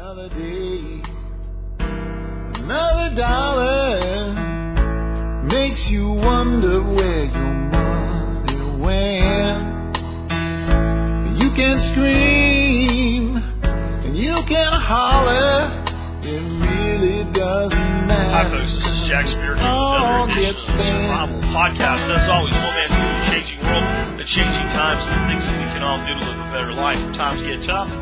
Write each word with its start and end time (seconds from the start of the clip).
Another 0.00 0.30
day, 0.30 1.02
another 1.78 3.14
dollar 3.14 4.32
makes 5.44 5.90
you 5.90 6.08
wonder 6.08 6.82
where 6.82 7.24
your 7.26 7.54
money 7.68 8.80
went. 8.80 9.98
You 11.36 11.50
can 11.50 11.82
scream 11.92 13.36
and 13.36 14.16
you 14.16 14.42
can 14.48 14.72
holler. 14.72 15.68
It 16.22 16.40
really 16.64 17.24
doesn't 17.34 18.06
matter. 18.06 18.30
Hi, 18.30 18.48
folks. 18.50 18.72
This 18.76 18.86
is 18.86 19.06
Jack 19.06 19.26
Spirko 19.26 20.32
here 20.32 20.48
with 20.48 20.56
another 20.56 20.56
edition 20.56 20.72
of 20.72 20.78
the. 20.78 20.84
Survival 20.84 21.40
Podcast. 21.52 22.08
As 22.08 22.26
always, 22.30 22.54
one 22.54 22.62
man 22.62 22.88
through 22.88 23.12
the 23.20 23.26
changing 23.36 23.60
world, 23.66 23.84
the 24.18 24.24
changing 24.24 24.68
times, 24.72 25.04
and 25.04 25.12
the 25.12 25.26
things 25.28 25.44
that 25.44 25.58
we 25.58 25.68
can 25.74 25.82
all 25.82 26.00
do 26.06 26.14
to 26.14 26.24
live 26.24 26.40
a 26.40 26.50
better 26.56 26.72
life 26.72 26.96
when 27.04 27.12
times 27.12 27.42
get 27.42 27.62
tough, 27.64 27.92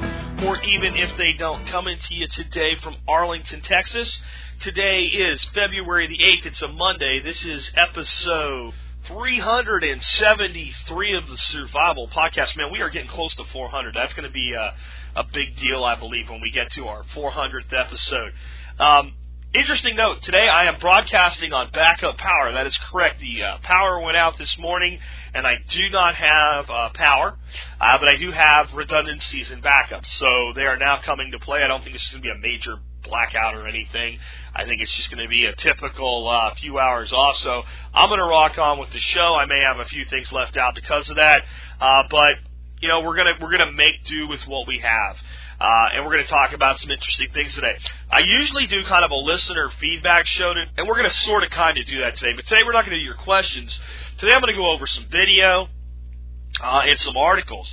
or 0.45 0.61
even 0.63 0.97
if 0.97 1.17
they 1.17 1.33
don't. 1.33 1.67
Coming 1.69 1.99
to 1.99 2.15
you 2.15 2.29
today 2.29 2.77
from 2.83 2.97
Arlington, 3.09 3.61
Texas. 3.61 4.21
Today 4.61 5.05
is 5.05 5.45
February 5.55 6.07
the 6.07 6.19
8th. 6.19 6.47
It's 6.47 6.63
a 6.63 6.69
Monday. 6.69 7.21
This 7.21 7.45
is 7.45 7.71
episode 7.75 8.75
373 9.07 11.17
of 11.17 11.29
the 11.29 11.37
Survival 11.37 12.09
Podcast. 12.09 12.57
Man, 12.57 12.73
we 12.73 12.81
are 12.81 12.91
getting 12.91 13.09
close 13.09 13.35
to 13.37 13.45
400. 13.45 13.95
That's 13.95 14.15
going 14.15 14.29
to 14.29 14.33
be 14.33 14.53
a, 14.53 14.75
a 15.17 15.25
big 15.25 15.57
deal, 15.57 15.85
I 15.85 15.97
believe, 15.97 16.29
when 16.29 16.41
we 16.41 16.51
get 16.51 16.73
to 16.73 16.87
our 16.87 17.05
400th 17.15 17.73
episode. 17.73 18.33
Um, 18.79 19.15
Interesting 19.59 19.97
note, 19.97 20.23
today 20.23 20.47
I 20.47 20.67
am 20.67 20.79
broadcasting 20.79 21.53
on 21.53 21.73
backup 21.73 22.17
power. 22.17 22.53
That 22.53 22.69
is 22.69 22.79
correct. 22.93 23.19
The 23.19 23.43
uh, 23.43 23.59
power 23.65 23.99
went 23.99 24.17
out 24.17 24.39
this 24.39 24.57
morning, 24.57 25.01
and 25.35 25.49
I 25.49 25.57
do 25.69 25.91
not 25.91 26.15
have 26.15 26.71
uh, 26.71 26.91
power, 26.95 27.37
uh, 27.81 27.99
but 27.99 28.07
I 28.07 28.17
do 28.19 28.31
have 28.31 28.73
redundancies 28.73 29.51
and 29.51 29.61
backups. 29.61 30.07
So 30.21 30.53
they 30.55 30.63
are 30.63 30.77
now 30.77 31.01
coming 31.05 31.33
to 31.33 31.41
play. 31.41 31.65
I 31.65 31.67
don't 31.67 31.83
think 31.83 31.97
it's 31.97 32.09
going 32.09 32.23
to 32.23 32.29
be 32.29 32.31
a 32.31 32.39
major 32.39 32.77
blackout 33.03 33.57
or 33.57 33.67
anything. 33.67 34.21
I 34.55 34.65
think 34.65 34.81
it's 34.81 34.95
just 34.95 35.11
going 35.11 35.25
to 35.25 35.29
be 35.29 35.47
a 35.47 35.57
typical 35.57 36.29
uh, 36.29 36.55
few 36.55 36.79
hours 36.79 37.13
off. 37.13 37.39
So 37.39 37.65
I'm 37.93 38.11
going 38.11 38.21
to 38.21 38.27
rock 38.27 38.59
on 38.59 38.79
with 38.79 38.93
the 38.93 39.01
show. 39.01 39.35
I 39.35 39.47
may 39.47 39.61
have 39.61 39.81
a 39.81 39.87
few 39.87 40.05
things 40.05 40.31
left 40.31 40.57
out 40.57 40.77
because 40.77 41.11
of 41.11 41.17
that, 41.17 41.43
uh, 41.81 42.05
but 42.09 42.35
you 42.81 42.87
know 42.87 43.01
we're 43.01 43.17
gonna 43.17 43.33
we're 43.41 43.51
gonna 43.51 43.73
make 43.73 44.05
do 44.05 44.29
with 44.29 44.41
what 44.47 44.69
we 44.69 44.79
have. 44.79 45.17
Uh, 45.61 45.89
and 45.93 46.05
we're 46.05 46.13
going 46.13 46.25
to 46.25 46.31
talk 46.31 46.53
about 46.53 46.79
some 46.79 46.91
interesting 46.91 47.29
things 47.33 47.53
today. 47.55 47.77
I 48.11 48.21
usually 48.21 48.69
do 48.69 48.85
kind 48.85 49.05
of 49.05 49.11
a 49.11 49.17
listener 49.17 49.71
feedback 49.81 50.27
show, 50.27 50.55
to, 50.55 50.65
and 50.77 50.87
we're 50.87 50.95
going 50.95 51.11
to 51.11 51.17
sort 51.17 51.43
of 51.43 51.51
kind 51.51 51.77
of 51.79 51.87
do 51.87 52.01
that 52.01 52.17
today. 52.17 52.33
But 52.35 52.47
today 52.47 52.63
we're 52.65 52.73
not 52.73 52.85
going 52.85 52.97
to 52.97 53.01
do 53.01 53.05
your 53.05 53.15
questions. 53.15 53.77
Today 54.19 54.35
I'm 54.35 54.41
going 54.41 54.55
to 54.55 54.59
go 54.59 54.71
over 54.71 54.87
some 54.87 55.07
video 55.11 55.69
uh, 56.63 56.83
and 56.87 56.99
some 57.01 57.17
articles 57.17 57.69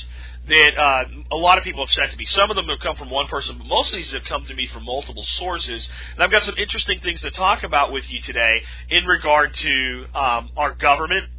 that 0.47 0.77
uh, 0.77 1.05
a 1.31 1.35
lot 1.35 1.57
of 1.57 1.63
people 1.63 1.85
have 1.85 1.93
sent 1.93 2.11
to 2.11 2.17
me. 2.17 2.25
Some 2.25 2.49
of 2.49 2.55
them 2.55 2.67
have 2.67 2.79
come 2.79 2.95
from 2.95 3.09
one 3.09 3.27
person, 3.27 3.57
but 3.57 3.67
most 3.67 3.91
of 3.91 3.97
these 3.97 4.11
have 4.13 4.23
come 4.23 4.45
to 4.45 4.55
me 4.55 4.67
from 4.67 4.83
multiple 4.83 5.23
sources. 5.23 5.87
And 6.13 6.23
I've 6.23 6.31
got 6.31 6.43
some 6.43 6.55
interesting 6.57 6.99
things 7.01 7.21
to 7.21 7.31
talk 7.31 7.63
about 7.63 7.91
with 7.91 8.09
you 8.11 8.21
today 8.21 8.61
in 8.89 9.05
regard 9.05 9.53
to 9.53 10.05
um, 10.13 10.49
our 10.57 10.73
government, 10.73 11.29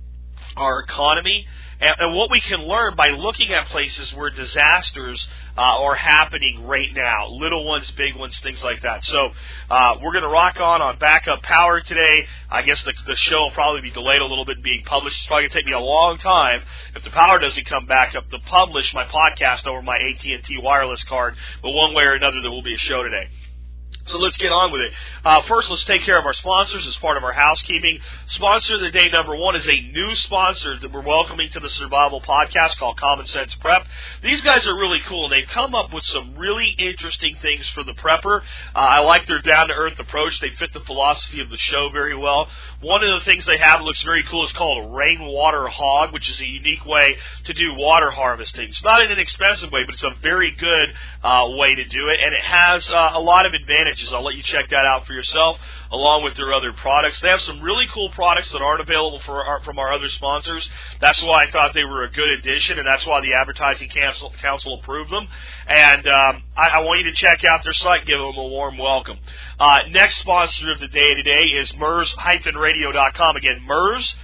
our 0.56 0.80
economy, 0.80 1.46
and, 1.80 1.94
and 1.98 2.14
what 2.14 2.30
we 2.30 2.40
can 2.40 2.60
learn 2.60 2.96
by 2.96 3.10
looking 3.10 3.52
at 3.52 3.66
places 3.66 4.12
where 4.14 4.30
disasters 4.30 5.26
uh, 5.56 5.60
are 5.60 5.94
happening 5.94 6.66
right 6.66 6.92
now, 6.94 7.28
little 7.28 7.66
ones, 7.66 7.90
big 7.92 8.16
ones, 8.16 8.38
things 8.40 8.62
like 8.62 8.82
that. 8.82 9.04
So 9.04 9.28
uh, 9.70 9.96
we're 10.02 10.12
going 10.12 10.24
to 10.24 10.30
rock 10.30 10.58
on 10.60 10.80
on 10.80 10.98
backup 10.98 11.42
power 11.42 11.80
today. 11.80 12.26
I 12.50 12.62
guess 12.62 12.82
the, 12.84 12.92
the 13.06 13.16
show 13.16 13.38
will 13.38 13.50
probably 13.50 13.82
be 13.82 13.90
delayed 13.90 14.20
a 14.20 14.26
little 14.26 14.44
bit 14.44 14.62
being 14.62 14.82
published. 14.84 15.16
It's 15.18 15.26
probably 15.26 15.44
going 15.44 15.50
to 15.50 15.56
take 15.58 15.66
me 15.66 15.72
a 15.72 15.80
long 15.80 16.18
time 16.18 16.62
if 16.94 17.04
the 17.04 17.10
power 17.10 17.38
doesn't 17.38 17.66
come 17.66 17.86
back 17.86 18.14
up 18.14 18.28
to 18.30 18.38
publish 18.38 18.92
my 18.94 19.04
podcast 19.04 19.66
over 19.66 19.82
my 19.82 19.96
AT&T 19.96 20.58
wireless 20.62 21.02
card. 21.04 21.34
But 21.62 21.70
one 21.70 21.94
way 21.94 22.04
or 22.04 22.14
another, 22.14 22.40
there 22.40 22.50
will 22.50 22.62
be 22.62 22.74
a 22.74 22.78
show 22.78 23.02
today. 23.02 23.28
So 24.08 24.18
let's 24.18 24.36
get 24.36 24.52
on 24.52 24.70
with 24.70 24.82
it. 24.82 24.92
Uh, 25.24 25.42
first, 25.42 25.68
let's 25.68 25.84
take 25.84 26.02
care 26.02 26.16
of 26.16 26.24
our 26.24 26.32
sponsors 26.32 26.86
as 26.86 26.94
part 26.98 27.16
of 27.16 27.24
our 27.24 27.32
housekeeping. 27.32 27.98
Sponsor 28.28 28.76
of 28.76 28.80
the 28.80 28.92
day 28.92 29.08
number 29.08 29.34
one 29.34 29.56
is 29.56 29.66
a 29.66 29.80
new 29.80 30.14
sponsor 30.14 30.78
that 30.78 30.92
we're 30.92 31.02
welcoming 31.02 31.50
to 31.50 31.58
the 31.58 31.68
Survival 31.70 32.20
Podcast 32.20 32.76
called 32.76 32.96
Common 32.98 33.26
Sense 33.26 33.56
Prep. 33.56 33.84
These 34.22 34.42
guys 34.42 34.64
are 34.68 34.76
really 34.76 35.00
cool, 35.06 35.24
and 35.24 35.32
they've 35.32 35.48
come 35.48 35.74
up 35.74 35.92
with 35.92 36.04
some 36.04 36.36
really 36.36 36.68
interesting 36.78 37.34
things 37.42 37.68
for 37.70 37.82
the 37.82 37.94
prepper. 37.94 38.42
Uh, 38.42 38.78
I 38.78 39.00
like 39.00 39.26
their 39.26 39.42
down 39.42 39.66
to 39.68 39.74
earth 39.74 39.98
approach. 39.98 40.38
They 40.38 40.50
fit 40.50 40.72
the 40.72 40.80
philosophy 40.80 41.40
of 41.40 41.50
the 41.50 41.58
show 41.58 41.90
very 41.92 42.16
well. 42.16 42.48
One 42.82 43.02
of 43.02 43.18
the 43.18 43.24
things 43.24 43.44
they 43.44 43.58
have 43.58 43.82
looks 43.82 44.04
very 44.04 44.22
cool 44.30 44.44
is 44.44 44.52
called 44.52 44.84
a 44.84 44.88
rainwater 44.88 45.66
hog, 45.66 46.12
which 46.12 46.30
is 46.30 46.40
a 46.40 46.46
unique 46.46 46.86
way 46.86 47.16
to 47.42 47.52
do 47.52 47.74
water 47.74 48.12
harvesting. 48.12 48.68
It's 48.68 48.84
not 48.84 49.02
an 49.02 49.10
inexpensive 49.10 49.72
way, 49.72 49.82
but 49.84 49.94
it's 49.94 50.04
a 50.04 50.14
very 50.22 50.52
good 50.52 50.94
uh, 51.24 51.48
way 51.58 51.74
to 51.74 51.84
do 51.84 52.08
it, 52.08 52.20
and 52.24 52.32
it 52.32 52.42
has 52.42 52.88
uh, 52.88 53.10
a 53.14 53.20
lot 53.20 53.46
of 53.46 53.54
advantages. 53.54 53.95
I'll 54.12 54.22
let 54.22 54.34
you 54.34 54.42
check 54.42 54.68
that 54.70 54.84
out 54.84 55.06
for 55.06 55.12
yourself, 55.12 55.58
along 55.90 56.24
with 56.24 56.36
their 56.36 56.52
other 56.52 56.72
products. 56.72 57.20
They 57.20 57.28
have 57.28 57.40
some 57.40 57.60
really 57.60 57.86
cool 57.92 58.10
products 58.10 58.50
that 58.52 58.62
aren't 58.62 58.80
available 58.80 59.20
our, 59.26 59.60
from 59.62 59.78
our 59.78 59.92
other 59.92 60.08
sponsors. 60.08 60.68
That's 61.00 61.22
why 61.22 61.44
I 61.44 61.50
thought 61.50 61.74
they 61.74 61.84
were 61.84 62.04
a 62.04 62.10
good 62.10 62.28
addition, 62.38 62.78
and 62.78 62.86
that's 62.86 63.06
why 63.06 63.20
the 63.20 63.34
Advertising 63.34 63.88
Council, 63.88 64.32
Council 64.40 64.78
approved 64.80 65.10
them. 65.10 65.26
And 65.66 66.06
um, 66.06 66.42
I, 66.56 66.68
I 66.68 66.78
want 66.80 67.04
you 67.04 67.10
to 67.10 67.16
check 67.16 67.44
out 67.44 67.64
their 67.64 67.72
site, 67.72 68.06
give 68.06 68.18
them 68.18 68.36
a 68.36 68.48
warm 68.48 68.78
welcome. 68.78 69.18
Uh, 69.58 69.80
next 69.90 70.18
sponsor 70.18 70.70
of 70.72 70.80
the 70.80 70.88
day 70.88 71.14
today 71.14 71.44
is 71.58 71.74
MURS-radio.com. 71.76 73.36
Again, 73.36 73.62
MURS 73.66 74.14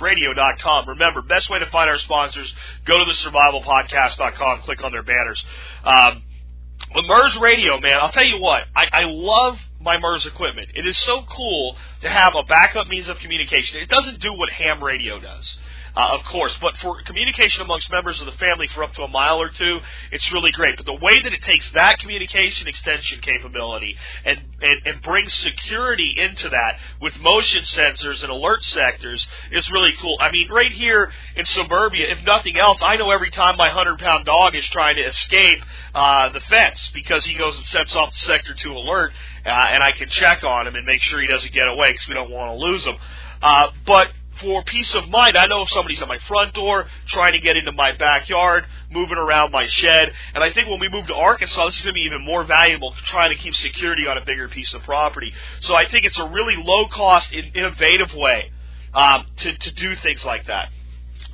radio.com. 0.00 0.88
Remember, 0.88 1.22
best 1.22 1.48
way 1.48 1.58
to 1.58 1.66
find 1.66 1.88
our 1.88 1.98
sponsors, 1.98 2.54
go 2.84 2.98
to 2.98 3.04
the 3.04 3.12
survivalpodcast.com, 3.12 4.62
click 4.62 4.82
on 4.84 4.92
their 4.92 5.02
banners. 5.02 5.42
Um, 5.84 6.22
with 6.94 7.06
MURS 7.06 7.36
radio, 7.38 7.80
man, 7.80 7.98
I'll 8.00 8.12
tell 8.12 8.24
you 8.24 8.38
what, 8.38 8.64
I, 8.74 8.86
I 8.92 9.04
love 9.04 9.58
my 9.80 9.98
MURS 9.98 10.26
equipment. 10.26 10.70
It 10.74 10.86
is 10.86 10.96
so 10.98 11.22
cool 11.24 11.76
to 12.02 12.08
have 12.08 12.34
a 12.34 12.42
backup 12.44 12.88
means 12.88 13.08
of 13.08 13.18
communication. 13.18 13.80
It 13.80 13.88
doesn't 13.88 14.20
do 14.20 14.32
what 14.32 14.50
ham 14.50 14.82
radio 14.82 15.18
does. 15.18 15.58
Uh, 15.96 16.08
of 16.12 16.24
course, 16.24 16.56
but 16.60 16.76
for 16.78 17.00
communication 17.02 17.62
amongst 17.62 17.88
members 17.90 18.20
of 18.20 18.26
the 18.26 18.32
family 18.32 18.66
for 18.68 18.82
up 18.82 18.92
to 18.94 19.02
a 19.02 19.08
mile 19.08 19.40
or 19.40 19.48
two, 19.48 19.78
it's 20.10 20.32
really 20.32 20.50
great. 20.50 20.76
But 20.76 20.86
the 20.86 20.94
way 20.94 21.22
that 21.22 21.32
it 21.32 21.42
takes 21.42 21.70
that 21.72 22.00
communication 22.00 22.66
extension 22.66 23.20
capability 23.20 23.96
and, 24.24 24.40
and, 24.60 24.86
and 24.86 25.02
brings 25.02 25.32
security 25.34 26.14
into 26.16 26.48
that 26.48 26.78
with 27.00 27.16
motion 27.20 27.62
sensors 27.62 28.22
and 28.22 28.30
alert 28.30 28.64
sectors 28.64 29.24
is 29.52 29.70
really 29.70 29.92
cool. 30.00 30.16
I 30.20 30.32
mean, 30.32 30.48
right 30.50 30.72
here 30.72 31.12
in 31.36 31.44
suburbia, 31.44 32.10
if 32.10 32.24
nothing 32.24 32.56
else, 32.58 32.80
I 32.82 32.96
know 32.96 33.10
every 33.10 33.30
time 33.30 33.56
my 33.56 33.68
100 33.68 34.00
pound 34.00 34.24
dog 34.24 34.56
is 34.56 34.66
trying 34.66 34.96
to 34.96 35.02
escape 35.02 35.60
uh, 35.94 36.30
the 36.30 36.40
fence 36.40 36.90
because 36.92 37.24
he 37.24 37.34
goes 37.34 37.56
and 37.56 37.66
sets 37.66 37.94
off 37.94 38.10
the 38.10 38.26
sector 38.26 38.52
2 38.52 38.72
alert, 38.72 39.12
uh, 39.46 39.48
and 39.48 39.80
I 39.80 39.92
can 39.92 40.08
check 40.08 40.42
on 40.42 40.66
him 40.66 40.74
and 40.74 40.84
make 40.84 41.02
sure 41.02 41.20
he 41.20 41.28
doesn't 41.28 41.52
get 41.52 41.68
away 41.68 41.92
because 41.92 42.08
we 42.08 42.14
don't 42.14 42.30
want 42.30 42.58
to 42.58 42.64
lose 42.64 42.84
him. 42.84 42.96
Uh, 43.40 43.70
but 43.86 44.08
for 44.40 44.62
peace 44.64 44.94
of 44.94 45.08
mind, 45.08 45.36
I 45.36 45.46
know 45.46 45.62
if 45.62 45.70
somebody's 45.70 46.00
at 46.02 46.08
my 46.08 46.18
front 46.18 46.54
door 46.54 46.86
trying 47.06 47.32
to 47.32 47.40
get 47.40 47.56
into 47.56 47.72
my 47.72 47.92
backyard, 47.96 48.66
moving 48.90 49.18
around 49.18 49.52
my 49.52 49.66
shed, 49.66 50.12
and 50.34 50.42
I 50.42 50.52
think 50.52 50.68
when 50.68 50.80
we 50.80 50.88
move 50.88 51.06
to 51.08 51.14
Arkansas, 51.14 51.66
this 51.66 51.76
is 51.76 51.82
going 51.82 51.94
to 51.94 51.98
be 51.98 52.06
even 52.06 52.24
more 52.24 52.44
valuable 52.44 52.94
trying 53.06 53.34
to 53.34 53.42
keep 53.42 53.54
security 53.54 54.06
on 54.06 54.18
a 54.18 54.24
bigger 54.24 54.48
piece 54.48 54.72
of 54.74 54.82
property. 54.82 55.32
So 55.60 55.74
I 55.74 55.88
think 55.88 56.04
it's 56.04 56.18
a 56.18 56.26
really 56.26 56.56
low 56.56 56.88
cost, 56.88 57.32
innovative 57.32 58.14
way 58.14 58.50
um, 58.92 59.26
to, 59.38 59.56
to 59.56 59.70
do 59.72 59.96
things 59.96 60.24
like 60.24 60.46
that. 60.46 60.68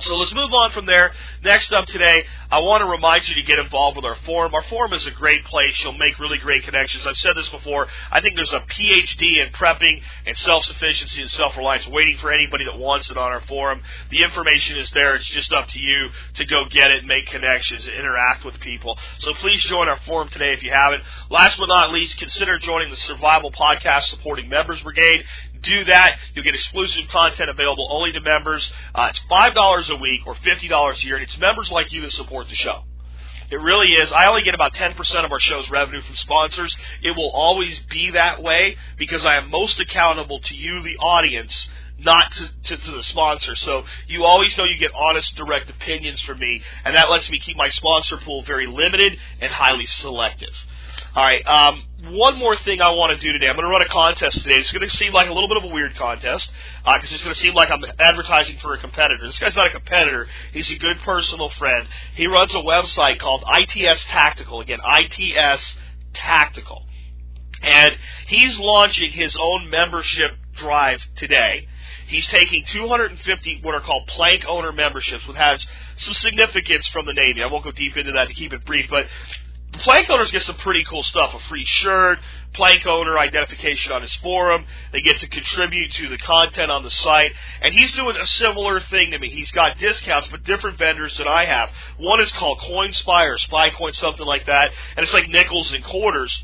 So 0.03 0.17
let's 0.17 0.33
move 0.33 0.53
on 0.53 0.71
from 0.71 0.85
there. 0.85 1.11
Next 1.43 1.71
up 1.73 1.85
today, 1.85 2.25
I 2.49 2.59
want 2.59 2.81
to 2.81 2.87
remind 2.87 3.27
you 3.27 3.35
to 3.35 3.43
get 3.43 3.59
involved 3.59 3.97
with 3.97 4.05
our 4.05 4.17
forum. 4.25 4.53
Our 4.55 4.63
forum 4.63 4.93
is 4.93 5.05
a 5.05 5.11
great 5.11 5.45
place. 5.45 5.79
You'll 5.83 5.97
make 5.97 6.19
really 6.19 6.37
great 6.37 6.63
connections. 6.63 7.05
I've 7.05 7.17
said 7.17 7.35
this 7.35 7.49
before. 7.49 7.87
I 8.11 8.19
think 8.19 8.35
there's 8.35 8.53
a 8.53 8.61
PhD 8.61 9.45
in 9.45 9.51
prepping 9.53 10.01
and 10.25 10.35
self-sufficiency 10.37 11.21
and 11.21 11.29
self-reliance 11.31 11.87
waiting 11.87 12.17
for 12.17 12.31
anybody 12.31 12.65
that 12.65 12.77
wants 12.77 13.09
it 13.09 13.17
on 13.17 13.31
our 13.31 13.41
forum. 13.41 13.81
The 14.09 14.23
information 14.23 14.77
is 14.77 14.89
there. 14.91 15.15
It's 15.15 15.29
just 15.29 15.53
up 15.53 15.67
to 15.69 15.79
you 15.79 16.09
to 16.35 16.45
go 16.45 16.65
get 16.69 16.91
it, 16.91 17.05
make 17.05 17.27
connections, 17.27 17.87
interact 17.87 18.43
with 18.43 18.59
people. 18.59 18.97
So 19.19 19.33
please 19.35 19.61
join 19.63 19.87
our 19.87 19.99
forum 20.05 20.29
today 20.29 20.53
if 20.53 20.63
you 20.63 20.71
haven't. 20.71 21.03
Last 21.29 21.57
but 21.57 21.67
not 21.67 21.91
least, 21.91 22.17
consider 22.17 22.57
joining 22.57 22.89
the 22.89 22.97
Survival 22.97 23.51
Podcast 23.51 24.03
Supporting 24.09 24.49
Members 24.49 24.81
Brigade 24.81 25.23
do 25.61 25.85
that. 25.85 26.17
You'll 26.33 26.43
get 26.43 26.55
exclusive 26.55 27.07
content 27.09 27.49
available 27.49 27.87
only 27.91 28.11
to 28.13 28.21
members. 28.21 28.71
Uh, 28.93 29.07
it's 29.09 29.19
five 29.29 29.53
dollars 29.53 29.89
a 29.89 29.95
week 29.95 30.21
or 30.25 30.35
fifty 30.35 30.67
dollars 30.67 31.01
a 31.03 31.05
year, 31.05 31.15
and 31.15 31.23
it's 31.23 31.37
members 31.37 31.71
like 31.71 31.91
you 31.91 32.01
that 32.01 32.11
support 32.11 32.47
the 32.47 32.55
show. 32.55 32.83
It 33.51 33.59
really 33.59 33.89
is. 34.01 34.11
I 34.13 34.27
only 34.27 34.43
get 34.43 34.55
about 34.55 34.73
10% 34.73 35.25
of 35.25 35.31
our 35.33 35.39
show's 35.41 35.69
revenue 35.69 36.01
from 36.01 36.15
sponsors. 36.15 36.73
It 37.03 37.11
will 37.11 37.31
always 37.31 37.77
be 37.89 38.11
that 38.11 38.41
way 38.41 38.77
because 38.97 39.25
I 39.25 39.35
am 39.35 39.51
most 39.51 39.77
accountable 39.77 40.39
to 40.39 40.55
you, 40.55 40.81
the 40.81 40.95
audience, 40.95 41.67
not 41.99 42.31
to, 42.31 42.49
to, 42.63 42.77
to, 42.77 42.91
the 42.91 43.03
sponsor. 43.03 43.57
So 43.57 43.83
you 44.07 44.23
always 44.23 44.57
know 44.57 44.63
you 44.63 44.77
get 44.79 44.93
honest, 44.95 45.35
direct 45.35 45.69
opinions 45.69 46.21
from 46.21 46.39
me, 46.39 46.61
and 46.85 46.95
that 46.95 47.09
lets 47.09 47.29
me 47.29 47.39
keep 47.39 47.57
my 47.57 47.69
sponsor 47.71 48.15
pool 48.17 48.41
very 48.43 48.67
limited 48.67 49.17
and 49.41 49.51
highly 49.51 49.85
selective. 49.85 50.53
All 51.13 51.23
right. 51.23 51.45
Um, 51.45 51.83
one 52.15 52.37
more 52.37 52.55
thing 52.55 52.81
I 52.81 52.91
want 52.91 53.19
to 53.19 53.25
do 53.25 53.33
today. 53.33 53.47
I'm 53.47 53.55
going 53.55 53.65
to 53.65 53.69
run 53.69 53.81
a 53.81 53.89
contest 53.89 54.41
today. 54.43 54.55
It's 54.55 54.71
going 54.71 54.87
to 54.87 54.95
seem 54.95 55.11
like 55.11 55.27
a 55.27 55.33
little 55.33 55.49
bit 55.49 55.57
of 55.57 55.65
a 55.65 55.67
weird 55.67 55.95
contest 55.97 56.49
because 56.85 57.11
uh, 57.11 57.13
it's 57.13 57.21
going 57.21 57.33
to 57.35 57.39
seem 57.39 57.53
like 57.53 57.69
I'm 57.69 57.83
advertising 57.99 58.57
for 58.59 58.73
a 58.73 58.79
competitor. 58.79 59.25
This 59.25 59.37
guy's 59.37 59.55
not 59.55 59.67
a 59.67 59.71
competitor. 59.71 60.27
He's 60.53 60.71
a 60.71 60.77
good 60.77 60.99
personal 60.99 61.49
friend. 61.49 61.87
He 62.15 62.27
runs 62.27 62.53
a 62.55 62.59
website 62.59 63.19
called 63.19 63.43
ITS 63.45 64.05
Tactical. 64.05 64.61
Again, 64.61 64.79
ITS 64.83 65.75
Tactical. 66.13 66.85
And 67.61 67.95
he's 68.27 68.57
launching 68.57 69.11
his 69.11 69.35
own 69.39 69.69
membership 69.69 70.31
drive 70.55 71.03
today. 71.17 71.67
He's 72.07 72.27
taking 72.27 72.63
250 72.65 73.59
what 73.63 73.75
are 73.75 73.81
called 73.81 74.07
plank 74.07 74.45
owner 74.47 74.71
memberships, 74.71 75.27
which 75.27 75.37
has 75.37 75.65
some 75.97 76.13
significance 76.13 76.87
from 76.87 77.05
the 77.05 77.13
Navy. 77.13 77.43
I 77.43 77.51
won't 77.51 77.63
go 77.63 77.71
deep 77.71 77.97
into 77.97 78.13
that 78.13 78.29
to 78.29 78.33
keep 78.33 78.53
it 78.53 78.65
brief, 78.65 78.89
but 78.89 79.05
plank 79.81 80.09
owners 80.09 80.31
get 80.31 80.43
some 80.43 80.55
pretty 80.55 80.83
cool 80.89 81.03
stuff. 81.03 81.33
A 81.33 81.39
free 81.49 81.65
shirt, 81.65 82.19
plank 82.53 82.85
owner 82.87 83.17
identification 83.17 83.91
on 83.91 84.01
his 84.01 84.13
forum. 84.15 84.65
They 84.91 85.01
get 85.01 85.19
to 85.19 85.27
contribute 85.27 85.91
to 85.93 86.09
the 86.09 86.17
content 86.17 86.71
on 86.71 86.83
the 86.83 86.91
site. 86.91 87.33
And 87.61 87.73
he's 87.73 87.91
doing 87.93 88.15
a 88.15 88.27
similar 88.27 88.79
thing 88.79 89.11
to 89.11 89.19
me. 89.19 89.29
He's 89.29 89.51
got 89.51 89.77
discounts, 89.77 90.27
but 90.29 90.43
different 90.43 90.77
vendors 90.77 91.17
than 91.17 91.27
I 91.27 91.45
have. 91.45 91.69
One 91.97 92.19
is 92.21 92.31
called 92.31 92.59
CoinSpy 92.59 93.07
or 93.07 93.37
SpyCoin, 93.37 93.95
something 93.95 94.25
like 94.25 94.45
that. 94.45 94.71
And 94.95 95.03
it's 95.03 95.13
like 95.13 95.29
nickels 95.29 95.71
and 95.73 95.83
quarters 95.83 96.43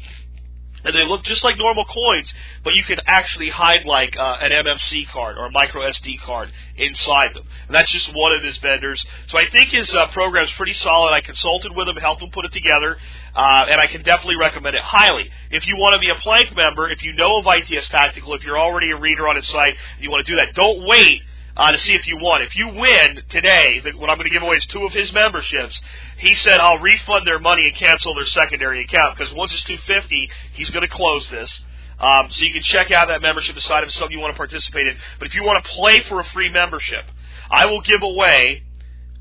and 0.84 0.95
they 0.95 1.06
look 1.06 1.24
just 1.24 1.44
like 1.44 1.57
normal 1.57 1.86
coins, 1.86 2.34
but 2.63 2.74
you 2.75 2.84
can 2.84 3.00
actually 3.07 3.50
hide 3.50 3.86
like 3.86 4.16
uh, 4.18 4.38
an 4.39 4.51
MMC 4.51 5.10
card 5.10 5.38
or 5.38 5.48
a 5.48 5.51
micro 5.51 5.81
SD 5.81 6.22
card 6.22 6.50
inside 6.78 7.34
them. 7.34 7.44
And 7.68 7.75
that's 7.75 7.92
just 7.92 8.13
one 8.13 8.31
of 8.31 8.44
his 8.44 8.57
vendors. 8.60 9.04
So 9.28 9.38
I 9.38 9.50
think 9.50 9.69
his 9.69 9.94
uh, 9.94 10.07
program's 10.13 10.51
pretty 10.51 10.74
solid. 10.74 11.13
I 11.13 11.22
consulted 11.22 11.75
with 11.75 11.88
him, 11.88 11.95
helped 11.98 12.22
him 12.22 12.30
put 12.31 12.45
it 12.45 12.54
together, 12.54 12.98
uh, 13.38 13.68
and 13.69 13.80
I 13.80 13.86
can 13.86 14.01
definitely 14.01 14.38
recommend 14.38 14.75
it 14.75 14.81
highly. 14.81 15.30
If 15.51 15.68
you 15.68 15.78
want 15.78 15.94
to 15.94 16.00
be 16.00 16.10
a 16.10 16.19
Plank 16.22 16.56
member, 16.56 16.89
if 16.89 17.04
you 17.04 17.13
know 17.13 17.38
of 17.38 17.45
ITS 17.45 17.88
Tactical, 17.88 18.34
if 18.34 18.44
you're 18.44 18.57
already 18.57 18.89
a 18.89 18.98
reader 18.98 19.28
on 19.28 19.36
his 19.36 19.48
site, 19.48 19.75
and 19.95 20.04
you 20.04 20.10
want 20.10 20.25
to 20.25 20.31
do 20.31 20.38
that, 20.38 20.56
don't 20.56 20.88
wait 20.88 21.22
uh, 21.56 21.72
to 21.72 21.78
see 21.78 21.94
if 21.94 22.07
you 22.07 22.18
won. 22.18 22.42
If 22.42 22.56
you 22.56 22.69
win 22.69 23.22
today, 23.30 23.80
what 23.95 24.10
I'm 24.10 24.18
going 24.18 24.28
to 24.28 24.34
give 24.34 24.42
away 24.42 24.57
is 24.57 24.66
two 24.66 24.84
of 24.86 24.92
his 24.92 25.13
memberships. 25.13 25.80
He 26.18 26.34
said 26.34 26.60
I'll 26.60 26.80
refund 26.80 27.28
their 27.28 27.38
money 27.38 27.68
and 27.68 27.75
cancel 27.75 28.16
their 28.16 28.25
secondary 28.25 28.81
account 28.81 29.16
because 29.16 29.31
once 29.31 29.54
it's 29.54 29.63
250, 29.66 30.31
he's 30.54 30.72
going 30.72 30.88
to 30.88 30.92
close 30.92 31.30
this. 31.30 31.62
Um, 32.00 32.30
so 32.31 32.44
you 32.44 32.51
can 32.51 32.63
check 32.63 32.89
out 32.92 33.07
that 33.10 33.22
membership, 33.22 33.54
decide 33.54 33.84
if 33.84 33.89
it's 33.89 33.98
something 33.98 34.18
you 34.18 34.22
want 34.22 34.34
to 34.34 34.38
participate 34.38 34.88
in. 34.88 34.98
But 35.19 35.28
if 35.28 35.36
you 35.36 35.44
want 35.44 35.63
to 35.63 35.69
play 35.72 36.01
for 36.01 36.19
a 36.19 36.24
free 36.25 36.50
membership, 36.50 37.06
I 37.51 37.68
will 37.68 37.81
give 37.81 38.01
away 38.01 38.63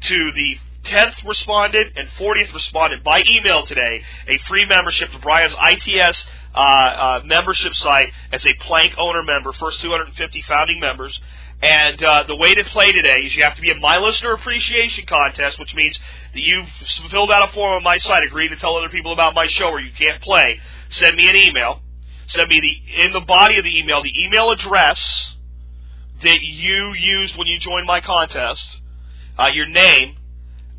to 0.01 0.33
the 0.35 0.59
10th 0.87 1.27
respondent 1.27 1.97
and 1.97 2.09
40th 2.11 2.53
respondent 2.55 3.03
by 3.05 3.23
email 3.29 3.67
today 3.67 4.03
a 4.29 4.39
free 4.49 4.67
membership 4.67 5.11
to 5.13 5.19
Brian's 5.19 5.55
ITS 5.55 6.25
uh, 6.55 6.59
uh, 6.59 7.21
membership 7.25 7.75
site 7.75 8.13
as 8.33 8.45
a 8.47 8.55
Plank 8.61 8.95
owner 8.99 9.23
member, 9.23 9.53
first 9.53 9.81
250 9.81 10.43
founding 10.43 10.81
members. 10.81 11.19
And 11.63 12.03
uh, 12.03 12.25
the 12.27 12.37
way 12.37 12.55
to 12.55 12.65
play 12.65 12.93
today 12.93 13.21
is 13.25 13.35
you 13.35 13.45
have 13.45 13.55
to 13.57 13.63
be 13.63 13.71
a 13.71 13.75
My 13.75 13.99
Listener 13.99 14.33
Appreciation 14.33 15.07
Contest, 15.07 15.59
which 15.59 15.75
means 15.75 15.99
that 16.35 16.41
you've 16.43 16.69
filled 17.11 17.31
out 17.31 17.49
a 17.49 17.53
form 17.53 17.77
on 17.77 17.83
my 17.83 17.99
site, 17.99 18.25
agreed 18.25 18.49
to 18.49 18.57
tell 18.57 18.77
other 18.77 18.91
people 18.91 19.13
about 19.13 19.35
my 19.35 19.47
show 19.47 19.67
or 19.67 19.81
you 19.81 19.93
can't 19.97 20.23
play. 20.23 20.61
Send 20.91 21.17
me 21.17 21.29
an 21.29 21.37
email. 21.37 21.81
Send 22.29 22.49
me 22.49 22.61
the 22.61 23.03
in 23.05 23.13
the 23.13 23.21
body 23.21 23.57
of 23.57 23.65
the 23.65 23.79
email 23.79 24.03
the 24.03 24.13
email 24.25 24.51
address 24.51 25.37
that 26.23 26.41
you 26.43 26.95
used 26.95 27.37
when 27.37 27.47
you 27.47 27.59
joined 27.59 27.87
my 27.87 28.01
contest, 28.01 28.81
uh, 29.39 29.49
your 29.53 29.67
name, 29.67 30.17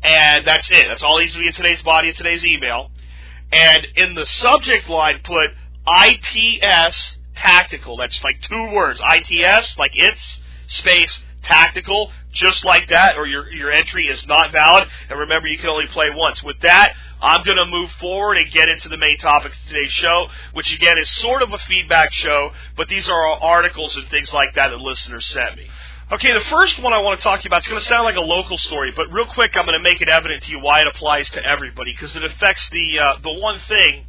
and 0.02 0.46
that's 0.46 0.70
it. 0.70 0.86
That's 0.88 1.02
all 1.02 1.18
needs 1.18 1.32
to 1.34 1.40
be 1.40 1.48
in 1.48 1.52
today's 1.52 1.82
body 1.82 2.10
of 2.10 2.16
today's 2.16 2.44
email. 2.44 2.90
And 3.52 3.86
in 3.96 4.14
the 4.14 4.26
subject 4.26 4.88
line, 4.88 5.20
put 5.24 5.50
ITS 5.86 7.16
tactical. 7.34 7.96
That's 7.96 8.22
like 8.22 8.40
two 8.42 8.70
words. 8.72 9.00
ITS, 9.02 9.78
like 9.78 9.92
it's 9.94 10.38
space 10.68 11.20
tactical, 11.42 12.12
just 12.32 12.64
like 12.64 12.88
that, 12.88 13.16
or 13.16 13.26
your 13.26 13.50
your 13.50 13.70
entry 13.70 14.06
is 14.06 14.26
not 14.26 14.52
valid. 14.52 14.88
And 15.08 15.18
remember, 15.18 15.48
you 15.48 15.58
can 15.58 15.70
only 15.70 15.86
play 15.86 16.06
once. 16.14 16.42
With 16.42 16.60
that, 16.60 16.94
I'm 17.20 17.44
going 17.44 17.56
to 17.56 17.66
move 17.66 17.90
forward 17.92 18.36
and 18.38 18.50
get 18.52 18.68
into 18.68 18.88
the 18.88 18.96
main 18.96 19.18
topic 19.18 19.52
of 19.52 19.58
today's 19.68 19.90
show, 19.90 20.28
which 20.52 20.72
again 20.74 20.98
is 20.98 21.10
sort 21.16 21.42
of 21.42 21.52
a 21.52 21.58
feedback 21.58 22.12
show, 22.12 22.52
but 22.76 22.88
these 22.88 23.08
are 23.08 23.26
articles 23.40 23.96
and 23.96 24.06
things 24.08 24.32
like 24.32 24.54
that 24.54 24.68
that 24.68 24.80
listeners 24.80 25.26
sent 25.26 25.56
me. 25.56 25.68
Okay, 26.10 26.32
the 26.32 26.40
first 26.40 26.82
one 26.82 26.94
I 26.94 27.02
want 27.02 27.20
to 27.20 27.22
talk 27.22 27.40
to 27.40 27.44
you 27.44 27.48
about, 27.50 27.58
it's 27.58 27.68
going 27.68 27.82
to 27.82 27.86
sound 27.86 28.04
like 28.04 28.16
a 28.16 28.22
local 28.22 28.56
story, 28.56 28.90
but 28.96 29.12
real 29.12 29.26
quick, 29.26 29.54
I'm 29.54 29.66
going 29.66 29.78
to 29.78 29.82
make 29.82 30.00
it 30.00 30.08
evident 30.08 30.42
to 30.44 30.50
you 30.50 30.58
why 30.58 30.80
it 30.80 30.86
applies 30.86 31.28
to 31.30 31.44
everybody, 31.44 31.92
because 31.92 32.16
it 32.16 32.24
affects 32.24 32.66
the, 32.70 32.98
uh, 32.98 33.16
the 33.22 33.34
one 33.34 33.58
thing 33.68 34.06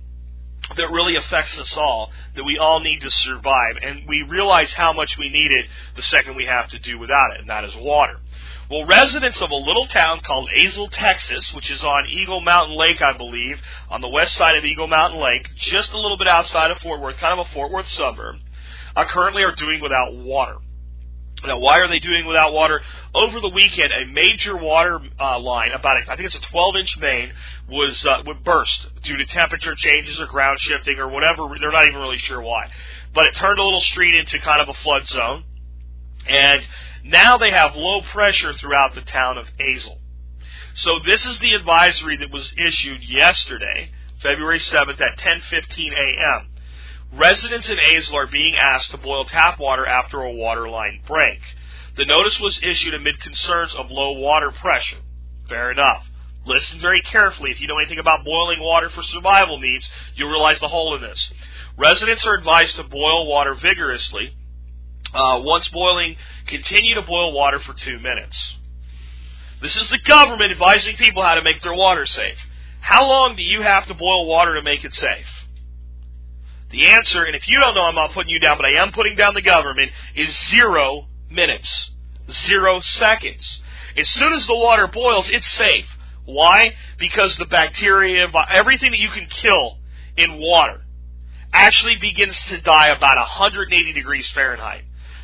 that 0.78 0.92
really 0.92 1.18
affects 1.18 1.58
us 1.58 1.76
all, 1.76 2.10
that 2.38 2.46
we 2.46 2.58
all 2.58 2.80
need 2.80 3.02
to 3.02 3.12
survive. 3.12 3.80
And 3.82 4.08
we 4.08 4.22
realize 4.22 4.72
how 4.72 4.94
much 4.94 5.18
we 5.18 5.28
need 5.28 5.52
it 5.52 5.66
the 5.98 6.02
second 6.04 6.38
we 6.38 6.46
have 6.46 6.70
to 6.70 6.80
do 6.80 6.98
without 6.98 7.34
it, 7.34 7.42
and 7.42 7.50
that 7.50 7.66
is 7.66 7.76
water. 7.76 8.22
Well, 8.72 8.86
residents 8.86 9.42
of 9.42 9.52
a 9.52 9.56
little 9.56 9.88
town 9.88 10.22
called 10.26 10.50
Azle, 10.58 10.88
Texas, 10.94 11.54
which 11.54 11.70
is 11.70 11.84
on 11.84 12.08
Eagle 12.08 12.40
Mountain 12.40 12.78
Lake, 12.78 13.02
I 13.02 13.18
believe, 13.18 13.60
on 13.90 14.00
the 14.00 14.08
west 14.08 14.36
side 14.36 14.56
of 14.56 14.64
Eagle 14.64 14.88
Mountain 14.88 15.20
Lake, 15.20 15.50
just 15.58 15.92
a 15.92 16.00
little 16.00 16.18
bit 16.18 16.30
outside 16.30 16.72
of 16.72 16.80
Fort 16.80 17.02
Worth, 17.02 17.18
kind 17.18 17.38
of 17.38 17.46
a 17.46 17.50
Fort 17.52 17.74
Worth 17.74 17.90
suburb, 17.90 18.38
uh, 18.96 19.04
currently 19.04 19.44
are 19.44 19.54
doing 19.54 19.82
without 19.82 20.16
water. 20.16 20.60
Now, 21.46 21.60
why 21.60 21.80
are 21.80 21.88
they 21.88 22.00
doing 22.00 22.26
without 22.26 22.54
water? 22.54 22.82
Over 23.16 23.40
the 23.40 23.50
weekend, 23.50 23.94
a 23.94 24.06
major 24.06 24.58
water 24.58 25.00
uh, 25.20 25.40
line, 25.40 25.72
about 25.72 25.98
I 26.10 26.16
think 26.16 26.28
it's 26.28 26.36
a 26.36 26.52
12 26.52 26.76
inch 26.76 26.98
main, 26.98 27.32
was 27.70 28.06
uh, 28.06 28.24
would 28.26 28.44
burst 28.44 28.88
due 29.04 29.16
to 29.16 29.26
temperature 29.26 29.74
changes 29.76 30.20
or 30.20 30.26
ground 30.26 30.60
shifting 30.60 31.00
or 31.00 31.08
whatever. 31.08 31.48
They're 31.60 31.72
not 31.72 31.88
even 31.88 32.02
really 32.02 32.18
sure 32.18 32.42
why, 32.42 32.70
but 33.14 33.26
it 33.26 33.36
turned 33.36 33.60
a 33.60 33.64
little 33.64 33.82
street 33.82 34.16
into 34.16 34.38
kind 34.40 34.62
of 34.62 34.70
a 34.70 34.74
flood 34.74 35.08
zone, 35.08 35.46
and 36.28 36.68
now 37.06 37.38
they 37.38 37.52
have 37.52 37.76
low 37.76 38.02
pressure 38.02 38.54
throughout 38.54 38.96
the 38.96 39.02
town 39.02 39.38
of 39.38 39.48
Azle. 39.60 39.98
So 40.76 41.00
this 41.06 41.26
is 41.26 41.40
the 41.40 41.54
advisory 41.54 42.18
that 42.18 42.32
was 42.32 42.54
issued 42.58 43.02
yesterday, 43.04 43.92
February 44.22 44.60
7th 44.60 45.00
at 45.00 45.18
10:15 45.18 45.94
a.m. 45.94 46.49
Residents 47.12 47.68
in 47.68 47.78
Azle 47.78 48.14
are 48.14 48.28
being 48.28 48.56
asked 48.56 48.92
to 48.92 48.98
boil 48.98 49.26
tap 49.26 49.60
water 49.60 49.86
after 49.86 50.22
a 50.22 50.32
water 50.32 50.70
line 50.70 51.02
break. 51.08 51.40
The 51.96 52.06
notice 52.06 52.40
was 52.40 52.60
issued 52.62 52.94
amid 52.94 53.20
concerns 53.20 53.74
of 53.76 53.90
low 53.90 54.12
water 54.12 54.52
pressure. 54.52 55.00
Fair 55.48 55.72
enough. 55.72 56.06
Listen 56.46 56.80
very 56.80 57.02
carefully. 57.02 57.52
If 57.52 57.60
you 57.60 57.68
know 57.68 57.78
anything 57.78 58.00
about 58.00 58.24
boiling 58.24 58.60
water 58.62 58.90
for 58.90 59.04
survival 59.04 59.60
needs, 59.60 59.90
you'll 60.16 60.30
realize 60.30 60.60
the 60.60 60.68
hole 60.68 60.96
in 60.96 61.02
this. 61.02 61.32
Residents 61.78 62.26
are 62.26 62.36
advised 62.36 62.76
to 62.76 62.84
boil 62.84 63.28
water 63.28 63.56
vigorously. 63.56 64.36
Uh, 65.14 65.42
once 65.44 65.68
boiling, 65.70 66.16
continue 66.46 66.96
to 66.96 67.02
boil 67.02 67.34
water 67.34 67.60
for 67.60 67.74
two 67.74 68.00
minutes. 68.00 68.38
This 69.62 69.76
is 69.76 69.90
the 69.90 70.00
government 70.00 70.52
advising 70.52 70.96
people 70.96 71.24
how 71.24 71.36
to 71.36 71.42
make 71.42 71.62
their 71.64 71.74
water 71.74 72.06
safe. 72.06 72.38
How 72.80 73.06
long 73.08 73.36
do 73.36 73.44
you 73.44 73.62
have 73.62 73.88
to 73.88 73.94
boil 73.94 74.28
water 74.28 74.56
to 74.56 74.62
make 74.62 74.86
it 74.86 74.94
safe? 74.94 75.26
The 76.72 76.88
answer, 76.88 77.24
and 77.24 77.36
if 77.36 77.48
you 77.48 77.60
don't 77.60 77.74
know, 77.74 77.84
I'm 77.84 77.96
not 77.96 78.12
putting 78.12 78.32
you 78.32 78.40
down, 78.40 78.58
but 78.58 78.66
I 78.66 78.82
am 78.82 78.92
putting 78.92 79.16
down 79.16 79.34
the 79.34 79.42
government, 79.42 79.92
is 80.16 80.30
zero 80.50 81.08
minutes. 81.30 81.92
Zero 82.46 82.80
seconds. 82.80 83.62
As 83.98 84.08
soon 84.10 84.34
as 84.34 84.46
the 84.46 84.56
water 84.56 84.88
boils, 84.88 85.28
it's 85.30 85.50
safe. 85.54 85.88
Why? 86.26 86.76
Because 87.00 87.36
the 87.38 87.46
bacteria, 87.46 88.28
everything 88.50 88.92
that 88.92 89.00
you 89.00 89.10
can 89.10 89.26
kill 89.26 89.80
in 90.16 90.40
water 90.40 90.82
actually 91.52 91.96
begins 91.96 92.38
to 92.50 92.62
die 92.62 92.90
about 92.90 93.18
180 93.18 93.94
degrees 93.94 94.30
Fahrenheit. 94.32 94.84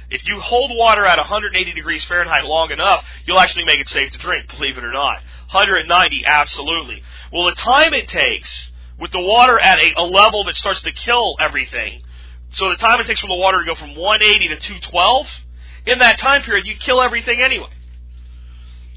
If 0.09 0.27
you 0.27 0.39
hold 0.39 0.71
water 0.75 1.05
at 1.05 1.17
180 1.17 1.73
degrees 1.73 2.03
Fahrenheit 2.05 2.45
long 2.45 2.71
enough, 2.71 3.03
you'll 3.25 3.39
actually 3.39 3.65
make 3.65 3.79
it 3.79 3.89
safe 3.89 4.11
to 4.11 4.17
drink, 4.17 4.49
believe 4.49 4.77
it 4.77 4.83
or 4.83 4.93
not. 4.93 5.21
190, 5.51 6.25
absolutely. 6.25 7.03
Well, 7.31 7.45
the 7.45 7.55
time 7.55 7.93
it 7.93 8.07
takes 8.07 8.71
with 8.99 9.11
the 9.11 9.19
water 9.19 9.59
at 9.59 9.79
a, 9.79 9.93
a 9.97 10.03
level 10.03 10.43
that 10.45 10.55
starts 10.55 10.81
to 10.81 10.91
kill 10.91 11.35
everything. 11.39 12.01
So 12.51 12.69
the 12.69 12.77
time 12.77 12.99
it 13.01 13.07
takes 13.07 13.21
for 13.21 13.27
the 13.27 13.35
water 13.35 13.59
to 13.59 13.65
go 13.65 13.75
from 13.75 13.95
180 13.95 14.47
to 14.49 14.55
212, 14.55 15.27
in 15.87 15.99
that 15.99 16.19
time 16.19 16.41
period, 16.41 16.65
you 16.65 16.75
kill 16.75 17.01
everything 17.01 17.41
anyway. 17.41 17.69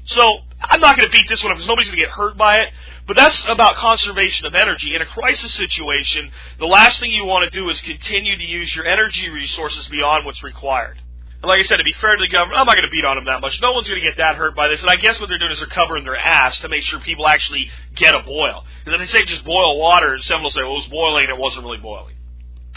So 0.05 0.39
I'm 0.61 0.79
not 0.79 0.97
going 0.97 1.09
to 1.09 1.15
beat 1.15 1.27
this 1.29 1.43
one 1.43 1.51
up 1.51 1.57
because 1.57 1.67
nobody's 1.67 1.89
going 1.89 1.99
to 1.99 2.05
get 2.05 2.11
hurt 2.11 2.37
by 2.37 2.59
it. 2.61 2.69
But 3.05 3.15
that's 3.15 3.43
about 3.47 3.75
conservation 3.75 4.47
of 4.47 4.55
energy. 4.55 4.95
In 4.95 5.01
a 5.01 5.05
crisis 5.05 5.53
situation, 5.53 6.31
the 6.57 6.65
last 6.65 6.99
thing 6.99 7.11
you 7.11 7.25
want 7.25 7.51
to 7.51 7.59
do 7.59 7.69
is 7.69 7.79
continue 7.81 8.37
to 8.37 8.43
use 8.45 8.75
your 8.75 8.85
energy 8.85 9.29
resources 9.29 9.87
beyond 9.87 10.25
what's 10.25 10.43
required. 10.43 11.01
And 11.41 11.47
like 11.47 11.61
I 11.61 11.63
said, 11.63 11.77
to 11.77 11.83
be 11.83 11.93
fair 11.93 12.17
to 12.17 12.21
the 12.21 12.27
government, 12.27 12.59
I'm 12.59 12.65
not 12.65 12.75
going 12.75 12.87
to 12.87 12.91
beat 12.91 13.05
on 13.05 13.15
them 13.15 13.25
that 13.25 13.39
much. 13.39 13.61
No 13.61 13.71
one's 13.71 13.87
going 13.87 14.01
to 14.01 14.05
get 14.05 14.17
that 14.17 14.35
hurt 14.35 14.55
by 14.55 14.67
this. 14.67 14.81
And 14.81 14.89
I 14.89 14.97
guess 14.97 15.19
what 15.19 15.29
they're 15.29 15.39
doing 15.39 15.51
is 15.51 15.59
they're 15.59 15.67
covering 15.67 16.03
their 16.03 16.17
ass 16.17 16.59
to 16.59 16.69
make 16.69 16.83
sure 16.83 16.99
people 16.99 17.27
actually 17.27 17.69
get 17.95 18.13
a 18.13 18.19
boil. 18.19 18.65
Because 18.83 18.99
if 18.99 19.07
they 19.07 19.19
say 19.19 19.25
just 19.25 19.45
boil 19.45 19.79
water, 19.79 20.19
someone 20.19 20.43
will 20.43 20.49
say, 20.51 20.63
well, 20.63 20.73
it 20.73 20.83
was 20.83 20.87
boiling 20.87 21.23
and 21.23 21.31
it 21.31 21.39
wasn't 21.39 21.63
really 21.63 21.77
boiling. 21.77 22.15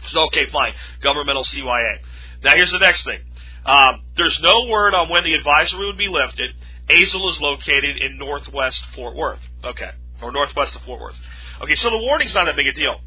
So, 0.09 0.27
okay, 0.27 0.47
fine. 0.53 0.75
Governmental 1.01 1.43
CYA. 1.43 1.99
Now, 2.45 2.55
here's 2.55 2.71
the 2.71 2.79
next 2.79 3.05
thing. 3.05 3.21
Um, 3.67 4.03
there's 4.17 4.41
no 4.41 4.67
word 4.69 4.95
on 4.95 5.09
when 5.09 5.25
the 5.25 5.35
advisory 5.35 5.87
would 5.87 5.99
be 5.99 6.09
lifted. 6.09 6.51
Azle 6.89 7.31
is 7.31 7.41
located 7.41 7.97
in 7.99 8.19
northwest 8.19 8.85
Fort 8.95 9.17
Worth. 9.17 9.41
Okay. 9.65 9.91
Or 10.21 10.31
northwest 10.31 10.75
of 10.77 10.83
Fort 10.83 11.01
Worth. 11.01 11.17
Okay, 11.63 11.75
so 11.77 11.91
the 11.91 11.99
warning's 11.99 12.35
not 12.35 12.47
that 12.47 12.57
big 12.57 12.67
a 12.67 12.73
deal. 12.73 13.01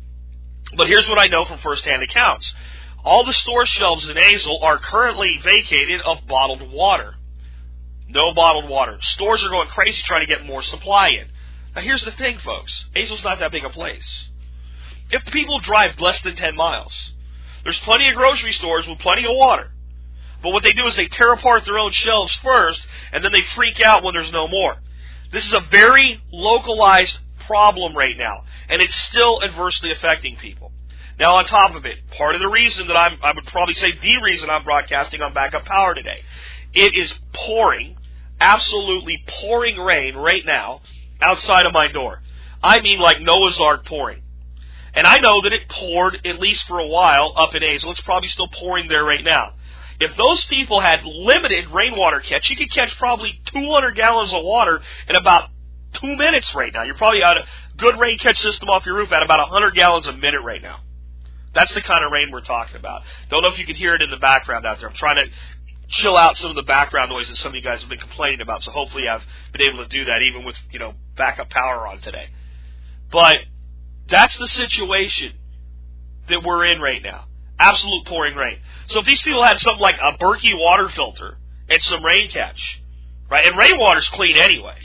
But 0.75 0.87
here's 0.87 1.07
what 1.07 1.19
I 1.19 1.27
know 1.27 1.45
from 1.45 1.59
firsthand 1.59 2.03
accounts. 2.03 2.51
All 3.05 3.23
the 3.23 3.33
store 3.33 3.67
shelves 3.67 4.09
in 4.09 4.17
Azle 4.17 4.63
are 4.63 4.79
currently 4.79 5.39
vacated 5.43 6.01
of 6.01 6.25
bottled 6.27 6.71
water. 6.71 7.15
No 8.07 8.33
bottled 8.33 8.67
water. 8.67 8.97
Stores 9.01 9.43
are 9.43 9.49
going 9.49 9.67
crazy 9.67 10.01
trying 10.03 10.21
to 10.21 10.27
get 10.27 10.43
more 10.45 10.63
supply 10.63 11.09
in. 11.09 11.27
Now 11.75 11.81
here's 11.81 12.03
the 12.03 12.11
thing, 12.11 12.39
folks. 12.39 12.85
Azle's 12.95 13.23
not 13.23 13.39
that 13.39 13.51
big 13.51 13.63
a 13.63 13.69
place. 13.69 14.29
if 15.11 15.23
people 15.27 15.59
drive 15.59 15.99
less 15.99 16.21
than 16.23 16.35
10 16.35 16.55
miles. 16.55 17.13
There's 17.63 17.79
plenty 17.79 18.09
of 18.09 18.15
grocery 18.15 18.51
stores 18.53 18.87
with 18.87 18.99
plenty 18.99 19.25
of 19.25 19.35
water. 19.35 19.71
But 20.41 20.51
what 20.51 20.63
they 20.63 20.73
do 20.73 20.87
is 20.87 20.95
they 20.95 21.07
tear 21.07 21.33
apart 21.33 21.65
their 21.65 21.77
own 21.77 21.91
shelves 21.91 22.35
first, 22.43 22.85
and 23.11 23.23
then 23.23 23.31
they 23.31 23.41
freak 23.55 23.81
out 23.81 24.03
when 24.03 24.15
there's 24.15 24.31
no 24.31 24.47
more. 24.47 24.77
This 25.31 25.45
is 25.45 25.53
a 25.53 25.59
very 25.59 26.21
localized 26.31 27.17
problem 27.45 27.95
right 27.95 28.17
now, 28.17 28.43
and 28.69 28.81
it's 28.81 28.95
still 28.95 29.43
adversely 29.43 29.91
affecting 29.91 30.37
people. 30.37 30.71
Now, 31.17 31.35
on 31.35 31.45
top 31.45 31.75
of 31.75 31.85
it, 31.85 31.97
part 32.17 32.35
of 32.35 32.41
the 32.41 32.49
reason 32.49 32.87
that 32.87 32.97
I'm, 32.97 33.17
I 33.23 33.31
would 33.33 33.45
probably 33.45 33.73
say 33.73 33.93
the 34.01 34.21
reason 34.21 34.49
I'm 34.49 34.63
broadcasting 34.63 35.21
on 35.21 35.33
backup 35.33 35.65
power 35.65 35.93
today, 35.93 36.19
it 36.73 36.93
is 36.93 37.13
pouring, 37.33 37.95
absolutely 38.39 39.23
pouring 39.25 39.77
rain 39.77 40.15
right 40.15 40.45
now 40.45 40.81
outside 41.21 41.65
of 41.65 41.73
my 41.73 41.87
door. 41.87 42.21
I 42.61 42.81
mean 42.81 42.99
like 42.99 43.21
Noah's 43.21 43.59
Ark 43.59 43.85
pouring. 43.85 44.23
And 44.93 45.05
I 45.05 45.19
know 45.19 45.41
that 45.41 45.53
it 45.53 45.69
poured 45.69 46.25
at 46.25 46.39
least 46.39 46.67
for 46.67 46.79
a 46.79 46.87
while 46.87 47.33
up 47.35 47.53
in 47.53 47.63
Azle. 47.63 47.91
It's 47.91 48.01
probably 48.01 48.29
still 48.29 48.47
pouring 48.47 48.87
there 48.87 49.03
right 49.03 49.23
now. 49.23 49.53
If 49.99 50.17
those 50.17 50.43
people 50.45 50.81
had 50.81 51.05
limited 51.05 51.69
rainwater 51.69 52.19
catch, 52.19 52.49
you 52.49 52.55
could 52.55 52.71
catch 52.71 52.97
probably 52.97 53.39
200 53.45 53.95
gallons 53.95 54.33
of 54.33 54.43
water 54.43 54.81
in 55.07 55.15
about 55.15 55.49
two 55.93 56.15
minutes 56.17 56.53
right 56.55 56.73
now. 56.73 56.83
You're 56.83 56.95
probably 56.95 57.23
out 57.23 57.37
a 57.37 57.45
good 57.77 57.97
rain 57.97 58.17
catch 58.17 58.39
system 58.39 58.69
off 58.69 58.85
your 58.85 58.95
roof 58.95 59.13
at 59.13 59.23
about 59.23 59.39
100 59.39 59.75
gallons 59.75 60.07
a 60.07 60.13
minute 60.13 60.41
right 60.43 60.61
now. 60.61 60.79
That's 61.55 61.73
the 61.73 61.81
kind 61.81 62.05
of 62.05 62.11
rain 62.11 62.29
we're 62.31 62.41
talking 62.41 62.75
about. 62.75 63.01
Don't 63.29 63.41
know 63.41 63.47
if 63.47 63.57
you 63.57 63.65
can 63.65 63.75
hear 63.75 63.95
it 63.95 64.01
in 64.01 64.11
the 64.11 64.17
background 64.17 64.65
out 64.65 64.77
there. 64.79 64.89
I'm 64.89 64.95
trying 64.95 65.15
to 65.15 65.31
chill 65.87 66.17
out 66.17 66.35
some 66.37 66.49
of 66.49 66.55
the 66.55 66.63
background 66.63 67.09
noise 67.09 67.29
that 67.29 67.37
some 67.37 67.49
of 67.49 67.55
you 67.55 67.61
guys 67.61 67.79
have 67.79 67.89
been 67.89 67.99
complaining 67.99 68.41
about. 68.41 68.61
So 68.61 68.71
hopefully 68.71 69.07
I've 69.07 69.23
been 69.53 69.61
able 69.61 69.83
to 69.83 69.89
do 69.89 70.05
that 70.05 70.21
even 70.21 70.45
with, 70.45 70.57
you 70.71 70.79
know, 70.79 70.93
backup 71.15 71.49
power 71.49 71.87
on 71.87 72.01
today. 72.01 72.27
But 73.11 73.37
that's 74.09 74.37
the 74.37 74.47
situation 74.47 75.33
that 76.29 76.43
we're 76.43 76.65
in 76.65 76.81
right 76.81 77.01
now. 77.01 77.25
Absolute 77.57 78.05
pouring 78.05 78.35
rain. 78.35 78.57
So 78.87 78.99
if 78.99 79.05
these 79.05 79.21
people 79.21 79.43
had 79.43 79.59
something 79.59 79.81
like 79.81 79.95
a 79.95 80.17
Berkey 80.17 80.51
water 80.53 80.89
filter 80.89 81.37
and 81.69 81.81
some 81.83 82.03
rain 82.03 82.29
catch, 82.29 82.81
right? 83.29 83.47
And 83.47 83.57
rainwater's 83.57 84.09
clean 84.09 84.37
anyway. 84.37 84.75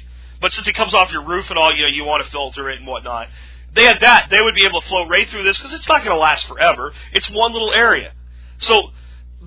But 0.41 0.53
since 0.53 0.69
it 0.69 0.75
comes 0.75 0.95
off 0.95 1.11
your 1.11 1.25
roof 1.25 1.51
and 1.51 1.59
all, 1.59 1.75
you 1.75 1.83
know, 1.83 1.89
you 1.89 2.05
want 2.05 2.25
to 2.25 2.31
filter 2.31 2.71
it 2.71 2.79
and 2.79 2.87
whatnot. 2.87 3.29
They 3.73 3.85
had 3.85 4.01
that, 4.01 4.29
they 4.31 4.41
would 4.41 4.55
be 4.55 4.67
able 4.67 4.81
to 4.81 4.87
flow 4.89 5.07
right 5.09 5.29
through 5.29 5.45
this 5.45 5.59
because 5.59 5.73
it's 5.73 5.89
not 5.89 6.05
going 6.05 6.17
to 6.17 6.21
last 6.21 6.47
forever. 6.47 6.93
It's 7.13 7.31
one 7.31 7.53
little 7.53 7.73
area. 7.73 8.13
So 8.59 8.91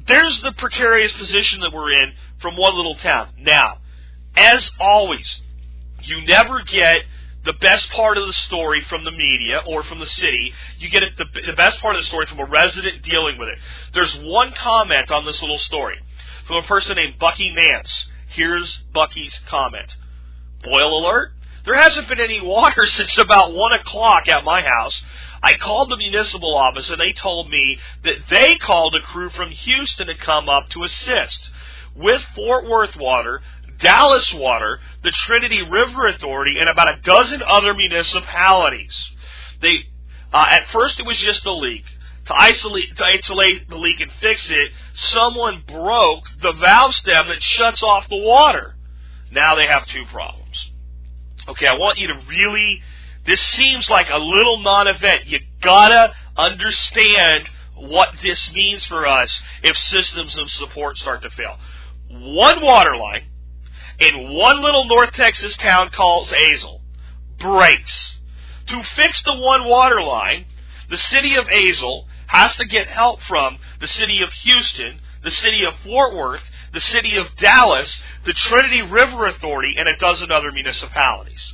there's 0.07 0.41
the 0.41 0.53
precarious 0.53 1.13
position 1.13 1.61
that 1.61 1.73
we're 1.73 1.91
in 1.91 2.13
from 2.39 2.55
one 2.55 2.75
little 2.75 2.95
town. 2.95 3.29
Now, 3.39 3.79
as 4.35 4.69
always, 4.79 5.41
you 6.01 6.25
never 6.25 6.61
get 6.63 7.03
the 7.45 7.53
best 7.53 7.89
part 7.91 8.17
of 8.17 8.25
the 8.25 8.33
story 8.33 8.81
from 8.81 9.03
the 9.03 9.11
media 9.11 9.61
or 9.67 9.83
from 9.83 9.99
the 9.99 10.05
city. 10.05 10.53
You 10.79 10.89
get 10.89 11.03
the, 11.17 11.25
the 11.45 11.53
best 11.53 11.79
part 11.79 11.95
of 11.95 12.01
the 12.01 12.07
story 12.07 12.25
from 12.25 12.39
a 12.39 12.45
resident 12.45 13.03
dealing 13.03 13.37
with 13.37 13.49
it. 13.49 13.57
There's 13.93 14.15
one 14.15 14.53
comment 14.53 15.11
on 15.11 15.25
this 15.25 15.41
little 15.41 15.57
story 15.57 15.99
from 16.47 16.57
a 16.57 16.63
person 16.63 16.95
named 16.95 17.19
Bucky 17.19 17.51
Nance. 17.51 18.09
Here's 18.29 18.77
Bucky's 18.93 19.39
comment. 19.47 19.95
Boil 20.63 20.99
alert. 20.99 21.33
There 21.65 21.75
hasn't 21.75 22.08
been 22.08 22.20
any 22.20 22.41
water 22.41 22.86
since 22.86 23.17
about 23.17 23.53
1 23.53 23.74
o'clock 23.74 24.27
at 24.27 24.43
my 24.43 24.62
house. 24.62 25.01
I 25.41 25.55
called 25.55 25.89
the 25.89 25.98
municipal 25.98 26.55
office 26.55 26.89
and 26.89 27.00
they 27.00 27.12
told 27.12 27.50
me 27.50 27.77
that 28.03 28.15
they 28.29 28.55
called 28.55 28.96
a 28.96 29.01
crew 29.01 29.29
from 29.29 29.50
Houston 29.50 30.08
to 30.08 30.15
come 30.15 30.48
up 30.48 30.70
to 30.70 30.84
assist. 30.84 31.50
With 31.96 32.24
Fort 32.34 32.67
Worth 32.67 32.96
Water, 32.96 33.41
Dallas 33.79 34.34
Water, 34.34 34.79
the 35.03 35.12
Trinity 35.12 35.62
River 35.62 36.08
Authority, 36.08 36.58
and 36.60 36.70
about 36.70 36.98
a 36.98 37.01
dozen 37.01 37.43
other 37.43 37.74
municipalities. 37.74 39.12
They, 39.62 39.79
uh, 40.32 40.46
at 40.50 40.70
first 40.70 41.00
it 41.00 41.05
was 41.05 41.17
just 41.17 41.46
a 41.46 41.53
leak. 41.53 41.84
To 42.27 42.34
isolate, 42.34 42.96
to 42.96 43.03
isolate 43.03 43.70
the 43.70 43.75
leak 43.75 44.00
and 44.00 44.10
fix 44.22 44.50
it, 44.50 44.72
someone 44.93 45.63
broke 45.67 46.24
the 46.41 46.53
valve 46.53 46.96
stem 46.96 47.27
that 47.27 47.43
shuts 47.43 47.84
off 47.84 48.08
the 48.08 48.15
water. 48.15 48.75
Now 49.29 49.55
they 49.55 49.67
have 49.67 49.86
two 49.88 50.05
problems. 50.05 50.42
Okay, 51.47 51.67
I 51.67 51.75
want 51.75 51.97
you 51.97 52.07
to 52.07 52.19
really, 52.29 52.81
this 53.25 53.41
seems 53.41 53.89
like 53.89 54.09
a 54.09 54.17
little 54.17 54.59
non-event. 54.59 55.25
You 55.25 55.39
gotta 55.62 56.13
understand 56.38 57.50
what 57.75 58.15
this 58.21 58.51
means 58.53 58.85
for 58.85 59.05
us 59.05 59.41
if 59.62 59.75
systems 59.75 60.38
of 60.38 60.50
support 60.50 60.97
start 60.97 61.21
to 61.23 61.29
fail. 61.29 61.57
One 62.09 62.62
water 62.62 62.95
line 62.95 63.25
in 64.00 64.33
one 64.33 64.62
little 64.62 64.85
North 64.88 65.12
Texas 65.13 65.57
town 65.57 65.89
called 65.89 66.27
Azle 66.27 66.81
breaks. 67.39 68.17
To 68.67 68.81
fix 68.83 69.21
the 69.23 69.38
one 69.38 69.65
water 69.65 70.01
line, 70.01 70.45
the 70.89 70.97
city 70.97 71.35
of 71.35 71.45
Azle 71.47 72.05
has 72.27 72.55
to 72.55 72.65
get 72.65 72.88
help 72.88 73.21
from 73.21 73.57
the 73.79 73.88
city 73.88 74.21
of 74.23 74.31
Houston, 74.31 75.00
the 75.23 75.31
city 75.31 75.65
of 75.65 75.73
Fort 75.83 76.13
Worth, 76.15 76.43
the 76.73 76.81
city 76.81 77.15
of 77.17 77.27
Dallas, 77.37 78.01
the 78.25 78.33
Trinity 78.33 78.81
River 78.81 79.27
Authority, 79.27 79.75
and 79.77 79.87
a 79.87 79.95
dozen 79.97 80.31
other 80.31 80.51
municipalities. 80.51 81.53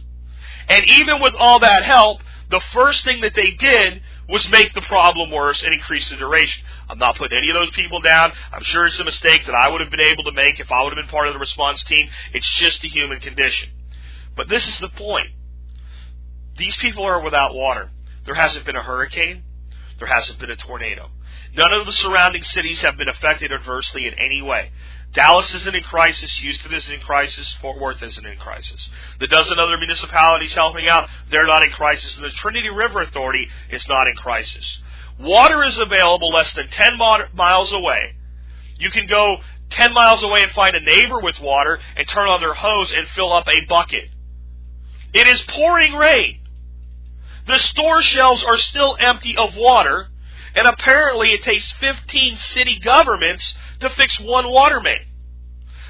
And 0.68 0.86
even 0.86 1.22
with 1.22 1.34
all 1.38 1.60
that 1.60 1.84
help, 1.84 2.22
the 2.50 2.62
first 2.72 3.04
thing 3.04 3.22
that 3.22 3.36
they 3.36 3.52
did 3.52 4.02
was 4.28 4.48
make 4.50 4.74
the 4.74 4.82
problem 4.82 5.32
worse 5.32 5.62
and 5.64 5.74
increase 5.74 6.10
the 6.10 6.16
duration. 6.16 6.64
I'm 6.88 7.00
not 7.00 7.18
putting 7.18 7.38
any 7.38 7.50
of 7.50 7.56
those 7.56 7.72
people 7.72 8.00
down. 8.00 8.32
I'm 8.52 8.64
sure 8.64 8.86
it's 8.86 9.00
a 9.00 9.04
mistake 9.04 9.46
that 9.46 9.56
I 9.56 9.70
would 9.70 9.82
have 9.82 9.92
been 9.92 10.00
able 10.00 10.24
to 10.26 10.32
make 10.32 10.60
if 10.60 10.72
I 10.72 10.84
would 10.84 10.96
have 10.96 11.04
been 11.04 11.12
part 11.12 11.28
of 11.28 11.34
the 11.34 11.40
response 11.40 11.84
team. 11.84 12.10
It's 12.34 12.50
just 12.58 12.82
the 12.82 12.88
human 12.88 13.20
condition. 13.20 13.70
But 14.36 14.48
this 14.48 14.68
is 14.68 14.80
the 14.80 14.90
point. 14.90 15.30
These 16.58 16.78
people 16.78 17.04
are 17.04 17.22
without 17.22 17.56
water. 17.56 17.90
There 18.26 18.36
hasn't 18.36 18.66
been 18.66 18.76
a 18.76 18.84
hurricane. 18.84 19.44
There 19.98 20.08
hasn't 20.08 20.40
been 20.40 20.52
a 20.52 20.56
tornado. 20.56 21.10
None 21.56 21.74
of 21.74 21.86
the 21.86 21.92
surrounding 21.92 22.44
cities 22.44 22.82
have 22.82 22.98
been 22.98 23.10
affected 23.10 23.52
adversely 23.52 24.06
in 24.08 24.14
any 24.14 24.42
way. 24.42 24.72
Dallas 25.14 25.52
isn't 25.54 25.76
in 25.76 25.84
crisis. 25.84 26.32
Houston 26.38 26.74
isn't 26.74 26.94
in 26.94 27.00
crisis. 27.00 27.56
Fort 27.62 27.80
Worth 27.80 28.04
isn't 28.04 28.26
in 28.26 28.38
crisis. 28.38 28.90
The 29.20 29.28
dozen 29.28 29.60
other 29.60 29.78
municipalities 29.78 30.54
helping 30.54 30.88
out, 30.88 31.10
they're 31.32 31.48
not 31.48 31.64
in 31.64 31.72
crisis. 31.72 32.16
And 32.16 32.26
the 32.26 32.30
Trinity 32.30 32.70
River 32.70 33.02
Authority 33.02 33.48
is 33.72 33.88
not 33.88 34.08
in 34.08 34.16
crisis. 34.16 34.80
Water 35.20 35.64
is 35.64 35.78
available 35.80 36.32
less 36.32 36.54
than 36.54 36.70
10 36.70 36.98
miles 36.98 37.74
away. 37.74 38.16
You 38.78 38.92
can 38.92 39.08
go 39.08 39.38
10 39.72 39.94
miles 39.94 40.24
away 40.24 40.44
and 40.44 40.52
find 40.52 40.76
a 40.76 40.80
neighbor 40.80 41.20
with 41.20 41.40
water 41.40 41.80
and 41.96 42.08
turn 42.08 42.28
on 42.28 42.40
their 42.40 42.54
hose 42.54 42.92
and 42.92 43.08
fill 43.10 43.34
up 43.34 43.48
a 43.48 43.66
bucket. 43.68 44.10
It 45.14 45.28
is 45.28 45.42
pouring 45.42 45.94
rain. 45.94 46.40
The 47.48 47.58
store 47.58 48.02
shelves 48.04 48.44
are 48.44 48.58
still 48.58 48.96
empty 49.00 49.36
of 49.36 49.56
water, 49.56 50.08
and 50.56 50.68
apparently 50.68 51.32
it 51.32 51.44
takes 51.44 51.72
15 51.74 52.38
city 52.38 52.80
governments 52.80 53.54
to 53.80 53.90
fix 53.90 54.20
one 54.20 54.50
water 54.50 54.80
main. 54.80 55.06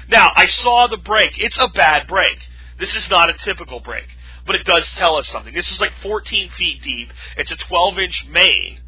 Now, 0.08 0.32
I 0.34 0.46
saw 0.46 0.86
the 0.86 0.96
break. 0.96 1.38
It's 1.38 1.58
a 1.58 1.68
bad 1.68 2.06
break. 2.06 2.38
This 2.78 2.94
is 2.96 3.08
not 3.10 3.30
a 3.30 3.34
typical 3.34 3.80
break, 3.80 4.06
but 4.46 4.56
it 4.56 4.64
does 4.64 4.86
tell 4.96 5.16
us 5.16 5.28
something. 5.28 5.54
This 5.54 5.70
is 5.70 5.80
like 5.80 5.92
14 6.02 6.50
feet 6.50 6.82
deep. 6.82 7.12
It's 7.36 7.52
a 7.52 7.56
12 7.56 7.98
inch 7.98 8.26
main. 8.28 8.80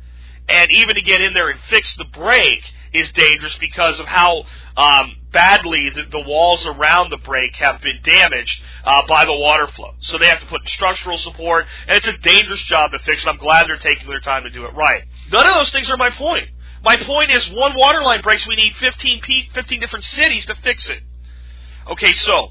And 0.48 0.70
even 0.72 0.96
to 0.96 1.02
get 1.02 1.20
in 1.20 1.34
there 1.34 1.50
and 1.50 1.60
fix 1.68 1.94
the 1.96 2.04
break 2.04 2.62
is 2.92 3.10
dangerous 3.12 3.56
because 3.58 3.98
of 4.00 4.06
how 4.06 4.44
um, 4.76 5.16
badly 5.32 5.90
the, 5.90 6.02
the, 6.10 6.24
walls 6.26 6.64
around 6.66 7.10
the 7.10 7.16
break 7.16 7.54
have 7.56 7.80
been 7.80 8.00
damaged 8.02 8.62
uh, 8.84 9.06
by 9.06 9.24
the 9.24 9.32
water 9.32 9.66
flow. 9.66 9.94
So 10.00 10.18
they 10.18 10.26
have 10.26 10.40
to 10.40 10.46
put 10.46 10.68
structural 10.68 11.18
support, 11.18 11.66
and 11.88 11.96
it's 11.96 12.06
a 12.06 12.16
dangerous 12.18 12.62
job 12.64 12.90
to 12.92 12.98
fix. 13.00 13.22
And 13.22 13.30
I'm 13.30 13.38
glad 13.38 13.68
they're 13.68 13.76
taking 13.76 14.08
their 14.08 14.20
time 14.20 14.44
to 14.44 14.50
do 14.50 14.64
it 14.66 14.74
right. 14.74 15.04
None 15.30 15.46
of 15.46 15.54
those 15.54 15.70
things 15.70 15.90
are 15.90 15.96
my 15.96 16.10
point. 16.10 16.48
My 16.84 16.96
point 16.96 17.30
is, 17.30 17.48
one 17.50 17.76
water 17.76 18.02
line 18.02 18.22
breaks, 18.22 18.46
we 18.46 18.56
need 18.56 18.74
15, 18.76 19.22
15 19.54 19.80
different 19.80 20.04
cities 20.04 20.46
to 20.46 20.54
fix 20.56 20.88
it. 20.88 21.02
Okay, 21.90 22.12
so 22.12 22.50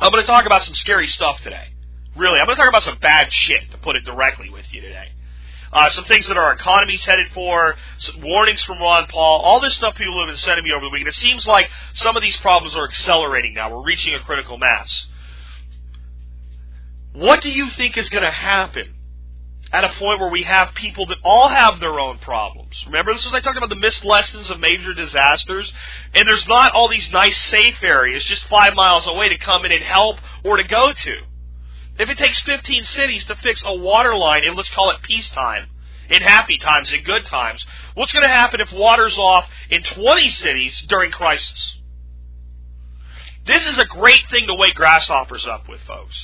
I'm 0.00 0.10
going 0.10 0.22
to 0.22 0.26
talk 0.26 0.46
about 0.46 0.62
some 0.62 0.74
scary 0.74 1.08
stuff 1.08 1.40
today. 1.42 1.68
Really, 2.16 2.38
I'm 2.38 2.46
going 2.46 2.56
to 2.56 2.62
talk 2.62 2.68
about 2.68 2.84
some 2.84 2.98
bad 2.98 3.32
shit, 3.32 3.70
to 3.72 3.78
put 3.78 3.96
it 3.96 4.04
directly 4.04 4.48
with 4.48 4.64
you 4.72 4.80
today. 4.80 5.08
Uh, 5.74 5.90
some 5.90 6.04
things 6.04 6.28
that 6.28 6.36
our 6.36 6.52
economy's 6.52 7.04
headed 7.04 7.26
for, 7.34 7.74
warnings 8.22 8.62
from 8.62 8.78
Ron 8.78 9.06
Paul, 9.08 9.40
all 9.40 9.60
this 9.60 9.74
stuff 9.74 9.96
people 9.96 10.18
have 10.20 10.28
been 10.28 10.36
sending 10.36 10.64
me 10.64 10.72
over 10.72 10.84
the 10.84 10.90
weekend. 10.90 11.08
It 11.08 11.16
seems 11.16 11.46
like 11.46 11.68
some 11.94 12.16
of 12.16 12.22
these 12.22 12.36
problems 12.36 12.76
are 12.76 12.88
accelerating 12.88 13.54
now. 13.54 13.74
We're 13.74 13.84
reaching 13.84 14.14
a 14.14 14.20
critical 14.20 14.56
mass. 14.56 15.06
What 17.12 17.42
do 17.42 17.50
you 17.50 17.70
think 17.70 17.98
is 17.98 18.08
going 18.08 18.24
to 18.24 18.30
happen 18.30 18.94
at 19.74 19.82
a 19.82 19.88
point 19.98 20.20
where 20.20 20.30
we 20.30 20.44
have 20.44 20.72
people 20.74 21.06
that 21.06 21.18
all 21.24 21.48
have 21.48 21.80
their 21.80 21.98
own 21.98 22.18
problems. 22.18 22.76
Remember, 22.86 23.12
this 23.12 23.26
is 23.26 23.34
I 23.34 23.40
talked 23.40 23.56
about 23.56 23.70
the 23.70 23.76
missed 23.76 24.04
lessons 24.04 24.48
of 24.48 24.60
major 24.60 24.94
disasters, 24.94 25.72
and 26.14 26.28
there's 26.28 26.46
not 26.46 26.72
all 26.72 26.88
these 26.88 27.10
nice 27.10 27.36
safe 27.50 27.82
areas 27.82 28.22
just 28.24 28.44
five 28.44 28.74
miles 28.74 29.04
away 29.08 29.30
to 29.30 29.38
come 29.38 29.64
in 29.64 29.72
and 29.72 29.82
help 29.82 30.18
or 30.44 30.58
to 30.58 30.64
go 30.64 30.92
to. 30.92 31.16
If 31.98 32.08
it 32.08 32.18
takes 32.18 32.40
15 32.42 32.84
cities 32.84 33.24
to 33.26 33.36
fix 33.36 33.62
a 33.64 33.74
water 33.74 34.16
line 34.16 34.44
in 34.44 34.56
let's 34.56 34.70
call 34.70 34.90
it 34.90 35.02
peacetime, 35.02 35.68
in 36.10 36.22
happy 36.22 36.58
times, 36.58 36.92
in 36.92 37.02
good 37.02 37.24
times, 37.26 37.64
what's 37.94 38.12
going 38.12 38.24
to 38.24 38.28
happen 38.28 38.60
if 38.60 38.72
water's 38.72 39.16
off 39.16 39.48
in 39.70 39.82
20 39.82 40.30
cities 40.30 40.84
during 40.88 41.10
crisis? 41.10 41.78
This 43.46 43.64
is 43.66 43.78
a 43.78 43.84
great 43.84 44.28
thing 44.30 44.46
to 44.48 44.54
wake 44.54 44.74
grasshoppers 44.74 45.46
up 45.46 45.68
with, 45.68 45.80
folks. 45.82 46.16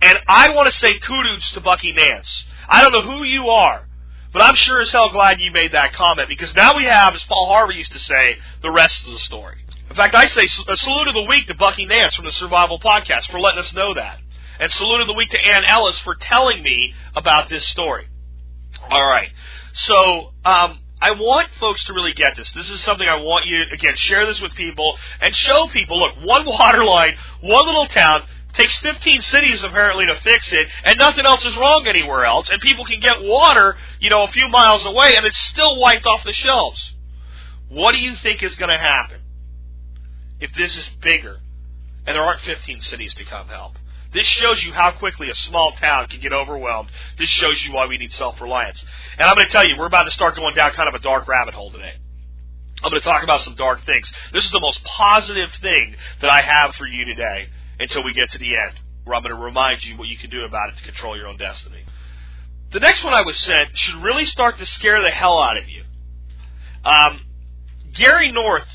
And 0.00 0.18
I 0.28 0.50
want 0.50 0.72
to 0.72 0.78
say 0.78 0.98
kudos 0.98 1.52
to 1.52 1.60
Bucky 1.60 1.92
Nance. 1.92 2.44
I 2.68 2.82
don't 2.82 2.92
know 2.92 3.02
who 3.02 3.24
you 3.24 3.48
are, 3.48 3.86
But 4.32 4.42
I'm 4.42 4.54
sure 4.54 4.80
as 4.82 4.90
hell 4.90 5.08
glad 5.10 5.40
you 5.40 5.50
made 5.50 5.72
that 5.72 5.94
comment 5.94 6.28
because 6.28 6.54
now 6.54 6.76
we 6.76 6.84
have, 6.84 7.14
as 7.14 7.24
Paul 7.24 7.48
Harvey 7.48 7.76
used 7.76 7.92
to 7.92 7.98
say, 7.98 8.36
the 8.60 8.70
rest 8.70 9.06
of 9.06 9.12
the 9.12 9.18
story. 9.20 9.64
In 9.88 9.96
fact, 9.96 10.14
I 10.14 10.26
say 10.26 10.46
a 10.68 10.76
salute 10.76 11.08
of 11.08 11.14
the 11.14 11.22
week 11.22 11.46
to 11.46 11.54
Bucky 11.54 11.86
Nance 11.86 12.14
from 12.14 12.26
the 12.26 12.32
Survival 12.32 12.78
Podcast 12.78 13.30
for 13.30 13.40
letting 13.40 13.60
us 13.60 13.72
know 13.72 13.94
that. 13.94 14.18
And 14.58 14.70
salute 14.72 15.02
of 15.02 15.06
the 15.06 15.12
week 15.12 15.30
to 15.30 15.44
Ann 15.44 15.64
Ellis 15.64 15.98
for 16.00 16.14
telling 16.14 16.62
me 16.62 16.94
about 17.14 17.48
this 17.48 17.66
story. 17.68 18.08
All 18.90 19.04
right. 19.04 19.30
So, 19.74 20.32
um, 20.44 20.80
I 21.00 21.10
want 21.10 21.48
folks 21.60 21.84
to 21.84 21.92
really 21.92 22.14
get 22.14 22.36
this. 22.36 22.50
This 22.52 22.70
is 22.70 22.80
something 22.80 23.06
I 23.06 23.16
want 23.16 23.44
you, 23.46 23.64
to, 23.66 23.74
again, 23.74 23.96
share 23.96 24.26
this 24.26 24.40
with 24.40 24.54
people 24.54 24.96
and 25.20 25.34
show 25.34 25.68
people, 25.68 25.98
look, 25.98 26.14
one 26.24 26.46
water 26.46 26.84
line, 26.84 27.16
one 27.40 27.66
little 27.66 27.86
town, 27.86 28.22
takes 28.54 28.74
15 28.78 29.22
cities 29.22 29.62
apparently 29.62 30.06
to 30.06 30.16
fix 30.22 30.50
it, 30.52 30.68
and 30.84 30.98
nothing 30.98 31.26
else 31.26 31.44
is 31.44 31.54
wrong 31.56 31.84
anywhere 31.86 32.24
else, 32.24 32.48
and 32.48 32.60
people 32.62 32.86
can 32.86 33.00
get 33.00 33.22
water, 33.22 33.76
you 34.00 34.08
know, 34.08 34.22
a 34.22 34.28
few 34.28 34.48
miles 34.48 34.86
away, 34.86 35.14
and 35.16 35.26
it's 35.26 35.36
still 35.50 35.78
wiped 35.78 36.06
off 36.06 36.24
the 36.24 36.32
shelves. 36.32 36.82
What 37.68 37.92
do 37.92 37.98
you 37.98 38.14
think 38.16 38.42
is 38.42 38.56
going 38.56 38.70
to 38.70 38.78
happen 38.78 39.20
if 40.40 40.54
this 40.54 40.74
is 40.76 40.88
bigger, 41.02 41.38
and 42.06 42.16
there 42.16 42.22
aren't 42.22 42.40
15 42.40 42.80
cities 42.80 43.12
to 43.14 43.24
come 43.24 43.48
help? 43.48 43.74
This 44.16 44.24
shows 44.24 44.64
you 44.64 44.72
how 44.72 44.92
quickly 44.92 45.28
a 45.28 45.34
small 45.34 45.72
town 45.72 46.06
can 46.08 46.20
get 46.20 46.32
overwhelmed. 46.32 46.88
This 47.18 47.28
shows 47.28 47.62
you 47.62 47.74
why 47.74 47.84
we 47.84 47.98
need 47.98 48.14
self-reliance. 48.14 48.82
And 49.18 49.28
I'm 49.28 49.34
going 49.34 49.46
to 49.46 49.52
tell 49.52 49.68
you, 49.68 49.76
we're 49.78 49.84
about 49.84 50.04
to 50.04 50.10
start 50.10 50.36
going 50.36 50.54
down 50.54 50.70
kind 50.70 50.88
of 50.88 50.94
a 50.94 51.00
dark 51.00 51.28
rabbit 51.28 51.52
hole 51.52 51.70
today. 51.70 51.92
I'm 52.82 52.88
going 52.88 53.02
to 53.02 53.06
talk 53.06 53.22
about 53.22 53.42
some 53.42 53.56
dark 53.56 53.84
things. 53.84 54.10
This 54.32 54.42
is 54.42 54.50
the 54.52 54.60
most 54.60 54.82
positive 54.84 55.50
thing 55.60 55.96
that 56.22 56.30
I 56.30 56.40
have 56.40 56.74
for 56.76 56.86
you 56.86 57.04
today 57.04 57.48
until 57.78 58.04
we 58.04 58.14
get 58.14 58.30
to 58.30 58.38
the 58.38 58.56
end, 58.56 58.80
where 59.04 59.16
I'm 59.16 59.22
going 59.22 59.36
to 59.36 59.42
remind 59.42 59.84
you 59.84 59.98
what 59.98 60.08
you 60.08 60.16
can 60.16 60.30
do 60.30 60.46
about 60.46 60.70
it 60.70 60.78
to 60.78 60.82
control 60.84 61.14
your 61.14 61.26
own 61.26 61.36
destiny. 61.36 61.84
The 62.72 62.80
next 62.80 63.04
one 63.04 63.12
I 63.12 63.20
was 63.20 63.36
sent 63.36 63.76
should 63.76 64.02
really 64.02 64.24
start 64.24 64.56
to 64.60 64.64
scare 64.64 65.02
the 65.02 65.10
hell 65.10 65.42
out 65.42 65.58
of 65.58 65.68
you. 65.68 65.82
Um, 66.86 67.20
Gary 67.92 68.32
North 68.32 68.68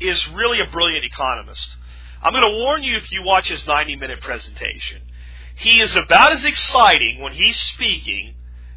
is 0.00 0.28
really 0.30 0.58
a 0.58 0.66
brilliant 0.66 1.04
economist. 1.04 1.76
I'm 2.22 2.32
going 2.32 2.50
to 2.50 2.58
warn 2.58 2.82
you 2.82 2.96
if 2.96 3.10
you 3.10 3.22
watch 3.22 3.48
his 3.48 3.66
90 3.66 3.96
minute 3.96 4.20
presentation. 4.20 5.02
He 5.56 5.80
is 5.80 5.94
about 5.96 6.32
as 6.32 6.44
exciting 6.44 7.20
when 7.20 7.32
he's 7.32 7.56
speaking 7.74 8.34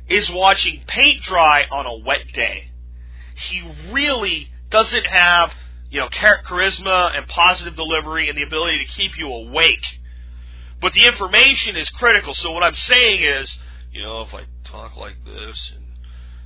as 0.09 0.29
watching 0.29 0.81
paint 0.87 1.23
dry 1.23 1.63
on 1.71 1.85
a 1.85 1.97
wet 2.05 2.31
day. 2.33 2.71
He 3.35 3.63
really 3.91 4.49
doesn't 4.69 5.05
have, 5.05 5.51
you 5.89 5.99
know, 5.99 6.09
charisma 6.09 7.15
and 7.15 7.27
positive 7.27 7.75
delivery 7.75 8.29
and 8.29 8.37
the 8.37 8.43
ability 8.43 8.83
to 8.85 8.91
keep 8.91 9.17
you 9.17 9.27
awake. 9.27 9.85
But 10.81 10.93
the 10.93 11.05
information 11.05 11.77
is 11.77 11.89
critical. 11.89 12.33
So 12.33 12.51
what 12.51 12.63
I'm 12.63 12.75
saying 12.75 13.23
is, 13.23 13.57
you 13.91 14.01
know, 14.01 14.21
if 14.21 14.33
I 14.33 14.43
talk 14.65 14.95
like 14.97 15.23
this 15.23 15.71
and, 15.75 15.84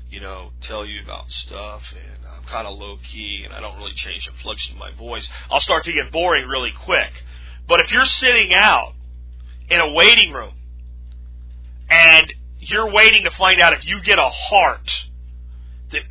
you 0.09 0.19
know, 0.19 0.51
tell 0.61 0.85
you 0.85 1.01
about 1.03 1.29
stuff 1.29 1.83
and 1.93 2.25
I'm 2.25 2.43
kind 2.43 2.67
of 2.67 2.77
low 2.77 2.97
key 3.11 3.43
and 3.45 3.53
I 3.53 3.59
don't 3.59 3.77
really 3.77 3.93
change 3.93 4.25
the 4.25 4.31
inflection 4.31 4.73
of 4.73 4.79
my 4.79 4.91
voice, 4.91 5.27
I'll 5.49 5.59
start 5.59 5.85
to 5.85 5.93
get 5.93 6.11
boring 6.11 6.47
really 6.47 6.71
quick. 6.71 7.11
But 7.67 7.79
if 7.81 7.91
you're 7.91 8.05
sitting 8.05 8.53
out 8.53 8.93
in 9.69 9.79
a 9.79 9.91
waiting 9.91 10.31
room 10.33 10.53
and 11.89 12.33
you're 12.59 12.91
waiting 12.91 13.23
to 13.25 13.31
find 13.31 13.61
out 13.61 13.73
if 13.73 13.85
you 13.85 14.01
get 14.01 14.17
a 14.17 14.29
heart 14.29 14.89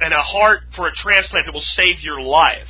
and 0.01 0.15
a 0.15 0.23
heart 0.23 0.61
for 0.75 0.87
a 0.87 0.93
transplant 0.93 1.47
that 1.47 1.55
will 1.55 1.61
save 1.61 2.01
your 2.01 2.21
life, 2.21 2.69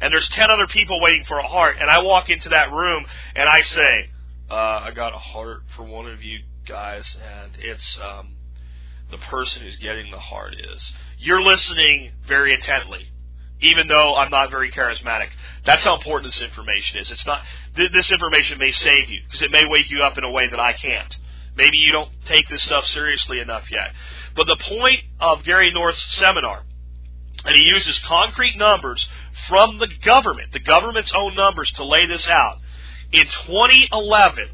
and 0.00 0.12
there's 0.12 0.28
10 0.28 0.50
other 0.50 0.66
people 0.66 1.00
waiting 1.00 1.24
for 1.24 1.38
a 1.38 1.46
heart, 1.46 1.76
and 1.78 1.90
I 1.90 2.02
walk 2.02 2.30
into 2.30 2.48
that 2.50 2.72
room 2.72 3.04
and 3.34 3.48
I 3.48 3.60
say, 3.62 4.10
uh, 4.50 4.54
I 4.54 4.90
got 4.94 5.14
a 5.14 5.18
heart 5.18 5.62
for 5.76 5.84
one 5.84 6.06
of 6.06 6.22
you 6.22 6.40
guys, 6.66 7.16
and 7.22 7.52
it's 7.58 7.98
um, 8.02 8.34
the 9.10 9.18
person 9.18 9.62
who's 9.62 9.76
getting 9.76 10.10
the 10.10 10.18
heart 10.18 10.54
is. 10.54 10.92
You're 11.18 11.42
listening 11.42 12.12
very 12.26 12.54
intently, 12.54 13.08
even 13.60 13.88
though 13.88 14.16
I'm 14.16 14.30
not 14.30 14.50
very 14.50 14.70
charismatic. 14.70 15.28
That's 15.64 15.84
how 15.84 15.96
important 15.96 16.32
this 16.32 16.42
information 16.42 16.98
is. 16.98 17.10
It's 17.10 17.26
not 17.26 17.42
th- 17.76 17.92
this 17.92 18.10
information 18.10 18.58
may 18.58 18.72
save 18.72 19.10
you 19.10 19.20
because 19.26 19.42
it 19.42 19.50
may 19.50 19.64
wake 19.66 19.90
you 19.90 20.02
up 20.02 20.16
in 20.18 20.24
a 20.24 20.30
way 20.30 20.48
that 20.48 20.60
I 20.60 20.72
can't. 20.72 21.16
Maybe 21.56 21.76
you 21.76 21.92
don't 21.92 22.10
take 22.26 22.48
this 22.48 22.62
stuff 22.62 22.86
seriously 22.86 23.40
enough 23.40 23.70
yet. 23.70 23.92
But 24.34 24.46
the 24.46 24.56
point 24.56 25.00
of 25.20 25.44
Gary 25.44 25.70
North's 25.72 26.16
seminar, 26.16 26.62
and 27.44 27.56
he 27.56 27.62
uses 27.62 27.98
concrete 28.00 28.56
numbers 28.56 29.08
from 29.48 29.78
the 29.78 29.88
government, 30.04 30.52
the 30.52 30.60
government's 30.60 31.12
own 31.14 31.34
numbers, 31.34 31.70
to 31.72 31.84
lay 31.84 32.06
this 32.06 32.26
out. 32.28 32.58
In 33.12 33.24
2011, 33.46 34.48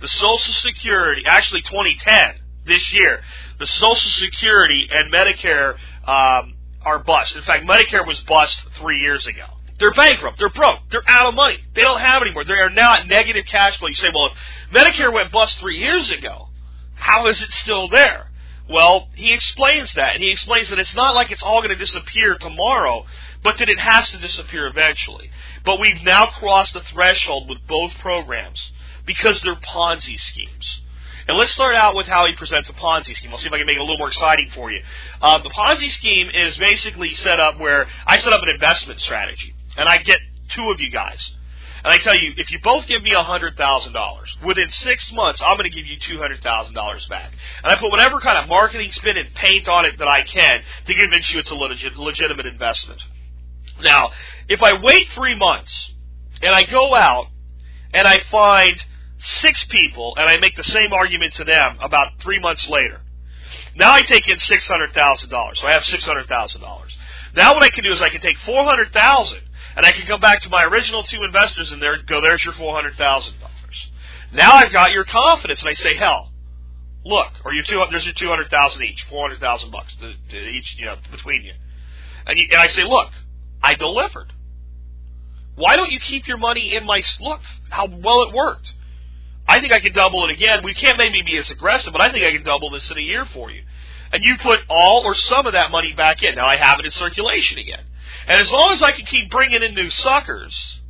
the 0.00 0.08
Social 0.08 0.52
Security, 0.54 1.22
actually 1.26 1.62
2010, 1.62 2.40
this 2.66 2.92
year, 2.94 3.20
the 3.58 3.66
Social 3.66 4.10
Security 4.10 4.88
and 4.90 5.12
Medicare 5.12 5.74
um, 6.06 6.54
are 6.82 6.98
bust. 6.98 7.36
In 7.36 7.42
fact, 7.42 7.66
Medicare 7.66 8.06
was 8.06 8.20
bust 8.20 8.58
three 8.74 9.00
years 9.00 9.26
ago. 9.26 9.44
They're 9.78 9.92
bankrupt. 9.92 10.38
They're 10.38 10.50
broke. 10.50 10.80
They're 10.90 11.08
out 11.08 11.26
of 11.26 11.34
money. 11.34 11.58
They 11.74 11.82
don't 11.82 12.00
have 12.00 12.22
anymore. 12.22 12.44
They 12.44 12.54
are 12.54 12.70
now 12.70 12.94
at 12.94 13.08
negative 13.08 13.44
cash 13.46 13.78
flow. 13.78 13.88
You 13.88 13.94
say, 13.94 14.10
well, 14.14 14.26
if 14.26 14.72
Medicare 14.72 15.12
went 15.12 15.32
bust 15.32 15.58
three 15.58 15.78
years 15.78 16.10
ago, 16.10 16.48
how 16.94 17.26
is 17.26 17.40
it 17.40 17.52
still 17.52 17.88
there? 17.88 18.30
Well, 18.68 19.08
he 19.14 19.34
explains 19.34 19.92
that, 19.94 20.14
and 20.14 20.22
he 20.22 20.30
explains 20.30 20.70
that 20.70 20.78
it's 20.78 20.94
not 20.94 21.14
like 21.14 21.30
it's 21.30 21.42
all 21.42 21.60
going 21.60 21.76
to 21.76 21.76
disappear 21.76 22.36
tomorrow, 22.36 23.04
but 23.42 23.58
that 23.58 23.68
it 23.68 23.78
has 23.78 24.10
to 24.12 24.18
disappear 24.18 24.66
eventually. 24.68 25.30
But 25.64 25.80
we've 25.80 26.02
now 26.02 26.26
crossed 26.26 26.72
the 26.72 26.80
threshold 26.80 27.48
with 27.48 27.58
both 27.66 27.92
programs 27.98 28.72
because 29.04 29.40
they're 29.42 29.56
Ponzi 29.56 30.18
schemes. 30.18 30.80
And 31.26 31.38
let's 31.38 31.52
start 31.52 31.74
out 31.74 31.94
with 31.94 32.06
how 32.06 32.26
he 32.26 32.34
presents 32.34 32.68
a 32.68 32.72
Ponzi 32.74 33.14
scheme. 33.16 33.30
I'll 33.30 33.38
see 33.38 33.46
if 33.46 33.52
I 33.52 33.58
can 33.58 33.66
make 33.66 33.76
it 33.76 33.80
a 33.80 33.82
little 33.82 33.98
more 33.98 34.08
exciting 34.08 34.50
for 34.54 34.70
you. 34.70 34.82
Um, 35.22 35.42
the 35.42 35.50
Ponzi 35.50 35.90
scheme 35.90 36.28
is 36.28 36.56
basically 36.58 37.14
set 37.14 37.40
up 37.40 37.58
where 37.58 37.86
I 38.06 38.18
set 38.18 38.32
up 38.32 38.42
an 38.42 38.50
investment 38.50 39.00
strategy, 39.00 39.54
and 39.76 39.88
I 39.88 39.98
get 39.98 40.20
two 40.50 40.70
of 40.70 40.80
you 40.80 40.90
guys. 40.90 41.30
And 41.82 41.92
I 41.92 41.98
tell 41.98 42.14
you, 42.14 42.32
if 42.38 42.50
you 42.50 42.58
both 42.62 42.86
give 42.86 43.02
me 43.02 43.10
$100,000, 43.10 44.44
within 44.44 44.70
six 44.70 45.12
months, 45.12 45.42
I'm 45.44 45.58
going 45.58 45.70
to 45.70 45.76
give 45.76 45.86
you 45.86 45.98
$200,000 45.98 47.08
back. 47.10 47.32
And 47.62 47.72
I 47.72 47.76
put 47.76 47.90
whatever 47.90 48.20
kind 48.20 48.38
of 48.38 48.48
marketing 48.48 48.90
spin 48.92 49.18
and 49.18 49.34
paint 49.34 49.68
on 49.68 49.84
it 49.84 49.98
that 49.98 50.08
I 50.08 50.22
can 50.22 50.62
to 50.86 50.94
convince 50.94 51.30
you 51.30 51.40
it's 51.40 51.50
a 51.50 51.54
legit, 51.54 51.94
legitimate 51.96 52.46
investment. 52.46 53.02
Now, 53.82 54.12
if 54.48 54.62
I 54.62 54.80
wait 54.80 55.08
three 55.10 55.36
months 55.36 55.92
and 56.40 56.54
I 56.54 56.62
go 56.62 56.94
out 56.94 57.26
and 57.92 58.08
I 58.08 58.20
find 58.30 58.82
six 59.40 59.64
people 59.64 60.14
and 60.16 60.28
I 60.28 60.36
make 60.38 60.56
the 60.56 60.64
same 60.64 60.92
argument 60.92 61.34
to 61.34 61.44
them 61.44 61.78
about 61.80 62.20
three 62.20 62.38
months 62.38 62.68
later, 62.68 63.00
now 63.76 63.92
I 63.92 64.02
take 64.02 64.28
in 64.28 64.38
six 64.38 64.66
hundred 64.66 64.92
thousand 64.92 65.30
dollars. 65.30 65.60
So 65.60 65.66
I 65.66 65.72
have 65.72 65.84
six 65.84 66.04
hundred 66.04 66.28
thousand 66.28 66.60
dollars. 66.60 66.96
Now 67.34 67.54
what 67.54 67.62
I 67.62 67.70
can 67.70 67.84
do 67.84 67.92
is 67.92 68.00
I 68.00 68.08
can 68.08 68.20
take 68.20 68.38
four 68.38 68.64
hundred 68.64 68.92
thousand 68.92 69.40
and 69.76 69.84
I 69.84 69.92
can 69.92 70.06
come 70.06 70.20
back 70.20 70.42
to 70.42 70.48
my 70.48 70.64
original 70.64 71.02
two 71.02 71.22
investors 71.24 71.72
in 71.72 71.80
there 71.80 71.94
and 71.94 72.06
go, 72.06 72.20
there's 72.20 72.44
your 72.44 72.54
four 72.54 72.74
hundred 72.74 72.96
thousand 72.96 73.34
dollars. 73.40 73.54
Now 74.32 74.52
I've 74.52 74.72
got 74.72 74.92
your 74.92 75.04
confidence 75.04 75.60
and 75.60 75.68
I 75.68 75.74
say, 75.74 75.96
hell, 75.96 76.30
look, 77.04 77.32
or 77.44 77.52
your 77.52 77.64
two 77.64 77.82
there's 77.90 78.04
your 78.04 78.14
two 78.14 78.28
hundred 78.28 78.50
thousand 78.50 78.84
each, 78.84 79.04
four 79.08 79.26
hundred 79.26 79.40
thousand 79.40 79.70
bucks 79.70 79.94
to, 80.00 80.14
to 80.30 80.48
each, 80.48 80.76
you 80.78 80.86
know, 80.86 80.96
between 81.10 81.42
you. 81.42 81.54
And, 82.26 82.38
you. 82.38 82.46
and 82.50 82.60
I 82.60 82.68
say, 82.68 82.84
look, 82.84 83.10
I 83.62 83.74
delivered. 83.74 84.32
Why 85.56 85.76
don't 85.76 85.92
you 85.92 86.00
keep 86.00 86.26
your 86.26 86.36
money 86.36 86.74
in 86.74 86.84
my 86.84 87.00
look? 87.20 87.40
How 87.70 87.86
well 87.86 88.22
it 88.28 88.34
worked. 88.34 88.72
I 89.46 89.60
think 89.60 89.72
I 89.72 89.80
can 89.80 89.92
double 89.92 90.24
it 90.24 90.30
again. 90.30 90.64
We 90.64 90.74
can't 90.74 90.98
maybe 90.98 91.22
be 91.22 91.36
as 91.38 91.50
aggressive, 91.50 91.92
but 91.92 92.00
I 92.00 92.10
think 92.10 92.24
I 92.24 92.32
can 92.32 92.44
double 92.44 92.70
this 92.70 92.90
in 92.90 92.96
a 92.96 93.02
year 93.02 93.24
for 93.26 93.50
you. 93.50 93.62
And 94.12 94.22
you 94.22 94.36
put 94.38 94.60
all 94.68 95.02
or 95.04 95.14
some 95.14 95.46
of 95.46 95.52
that 95.52 95.70
money 95.70 95.92
back 95.92 96.22
in. 96.22 96.36
Now 96.36 96.46
I 96.46 96.56
have 96.56 96.78
it 96.78 96.86
in 96.86 96.92
circulation 96.92 97.58
again. 97.58 97.84
And 98.26 98.40
as 98.40 98.50
long 98.50 98.72
as 98.72 98.82
I 98.82 98.92
can 98.92 99.04
keep 99.04 99.30
bringing 99.30 99.62
in 99.62 99.74
new 99.74 99.90
suckers, 99.90 100.80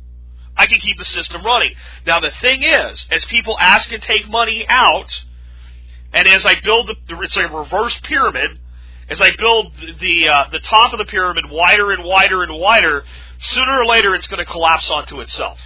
I 0.55 0.67
can 0.67 0.79
keep 0.79 0.97
the 0.97 1.05
system 1.05 1.43
running. 1.43 1.73
Now 2.05 2.19
the 2.19 2.31
thing 2.31 2.63
is, 2.63 3.05
as 3.11 3.25
people 3.25 3.57
ask 3.59 3.91
and 3.91 4.01
take 4.01 4.29
money 4.29 4.65
out, 4.69 5.11
and 6.13 6.27
as 6.27 6.45
I 6.45 6.55
build 6.63 6.87
the, 6.87 6.95
it's 7.21 7.35
a 7.35 7.47
reverse 7.47 7.99
pyramid, 8.03 8.59
as 9.09 9.21
I 9.21 9.31
build 9.37 9.73
the 9.99 10.29
uh, 10.29 10.49
the 10.51 10.59
top 10.59 10.93
of 10.93 10.99
the 10.99 11.05
pyramid 11.05 11.49
wider 11.49 11.91
and 11.91 12.05
wider 12.05 12.41
and 12.41 12.57
wider, 12.57 13.03
sooner 13.39 13.81
or 13.81 13.85
later 13.85 14.15
it's 14.15 14.27
going 14.27 14.43
to 14.43 14.49
collapse 14.49 14.89
onto 14.89 15.19
itself 15.19 15.59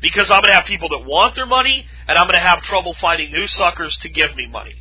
because 0.00 0.30
I'm 0.30 0.40
going 0.40 0.50
to 0.50 0.54
have 0.54 0.64
people 0.66 0.88
that 0.90 1.04
want 1.04 1.34
their 1.34 1.46
money, 1.46 1.86
and 2.06 2.18
I'm 2.18 2.26
going 2.26 2.38
to 2.38 2.46
have 2.46 2.62
trouble 2.62 2.94
finding 2.94 3.32
new 3.32 3.46
suckers 3.46 3.96
to 3.98 4.08
give 4.08 4.34
me 4.36 4.46
money. 4.46 4.74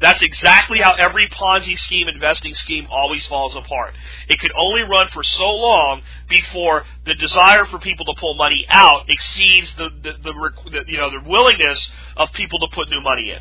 That's 0.00 0.22
exactly 0.22 0.80
how 0.80 0.92
every 0.94 1.28
Ponzi 1.28 1.78
scheme, 1.78 2.08
investing 2.08 2.54
scheme 2.54 2.86
always 2.90 3.26
falls 3.26 3.54
apart. 3.56 3.94
It 4.28 4.40
could 4.40 4.52
only 4.56 4.82
run 4.82 5.08
for 5.08 5.22
so 5.22 5.48
long 5.48 6.02
before 6.28 6.84
the 7.06 7.14
desire 7.14 7.64
for 7.66 7.78
people 7.78 8.04
to 8.06 8.14
pull 8.18 8.34
money 8.34 8.66
out 8.68 9.08
exceeds 9.08 9.74
the, 9.76 9.90
the, 10.02 10.12
the, 10.12 10.32
the 10.70 10.84
you 10.88 10.98
know 10.98 11.10
the 11.10 11.28
willingness 11.28 11.90
of 12.16 12.32
people 12.32 12.58
to 12.60 12.68
put 12.74 12.90
new 12.90 13.00
money 13.00 13.30
in, 13.30 13.40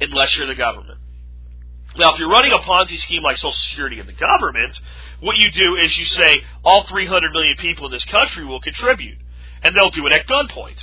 unless 0.00 0.36
you're 0.36 0.46
the 0.46 0.54
government. 0.54 0.98
Now, 1.96 2.12
if 2.12 2.20
you're 2.20 2.30
running 2.30 2.52
a 2.52 2.58
Ponzi 2.58 2.98
scheme 2.98 3.22
like 3.22 3.38
Social 3.38 3.52
Security 3.52 3.98
and 3.98 4.08
the 4.08 4.12
government, 4.12 4.78
what 5.20 5.38
you 5.38 5.50
do 5.50 5.76
is 5.76 5.98
you 5.98 6.04
say 6.04 6.42
all 6.62 6.84
300 6.84 7.32
million 7.32 7.56
people 7.56 7.86
in 7.86 7.92
this 7.92 8.04
country 8.04 8.44
will 8.44 8.60
contribute 8.60 9.18
and 9.62 9.74
they'll 9.74 9.90
do 9.90 10.06
it 10.06 10.12
at 10.12 10.26
gunpoint. 10.26 10.78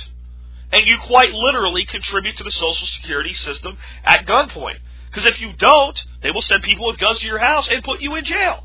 And 0.72 0.86
you 0.86 0.98
quite 1.06 1.32
literally 1.32 1.84
contribute 1.84 2.36
to 2.38 2.44
the 2.44 2.50
Social 2.50 2.86
Security 2.86 3.34
system 3.34 3.78
at 4.04 4.26
gunpoint. 4.26 4.78
Because 5.06 5.26
if 5.26 5.40
you 5.40 5.52
don't, 5.52 6.02
they 6.22 6.30
will 6.30 6.42
send 6.42 6.62
people 6.62 6.86
with 6.86 6.98
guns 6.98 7.20
to 7.20 7.26
your 7.26 7.38
house 7.38 7.68
and 7.68 7.82
put 7.84 8.00
you 8.00 8.16
in 8.16 8.24
jail. 8.24 8.64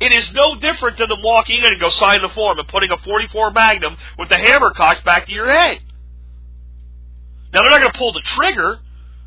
It 0.00 0.12
is 0.12 0.32
no 0.32 0.56
different 0.56 0.98
than 0.98 1.08
them 1.08 1.22
walking 1.22 1.58
in 1.58 1.64
and 1.64 1.80
go 1.80 1.90
sign 1.90 2.22
the 2.22 2.28
form 2.30 2.58
and 2.58 2.66
putting 2.66 2.90
a 2.90 2.96
44 2.96 3.50
Magnum 3.52 3.96
with 4.18 4.30
the 4.30 4.36
hammer 4.36 4.72
cocked 4.72 5.04
back 5.04 5.26
to 5.26 5.32
your 5.32 5.50
head. 5.50 5.78
Now 7.52 7.62
they're 7.62 7.70
not 7.70 7.80
going 7.80 7.92
to 7.92 7.98
pull 7.98 8.12
the 8.12 8.20
trigger, 8.20 8.80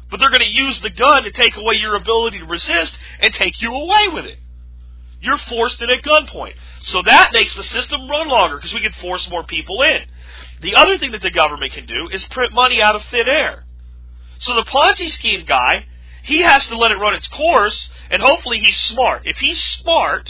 but 0.09 0.19
they're 0.19 0.29
going 0.29 0.41
to 0.41 0.47
use 0.47 0.79
the 0.79 0.89
gun 0.89 1.23
to 1.23 1.31
take 1.31 1.55
away 1.55 1.75
your 1.75 1.95
ability 1.95 2.39
to 2.39 2.45
resist 2.45 2.97
and 3.19 3.33
take 3.33 3.61
you 3.61 3.73
away 3.73 4.07
with 4.13 4.25
it. 4.25 4.39
You're 5.23 5.37
forced 5.37 5.81
in 5.81 5.89
at 5.89 6.03
gunpoint. 6.03 6.55
So 6.81 7.01
that 7.01 7.31
makes 7.31 7.55
the 7.55 7.63
system 7.63 8.09
run 8.09 8.27
longer 8.27 8.57
because 8.57 8.73
we 8.73 8.81
can 8.81 8.91
force 8.91 9.27
more 9.29 9.45
people 9.45 9.81
in. 9.81 10.01
The 10.61 10.75
other 10.75 10.97
thing 10.97 11.11
that 11.11 11.21
the 11.21 11.31
government 11.31 11.71
can 11.71 11.85
do 11.85 12.09
is 12.11 12.23
print 12.25 12.53
money 12.53 12.81
out 12.81 12.95
of 12.95 13.03
thin 13.05 13.29
air. 13.29 13.63
So 14.39 14.53
the 14.53 14.65
Ponzi 14.65 15.09
scheme 15.11 15.45
guy, 15.45 15.85
he 16.23 16.41
has 16.41 16.65
to 16.67 16.77
let 16.77 16.91
it 16.91 16.95
run 16.95 17.15
its 17.15 17.29
course, 17.29 17.89
and 18.09 18.21
hopefully 18.21 18.59
he's 18.59 18.75
smart. 18.75 19.21
If 19.25 19.37
he's 19.37 19.61
smart, 19.61 20.29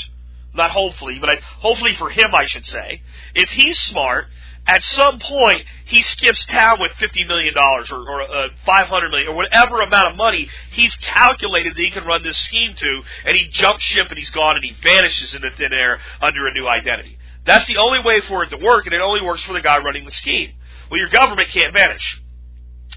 not 0.53 0.69
hopefully, 0.69 1.17
but 1.17 1.29
I, 1.31 1.39
hopefully 1.59 1.95
for 1.95 2.11
him, 2.11 2.35
I 2.35 2.45
should 2.45 2.67
say, 2.67 3.01
if 3.33 3.49
he's 3.49 3.79
smart, 3.79 4.27
at 4.65 4.81
some 4.81 5.19
point 5.19 5.65
he 5.85 6.01
skips 6.03 6.45
town 6.45 6.79
with 6.79 6.91
fifty 6.93 7.25
million 7.25 7.53
dollars 7.53 7.91
or, 7.91 7.99
or 7.99 8.21
uh, 8.21 8.47
five 8.65 8.87
hundred 8.87 9.09
million 9.09 9.29
or 9.29 9.35
whatever 9.35 9.81
amount 9.81 10.11
of 10.11 10.17
money 10.17 10.49
he's 10.71 10.95
calculated 10.97 11.75
that 11.75 11.81
he 11.81 11.91
can 11.91 12.05
run 12.05 12.23
this 12.23 12.37
scheme 12.37 12.73
to, 12.75 13.01
and 13.25 13.35
he 13.35 13.47
jumps 13.49 13.83
ship 13.83 14.07
and 14.09 14.17
he's 14.17 14.29
gone 14.29 14.55
and 14.55 14.63
he 14.63 14.73
vanishes 14.81 15.33
into 15.33 15.51
thin 15.51 15.73
air 15.73 15.99
under 16.21 16.47
a 16.47 16.53
new 16.53 16.67
identity. 16.67 17.17
That's 17.45 17.67
the 17.67 17.77
only 17.77 18.01
way 18.01 18.21
for 18.21 18.43
it 18.43 18.51
to 18.51 18.57
work, 18.57 18.85
and 18.85 18.93
it 18.93 19.01
only 19.01 19.21
works 19.21 19.43
for 19.43 19.53
the 19.53 19.61
guy 19.61 19.77
running 19.79 20.05
the 20.05 20.11
scheme. 20.11 20.53
Well, 20.89 20.99
your 20.99 21.09
government 21.09 21.49
can't 21.49 21.73
vanish. 21.73 22.21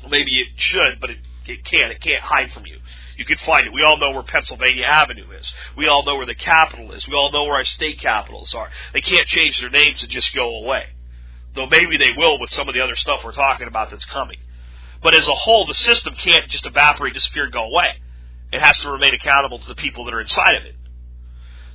Maybe 0.09 0.39
it 0.39 0.49
should, 0.57 1.01
but 1.01 1.11
it, 1.11 1.19
it 1.47 1.65
can't. 1.65 1.91
It 1.91 2.01
can't 2.01 2.23
hide 2.23 2.53
from 2.53 2.65
you. 2.67 2.79
You 3.17 3.25
can 3.25 3.39
find 3.39 3.67
it. 3.67 3.73
We 3.73 3.83
all 3.83 3.97
know 3.97 4.11
where 4.13 4.23
Pennsylvania 4.23 4.85
Avenue 4.85 5.31
is. 5.33 5.53
We 5.77 5.89
all 5.89 6.05
know 6.05 6.17
where 6.17 6.27
the 6.27 6.35
capital 6.35 6.93
is. 6.93 7.09
We 7.09 7.15
all 7.15 7.33
know 7.33 7.45
where 7.45 7.55
our 7.55 7.65
state 7.65 7.99
capitals 7.99 8.55
are. 8.55 8.69
They 8.93 9.01
can't 9.01 9.27
change 9.27 9.59
their 9.59 9.71
names 9.71 10.03
and 10.03 10.13
just 10.13 10.33
go 10.35 10.63
away 10.63 10.87
though 11.57 11.67
maybe 11.67 11.97
they 11.97 12.13
will 12.17 12.39
with 12.39 12.51
some 12.51 12.69
of 12.69 12.75
the 12.75 12.81
other 12.81 12.95
stuff 12.95 13.23
we're 13.25 13.33
talking 13.33 13.67
about 13.67 13.91
that's 13.91 14.05
coming. 14.05 14.39
But 15.03 15.15
as 15.15 15.27
a 15.27 15.35
whole, 15.35 15.67
the 15.67 15.75
system 15.75 16.15
can't 16.15 16.49
just 16.49 16.67
evaporate, 16.67 17.15
disappear, 17.15 17.45
and 17.45 17.53
go 17.53 17.65
away. 17.65 18.01
It 18.53 18.61
has 18.61 18.79
to 18.81 18.91
remain 18.91 19.15
accountable 19.15 19.59
to 19.59 19.69
the 19.69 19.75
people 19.75 20.05
that 20.05 20.15
are 20.15 20.21
inside 20.21 20.55
of 20.57 20.65
it. 20.65 20.75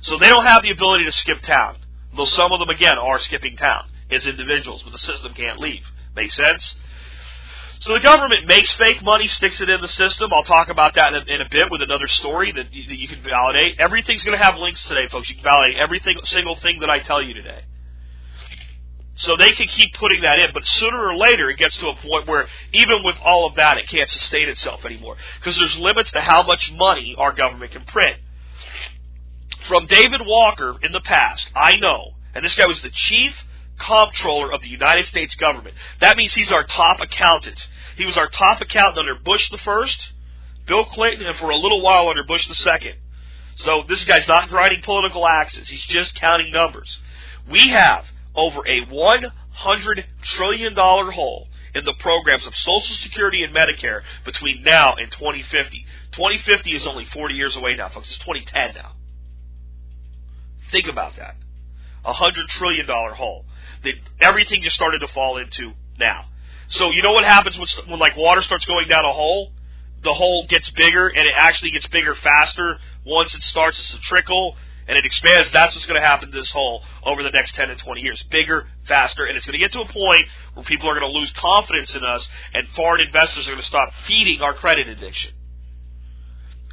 So 0.00 0.18
they 0.18 0.28
don't 0.28 0.46
have 0.46 0.62
the 0.62 0.70
ability 0.70 1.04
to 1.04 1.12
skip 1.12 1.42
town, 1.42 1.76
though 2.16 2.24
some 2.24 2.52
of 2.52 2.58
them, 2.58 2.70
again, 2.70 2.98
are 2.98 3.20
skipping 3.20 3.56
town 3.56 3.88
as 4.10 4.26
individuals, 4.26 4.82
but 4.82 4.92
the 4.92 4.98
system 4.98 5.34
can't 5.34 5.60
leave. 5.60 5.84
Make 6.14 6.32
sense? 6.32 6.74
So 7.80 7.94
the 7.94 8.00
government 8.00 8.46
makes 8.46 8.72
fake 8.74 9.02
money, 9.02 9.26
sticks 9.26 9.60
it 9.60 9.68
in 9.68 9.80
the 9.80 9.88
system. 9.88 10.30
I'll 10.32 10.44
talk 10.44 10.68
about 10.68 10.94
that 10.94 11.14
in 11.14 11.22
a, 11.22 11.34
in 11.34 11.40
a 11.40 11.48
bit 11.50 11.70
with 11.70 11.82
another 11.82 12.06
story 12.06 12.52
that 12.52 12.72
you, 12.72 12.86
that 12.88 12.98
you 12.98 13.08
can 13.08 13.22
validate. 13.22 13.80
Everything's 13.80 14.22
going 14.22 14.38
to 14.38 14.44
have 14.44 14.56
links 14.56 14.84
today, 14.84 15.08
folks. 15.10 15.28
You 15.28 15.34
can 15.36 15.44
validate 15.44 15.78
every 15.78 16.00
single 16.24 16.56
thing 16.56 16.80
that 16.80 16.90
I 16.90 17.00
tell 17.00 17.22
you 17.22 17.34
today. 17.34 17.64
So 19.14 19.36
they 19.36 19.52
can 19.52 19.68
keep 19.68 19.94
putting 19.94 20.22
that 20.22 20.38
in, 20.38 20.50
but 20.54 20.66
sooner 20.66 20.98
or 20.98 21.16
later 21.16 21.50
it 21.50 21.58
gets 21.58 21.76
to 21.78 21.88
a 21.88 21.94
point 21.94 22.26
where 22.26 22.46
even 22.72 23.02
with 23.04 23.16
all 23.22 23.46
of 23.46 23.56
that, 23.56 23.78
it 23.78 23.88
can't 23.88 24.08
sustain 24.08 24.48
itself 24.48 24.84
anymore 24.84 25.16
because 25.38 25.56
there's 25.58 25.76
limits 25.76 26.12
to 26.12 26.20
how 26.20 26.42
much 26.42 26.72
money 26.72 27.14
our 27.18 27.32
government 27.32 27.72
can 27.72 27.84
print. 27.84 28.16
From 29.68 29.86
David 29.86 30.22
Walker 30.24 30.76
in 30.82 30.92
the 30.92 31.00
past, 31.00 31.50
I 31.54 31.76
know, 31.76 32.14
and 32.34 32.44
this 32.44 32.54
guy 32.54 32.66
was 32.66 32.80
the 32.80 32.90
chief 32.90 33.34
comptroller 33.78 34.52
of 34.52 34.62
the 34.62 34.68
United 34.68 35.06
States 35.06 35.34
government. 35.34 35.74
That 36.00 36.16
means 36.16 36.32
he's 36.32 36.50
our 36.50 36.64
top 36.64 37.00
accountant. 37.00 37.66
He 37.96 38.06
was 38.06 38.16
our 38.16 38.28
top 38.28 38.60
accountant 38.60 38.98
under 38.98 39.14
Bush 39.22 39.50
the 39.50 39.58
first, 39.58 40.12
Bill 40.66 40.84
Clinton, 40.86 41.26
and 41.26 41.36
for 41.36 41.50
a 41.50 41.56
little 41.56 41.82
while 41.82 42.08
under 42.08 42.24
Bush 42.24 42.48
the 42.48 42.54
second. 42.54 42.94
So 43.56 43.82
this 43.86 44.04
guy's 44.04 44.26
not 44.26 44.48
grinding 44.48 44.82
political 44.82 45.26
axes. 45.26 45.68
He's 45.68 45.84
just 45.84 46.14
counting 46.14 46.50
numbers. 46.52 46.98
We 47.50 47.68
have 47.70 48.06
over 48.34 48.60
a 48.60 48.86
$100 48.86 50.04
trillion 50.22 50.74
hole 50.74 51.48
in 51.74 51.84
the 51.84 51.94
programs 51.94 52.46
of 52.46 52.54
Social 52.54 52.96
Security 52.96 53.42
and 53.42 53.54
Medicare 53.54 54.02
between 54.24 54.62
now 54.62 54.94
and 54.94 55.10
2050. 55.10 55.86
2050 56.12 56.70
is 56.70 56.86
only 56.86 57.04
40 57.06 57.34
years 57.34 57.56
away 57.56 57.74
now, 57.76 57.88
folks. 57.88 58.08
It's 58.08 58.18
2010 58.18 58.74
now. 58.74 58.92
Think 60.70 60.88
about 60.88 61.16
that. 61.16 61.36
A 62.04 62.12
$100 62.12 62.48
trillion 62.48 62.86
hole 62.86 63.44
that 63.84 63.94
everything 64.20 64.62
just 64.62 64.74
started 64.74 65.00
to 65.00 65.08
fall 65.08 65.38
into 65.38 65.72
now. 65.98 66.26
So 66.68 66.90
you 66.90 67.02
know 67.02 67.12
what 67.12 67.24
happens 67.24 67.58
when, 67.58 67.68
when 67.88 67.98
like 67.98 68.16
water 68.16 68.42
starts 68.42 68.64
going 68.64 68.88
down 68.88 69.04
a 69.04 69.12
hole? 69.12 69.52
The 70.02 70.12
hole 70.12 70.46
gets 70.48 70.68
bigger 70.70 71.08
and 71.08 71.28
it 71.28 71.34
actually 71.36 71.70
gets 71.70 71.86
bigger 71.86 72.14
faster 72.14 72.78
once 73.06 73.34
it 73.34 73.42
starts 73.42 73.78
as 73.78 73.98
a 73.98 74.00
trickle 74.02 74.56
and 74.92 74.98
it 74.98 75.06
expands, 75.06 75.50
that's 75.52 75.74
what's 75.74 75.86
going 75.86 75.98
to 75.98 76.06
happen 76.06 76.30
to 76.30 76.38
this 76.38 76.50
hole 76.50 76.82
over 77.02 77.22
the 77.22 77.30
next 77.30 77.54
10 77.54 77.68
to 77.68 77.76
20 77.76 78.02
years. 78.02 78.22
Bigger, 78.24 78.66
faster, 78.86 79.24
and 79.24 79.38
it's 79.38 79.46
going 79.46 79.58
to 79.58 79.58
get 79.58 79.72
to 79.72 79.80
a 79.80 79.86
point 79.86 80.28
where 80.52 80.66
people 80.66 80.86
are 80.86 80.92
going 80.92 81.10
to 81.10 81.18
lose 81.18 81.32
confidence 81.32 81.94
in 81.94 82.04
us 82.04 82.28
and 82.52 82.68
foreign 82.76 83.00
investors 83.00 83.48
are 83.48 83.52
going 83.52 83.62
to 83.62 83.66
stop 83.66 83.88
feeding 84.06 84.42
our 84.42 84.52
credit 84.52 84.88
addiction. 84.88 85.32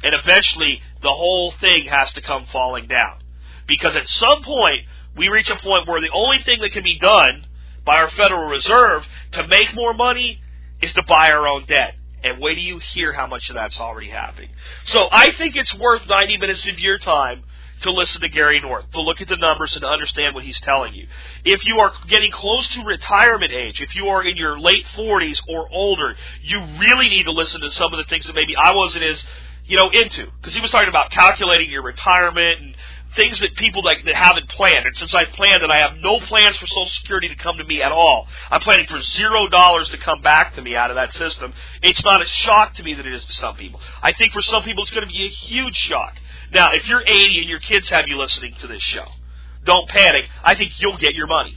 And 0.02 0.14
eventually, 0.14 0.82
the 1.00 1.08
whole 1.08 1.52
thing 1.52 1.86
has 1.86 2.12
to 2.12 2.20
come 2.20 2.44
falling 2.52 2.88
down. 2.88 3.22
Because 3.66 3.96
at 3.96 4.06
some 4.06 4.42
point, 4.42 4.84
we 5.16 5.28
reach 5.28 5.48
a 5.48 5.56
point 5.56 5.88
where 5.88 6.02
the 6.02 6.10
only 6.12 6.42
thing 6.42 6.60
that 6.60 6.72
can 6.72 6.82
be 6.82 6.98
done 6.98 7.46
by 7.86 8.02
our 8.02 8.10
Federal 8.10 8.50
Reserve 8.50 9.06
to 9.32 9.46
make 9.46 9.74
more 9.74 9.94
money 9.94 10.42
is 10.82 10.92
to 10.92 11.02
buy 11.04 11.32
our 11.32 11.48
own 11.48 11.64
debt. 11.64 11.94
And 12.22 12.38
wait 12.38 12.56
till 12.56 12.64
you 12.64 12.78
hear 12.80 13.14
how 13.14 13.26
much 13.26 13.48
of 13.48 13.54
that's 13.54 13.80
already 13.80 14.10
happening. 14.10 14.50
So 14.84 15.08
I 15.10 15.32
think 15.32 15.56
it's 15.56 15.74
worth 15.74 16.06
90 16.06 16.36
minutes 16.36 16.68
of 16.68 16.78
your 16.78 16.98
time 16.98 17.44
to 17.82 17.92
listen 17.92 18.20
to 18.20 18.28
Gary 18.28 18.60
North, 18.60 18.90
to 18.92 19.00
look 19.00 19.20
at 19.20 19.28
the 19.28 19.36
numbers 19.36 19.74
and 19.76 19.84
understand 19.84 20.34
what 20.34 20.44
he's 20.44 20.60
telling 20.60 20.94
you. 20.94 21.06
If 21.44 21.64
you 21.66 21.80
are 21.80 21.92
getting 22.08 22.30
close 22.30 22.68
to 22.68 22.84
retirement 22.84 23.52
age, 23.52 23.80
if 23.80 23.94
you 23.94 24.08
are 24.08 24.22
in 24.22 24.36
your 24.36 24.58
late 24.58 24.84
40s 24.96 25.40
or 25.48 25.68
older, 25.70 26.14
you 26.42 26.60
really 26.78 27.08
need 27.08 27.24
to 27.24 27.32
listen 27.32 27.60
to 27.60 27.70
some 27.70 27.92
of 27.92 27.98
the 27.98 28.04
things 28.08 28.26
that 28.26 28.34
maybe 28.34 28.56
I 28.56 28.74
wasn't 28.74 29.04
as, 29.04 29.22
you 29.64 29.78
know, 29.78 29.90
into. 29.90 30.26
Because 30.40 30.54
he 30.54 30.60
was 30.60 30.70
talking 30.70 30.88
about 30.88 31.10
calculating 31.10 31.70
your 31.70 31.82
retirement 31.82 32.60
and 32.60 32.76
things 33.16 33.40
that 33.40 33.56
people 33.56 33.82
like 33.82 34.04
that 34.04 34.14
haven't 34.14 34.48
planned. 34.50 34.86
And 34.86 34.96
since 34.96 35.14
I've 35.14 35.30
planned 35.30 35.62
and 35.62 35.72
I 35.72 35.78
have 35.78 35.96
no 35.96 36.20
plans 36.20 36.56
for 36.56 36.66
Social 36.66 36.86
Security 36.86 37.28
to 37.28 37.34
come 37.34 37.58
to 37.58 37.64
me 37.64 37.82
at 37.82 37.92
all, 37.92 38.26
I'm 38.50 38.60
planning 38.60 38.86
for 38.86 39.00
zero 39.00 39.48
dollars 39.48 39.88
to 39.90 39.98
come 39.98 40.22
back 40.22 40.54
to 40.54 40.62
me 40.62 40.76
out 40.76 40.90
of 40.90 40.96
that 40.96 41.12
system. 41.14 41.52
It's 41.82 42.04
not 42.04 42.22
a 42.22 42.26
shock 42.26 42.74
to 42.74 42.82
me 42.82 42.94
that 42.94 43.06
it 43.06 43.14
is 43.14 43.24
to 43.24 43.32
some 43.34 43.56
people. 43.56 43.80
I 44.02 44.12
think 44.12 44.32
for 44.32 44.42
some 44.42 44.62
people 44.62 44.84
it's 44.84 44.92
going 44.92 45.06
to 45.06 45.12
be 45.12 45.24
a 45.24 45.28
huge 45.28 45.76
shock. 45.76 46.14
Now, 46.52 46.72
if 46.72 46.86
you're 46.88 47.02
80 47.02 47.40
and 47.40 47.48
your 47.48 47.60
kids 47.60 47.88
have 47.90 48.08
you 48.08 48.18
listening 48.18 48.54
to 48.60 48.66
this 48.66 48.82
show, 48.82 49.06
don't 49.64 49.88
panic. 49.88 50.28
I 50.42 50.54
think 50.54 50.80
you'll 50.80 50.98
get 50.98 51.14
your 51.14 51.26
money. 51.26 51.56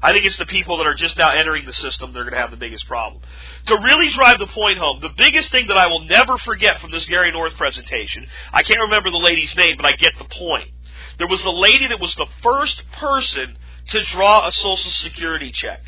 I 0.00 0.12
think 0.12 0.24
it's 0.26 0.36
the 0.36 0.46
people 0.46 0.76
that 0.78 0.86
are 0.86 0.94
just 0.94 1.16
now 1.16 1.30
entering 1.30 1.66
the 1.66 1.72
system 1.72 2.12
that 2.12 2.18
are 2.20 2.22
going 2.22 2.34
to 2.34 2.40
have 2.40 2.52
the 2.52 2.56
biggest 2.56 2.86
problem. 2.86 3.20
To 3.66 3.74
really 3.74 4.08
drive 4.10 4.38
the 4.38 4.46
point 4.46 4.78
home, 4.78 5.00
the 5.00 5.08
biggest 5.16 5.50
thing 5.50 5.66
that 5.66 5.76
I 5.76 5.88
will 5.88 6.04
never 6.04 6.38
forget 6.38 6.80
from 6.80 6.92
this 6.92 7.04
Gary 7.06 7.32
North 7.32 7.56
presentation, 7.56 8.26
I 8.52 8.62
can't 8.62 8.80
remember 8.80 9.10
the 9.10 9.18
lady's 9.18 9.56
name, 9.56 9.76
but 9.76 9.86
I 9.86 9.92
get 9.92 10.12
the 10.16 10.24
point. 10.24 10.70
There 11.18 11.26
was 11.26 11.42
the 11.42 11.50
lady 11.50 11.88
that 11.88 11.98
was 11.98 12.14
the 12.14 12.28
first 12.42 12.82
person 12.92 13.56
to 13.88 14.04
draw 14.04 14.46
a 14.46 14.52
Social 14.52 14.92
Security 14.92 15.50
check. 15.50 15.82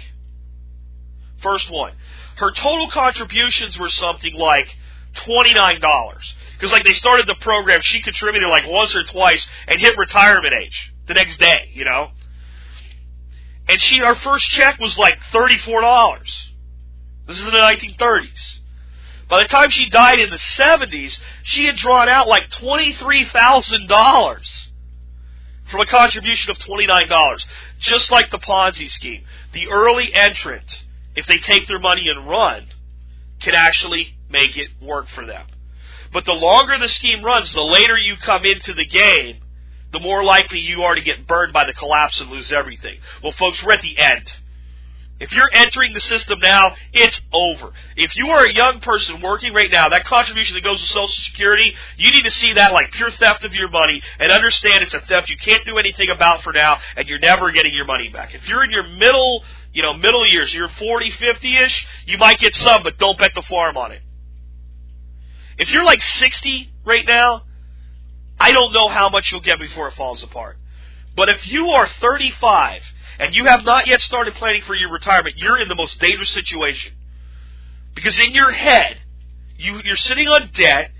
First 1.40 1.70
one. 1.70 1.92
Her 2.36 2.50
total 2.50 2.90
contributions 2.90 3.78
were 3.78 3.90
something 3.90 4.34
like 4.34 4.74
$29. 5.14 6.34
Because 6.52 6.72
like 6.72 6.84
they 6.84 6.92
started 6.92 7.26
the 7.26 7.34
program, 7.36 7.80
she 7.82 8.02
contributed 8.02 8.48
like 8.48 8.66
once 8.66 8.94
or 8.94 9.04
twice 9.04 9.46
and 9.66 9.80
hit 9.80 9.96
retirement 9.96 10.54
age 10.54 10.92
the 11.06 11.14
next 11.14 11.38
day, 11.38 11.70
you 11.72 11.84
know. 11.84 12.10
And 13.68 13.80
she, 13.80 14.02
our 14.02 14.14
first 14.14 14.46
check 14.46 14.78
was 14.78 14.98
like 14.98 15.18
thirty-four 15.32 15.80
dollars. 15.80 16.50
This 17.26 17.38
is 17.38 17.46
in 17.46 17.52
the 17.52 17.58
1930s. 17.58 18.58
By 19.28 19.42
the 19.44 19.48
time 19.48 19.70
she 19.70 19.88
died 19.88 20.18
in 20.18 20.30
the 20.30 20.40
70s, 20.58 21.16
she 21.44 21.66
had 21.66 21.76
drawn 21.76 22.08
out 22.08 22.26
like 22.26 22.50
$23,000 22.50 24.40
from 25.70 25.80
a 25.80 25.86
contribution 25.86 26.50
of 26.50 26.58
$29. 26.58 27.44
Just 27.78 28.10
like 28.10 28.32
the 28.32 28.38
Ponzi 28.38 28.90
scheme. 28.90 29.22
The 29.52 29.68
early 29.68 30.12
entrant, 30.12 30.82
if 31.14 31.26
they 31.26 31.38
take 31.38 31.68
their 31.68 31.78
money 31.78 32.08
and 32.08 32.28
run, 32.28 32.66
can 33.38 33.54
actually 33.54 34.16
make 34.30 34.56
it 34.56 34.68
work 34.80 35.08
for 35.08 35.26
them. 35.26 35.46
But 36.12 36.24
the 36.24 36.32
longer 36.32 36.78
the 36.78 36.88
scheme 36.88 37.24
runs, 37.24 37.52
the 37.52 37.60
later 37.60 37.96
you 37.96 38.16
come 38.16 38.44
into 38.44 38.74
the 38.74 38.86
game, 38.86 39.40
the 39.92 40.00
more 40.00 40.24
likely 40.24 40.60
you 40.60 40.82
are 40.82 40.94
to 40.94 41.02
get 41.02 41.26
burned 41.26 41.52
by 41.52 41.64
the 41.64 41.72
collapse 41.72 42.20
and 42.20 42.30
lose 42.30 42.52
everything. 42.52 42.98
Well, 43.22 43.32
folks, 43.32 43.62
we're 43.62 43.72
at 43.72 43.82
the 43.82 43.98
end. 43.98 44.32
If 45.20 45.32
you're 45.32 45.50
entering 45.52 45.92
the 45.92 46.00
system 46.00 46.40
now, 46.40 46.74
it's 46.94 47.20
over. 47.30 47.72
If 47.94 48.16
you 48.16 48.30
are 48.30 48.46
a 48.46 48.54
young 48.54 48.80
person 48.80 49.20
working 49.20 49.52
right 49.52 49.70
now, 49.70 49.90
that 49.90 50.06
contribution 50.06 50.54
that 50.54 50.64
goes 50.64 50.80
to 50.80 50.86
Social 50.86 51.08
Security, 51.08 51.74
you 51.98 52.10
need 52.10 52.22
to 52.22 52.30
see 52.30 52.54
that 52.54 52.72
like 52.72 52.90
pure 52.92 53.10
theft 53.10 53.44
of 53.44 53.52
your 53.52 53.68
money 53.68 54.02
and 54.18 54.32
understand 54.32 54.82
it's 54.82 54.94
a 54.94 55.00
theft 55.00 55.28
you 55.28 55.36
can't 55.36 55.66
do 55.66 55.76
anything 55.76 56.08
about 56.08 56.42
for 56.42 56.54
now 56.54 56.78
and 56.96 57.06
you're 57.06 57.18
never 57.18 57.50
getting 57.50 57.74
your 57.74 57.84
money 57.84 58.08
back. 58.08 58.34
If 58.34 58.48
you're 58.48 58.64
in 58.64 58.70
your 58.70 58.88
middle, 58.88 59.44
you 59.74 59.82
know, 59.82 59.92
middle 59.92 60.26
years, 60.26 60.54
you're 60.54 60.68
40, 60.68 61.10
50-ish, 61.10 61.86
you 62.06 62.16
might 62.16 62.38
get 62.38 62.54
some, 62.54 62.82
but 62.82 62.96
don't 62.96 63.18
bet 63.18 63.32
the 63.34 63.42
farm 63.42 63.76
on 63.76 63.92
it. 63.92 64.00
If 65.58 65.70
you're 65.70 65.84
like 65.84 66.02
60 66.02 66.72
right 66.84 67.06
now, 67.06 67.42
I 68.38 68.52
don't 68.52 68.72
know 68.72 68.88
how 68.88 69.08
much 69.10 69.30
you'll 69.30 69.42
get 69.42 69.58
before 69.58 69.88
it 69.88 69.94
falls 69.94 70.22
apart. 70.22 70.56
But 71.14 71.28
if 71.28 71.46
you 71.46 71.68
are 71.70 71.86
35 71.86 72.82
and 73.18 73.34
you 73.34 73.44
have 73.44 73.64
not 73.64 73.86
yet 73.86 74.00
started 74.00 74.34
planning 74.34 74.62
for 74.62 74.74
your 74.74 74.90
retirement, 74.90 75.36
you're 75.36 75.60
in 75.60 75.68
the 75.68 75.74
most 75.74 75.98
dangerous 76.00 76.30
situation. 76.30 76.94
Because 77.94 78.18
in 78.18 78.32
your 78.32 78.50
head, 78.50 78.98
you, 79.58 79.80
you're 79.84 79.96
sitting 79.96 80.28
on 80.28 80.50
debt, 80.54 80.90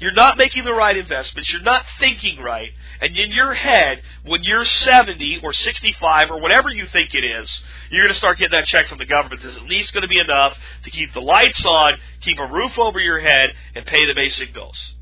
you're 0.00 0.12
not 0.12 0.38
making 0.38 0.64
the 0.64 0.72
right 0.72 0.96
investments, 0.96 1.52
you're 1.52 1.62
not 1.62 1.84
thinking 1.98 2.40
right, 2.40 2.70
and 3.00 3.16
in 3.16 3.30
your 3.30 3.54
head, 3.54 4.02
when 4.24 4.42
you're 4.42 4.64
70 4.64 5.40
or 5.42 5.52
65 5.52 6.30
or 6.30 6.40
whatever 6.40 6.70
you 6.70 6.86
think 6.86 7.14
it 7.14 7.24
is, 7.24 7.60
you're 7.90 8.02
going 8.02 8.12
to 8.12 8.18
start 8.18 8.38
getting 8.38 8.58
that 8.58 8.66
check 8.66 8.88
from 8.88 8.98
the 8.98 9.06
government 9.06 9.42
that's 9.42 9.56
at 9.56 9.64
least 9.64 9.92
going 9.92 10.02
to 10.02 10.08
be 10.08 10.18
enough 10.18 10.56
to 10.84 10.90
keep 10.90 11.12
the 11.12 11.20
lights 11.20 11.64
on, 11.64 11.94
keep 12.20 12.38
a 12.38 12.46
roof 12.46 12.78
over 12.78 12.98
your 12.98 13.20
head, 13.20 13.50
and 13.74 13.84
pay 13.86 14.06
the 14.06 14.14
basic 14.14 14.52
bills. 14.54 14.94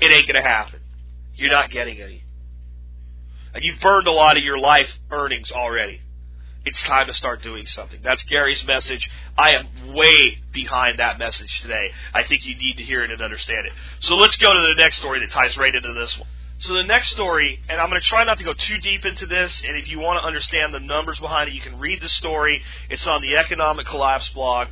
It 0.00 0.12
ain't 0.12 0.26
going 0.26 0.42
to 0.42 0.48
happen. 0.48 0.80
You're 1.34 1.50
not 1.50 1.70
getting 1.70 2.00
any. 2.00 2.24
And 3.54 3.62
you've 3.62 3.80
burned 3.80 4.06
a 4.06 4.12
lot 4.12 4.36
of 4.36 4.42
your 4.42 4.58
life 4.58 4.90
earnings 5.10 5.52
already. 5.52 6.00
It's 6.64 6.82
time 6.82 7.08
to 7.08 7.14
start 7.14 7.42
doing 7.42 7.66
something. 7.66 8.00
That's 8.02 8.22
Gary's 8.24 8.64
message. 8.64 9.10
I 9.36 9.50
am 9.50 9.94
way 9.94 10.38
behind 10.52 10.98
that 10.98 11.18
message 11.18 11.60
today. 11.60 11.90
I 12.14 12.22
think 12.22 12.46
you 12.46 12.56
need 12.56 12.78
to 12.78 12.82
hear 12.82 13.04
it 13.04 13.10
and 13.10 13.20
understand 13.20 13.66
it. 13.66 13.72
So 14.00 14.16
let's 14.16 14.36
go 14.36 14.52
to 14.52 14.60
the 14.60 14.82
next 14.82 14.96
story 14.96 15.20
that 15.20 15.30
ties 15.30 15.58
right 15.58 15.74
into 15.74 15.92
this 15.92 16.18
one. 16.18 16.28
So 16.60 16.72
the 16.72 16.84
next 16.84 17.10
story, 17.10 17.60
and 17.68 17.78
I'm 17.78 17.90
going 17.90 18.00
to 18.00 18.06
try 18.06 18.24
not 18.24 18.38
to 18.38 18.44
go 18.44 18.54
too 18.54 18.78
deep 18.78 19.04
into 19.04 19.26
this, 19.26 19.62
and 19.66 19.76
if 19.76 19.88
you 19.88 19.98
want 19.98 20.22
to 20.22 20.26
understand 20.26 20.72
the 20.72 20.80
numbers 20.80 21.18
behind 21.18 21.50
it, 21.50 21.54
you 21.54 21.60
can 21.60 21.78
read 21.78 22.00
the 22.00 22.08
story. 22.08 22.62
It's 22.88 23.06
on 23.06 23.20
the 23.20 23.36
Economic 23.36 23.86
Collapse 23.86 24.30
blog. 24.30 24.68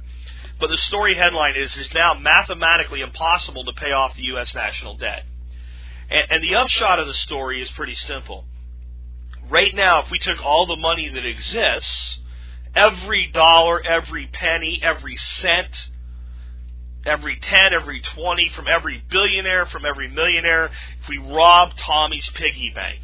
But 0.59 0.69
the 0.69 0.79
story 0.79 1.15
headline 1.15 1.57
is, 1.57 1.77
is 1.77 1.93
now 1.93 2.15
mathematically 2.15 3.03
impossible 3.03 3.65
to 3.65 3.73
pay 3.73 3.91
off 3.93 4.17
the 4.17 4.23
U.S. 4.25 4.55
national 4.55 4.97
debt. 4.97 5.25
And, 6.09 6.31
and 6.31 6.43
the 6.43 6.55
upshot 6.55 7.01
of 7.01 7.07
the 7.07 7.15
story 7.15 7.61
is 7.61 7.71
pretty 7.73 7.97
simple. 7.97 8.45
Right 9.51 9.75
now, 9.75 10.03
if 10.03 10.11
we 10.11 10.19
took 10.19 10.45
all 10.45 10.67
the 10.67 10.77
money 10.77 11.09
that 11.09 11.27
exists, 11.27 12.19
every 12.75 13.29
dollar, 13.33 13.85
every 13.85 14.27
penny, 14.27 14.81
every 14.83 15.17
cent, 15.17 15.91
every 17.05 17.37
10, 17.37 17.75
every 17.75 18.01
20, 18.01 18.49
from 18.51 18.67
every 18.69 19.03
billionaire, 19.11 19.67
from 19.67 19.85
every 19.85 20.09
millionaire, 20.09 20.71
if 21.03 21.09
we 21.09 21.19
rob 21.19 21.77
Tommy's 21.77 22.29
piggy 22.35 22.73
bank 22.75 23.01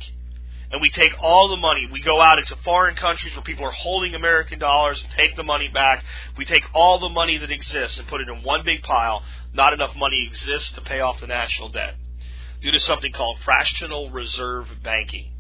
and 0.71 0.81
we 0.83 0.91
take 0.91 1.13
all 1.21 1.49
the 1.49 1.57
money, 1.57 1.89
we 1.91 2.01
go 2.01 2.21
out 2.21 2.39
into 2.39 2.55
foreign 2.57 2.95
countries 2.95 3.35
where 3.35 3.43
people 3.43 3.65
are 3.65 3.73
holding 3.73 4.15
American 4.15 4.59
dollars 4.59 5.03
and 5.03 5.13
take 5.13 5.35
the 5.37 5.43
money 5.43 5.69
back, 5.69 6.05
we 6.37 6.45
take 6.45 6.65
all 6.75 6.99
the 6.99 7.09
money 7.09 7.39
that 7.39 7.51
exists 7.51 7.99
and 7.99 8.07
put 8.07 8.21
it 8.21 8.29
in 8.29 8.43
one 8.43 8.65
big 8.65 8.83
pile, 8.83 9.23
not 9.55 9.73
enough 9.73 9.97
money 9.97 10.29
exists 10.31 10.73
to 10.73 10.81
pay 10.81 11.01
off 11.01 11.21
the 11.21 11.27
national 11.27 11.71
debt 11.71 11.97
due 12.61 12.71
to 12.71 12.81
something 12.81 13.13
called 13.13 13.39
fractional 13.45 14.11
reserve 14.11 14.67
banking, 14.83 15.31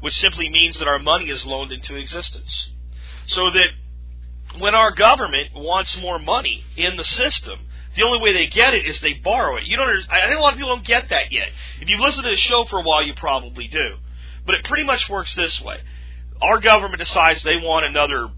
which 0.00 0.14
simply 0.14 0.48
means 0.48 0.78
that 0.78 0.88
our 0.88 0.98
money 0.98 1.30
is 1.30 1.44
loaned 1.44 1.72
into 1.72 1.96
existence. 1.96 2.70
So 3.26 3.50
that 3.50 3.68
when 4.58 4.74
our 4.74 4.92
government 4.92 5.50
wants 5.54 5.96
more 5.98 6.18
money 6.18 6.64
in 6.76 6.96
the 6.96 7.04
system, 7.04 7.60
the 7.96 8.02
only 8.02 8.20
way 8.20 8.32
they 8.32 8.46
get 8.46 8.74
it 8.74 8.86
is 8.86 9.00
they 9.00 9.14
borrow 9.14 9.56
it. 9.56 9.64
You 9.64 9.76
don't. 9.76 9.88
I 9.88 10.26
think 10.26 10.38
a 10.38 10.42
lot 10.42 10.52
of 10.52 10.58
people 10.58 10.74
don't 10.74 10.84
get 10.84 11.08
that 11.10 11.30
yet. 11.30 11.48
If 11.80 11.88
you've 11.88 12.00
listened 12.00 12.24
to 12.24 12.30
the 12.30 12.36
show 12.36 12.64
for 12.64 12.80
a 12.80 12.82
while, 12.82 13.04
you 13.04 13.14
probably 13.14 13.68
do. 13.68 13.96
But 14.44 14.56
it 14.56 14.64
pretty 14.64 14.84
much 14.84 15.08
works 15.08 15.34
this 15.34 15.60
way: 15.60 15.80
our 16.42 16.60
government 16.60 16.98
decides 16.98 17.42
they 17.42 17.56
want 17.56 17.86
another 17.86 18.28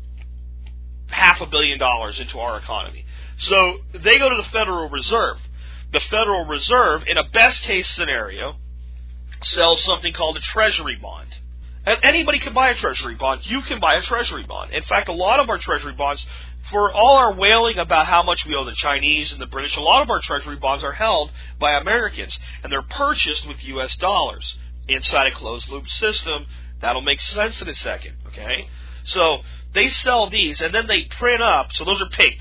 half 1.09 1.41
a 1.41 1.47
billion 1.47 1.79
dollars 1.79 2.19
into 2.19 2.39
our 2.39 2.59
economy, 2.59 3.07
so 3.39 3.79
they 3.93 4.19
go 4.19 4.29
to 4.29 4.37
the 4.37 4.49
Federal 4.51 4.89
Reserve. 4.89 5.39
The 5.93 6.01
Federal 6.01 6.45
Reserve, 6.47 7.05
in 7.07 7.17
a 7.17 7.25
best 7.25 7.63
case 7.63 7.89
scenario, 7.89 8.57
sells 9.43 9.83
something 9.85 10.13
called 10.13 10.37
a 10.37 10.41
Treasury 10.41 10.97
bond. 10.97 11.35
And 11.87 11.99
anybody 12.03 12.41
can 12.41 12.53
buy 12.53 12.69
a 12.71 12.75
Treasury 12.75 13.15
bond. 13.15 13.49
You 13.49 13.63
can 13.63 13.79
buy 13.79 13.95
a 13.95 14.03
Treasury 14.03 14.45
bond. 14.45 14.73
In 14.73 14.83
fact, 14.83 15.09
a 15.09 15.13
lot 15.13 15.39
of 15.39 15.49
our 15.49 15.59
Treasury 15.59 15.93
bonds 15.93 16.27
for 16.71 16.93
all 16.93 17.17
our 17.17 17.33
wailing 17.33 17.79
about 17.79 18.07
how 18.07 18.23
much 18.23 18.45
we 18.45 18.55
owe 18.55 18.65
the 18.65 18.75
Chinese 18.75 19.33
and 19.33 19.41
the 19.41 19.47
British, 19.47 19.77
a 19.77 19.81
lot 19.81 20.03
of 20.03 20.11
our 20.11 20.21
treasury 20.21 20.57
bonds 20.57 20.83
are 20.83 20.93
held 20.93 21.31
by 21.59 21.73
Americans, 21.79 22.37
and 22.63 22.73
they're 22.73 22.83
purchased 22.83 23.47
with 23.47 23.63
U.S. 23.65 23.95
dollars 23.97 24.59
inside 24.89 25.29
a 25.29 25.35
closed 25.35 25.69
loop 25.69 25.89
system. 25.89 26.47
That'll 26.81 27.03
make 27.03 27.21
sense 27.21 27.61
in 27.61 27.69
a 27.69 27.75
second, 27.75 28.17
okay? 28.29 28.69
So 29.05 29.39
they 29.75 29.89
sell 29.89 30.29
these, 30.29 30.61
and 30.61 30.75
then 30.75 30.87
they 30.87 31.05
print 31.05 31.43
up. 31.43 31.73
So 31.73 31.85
those 31.85 32.01
are 32.03 32.09
pink, 32.09 32.39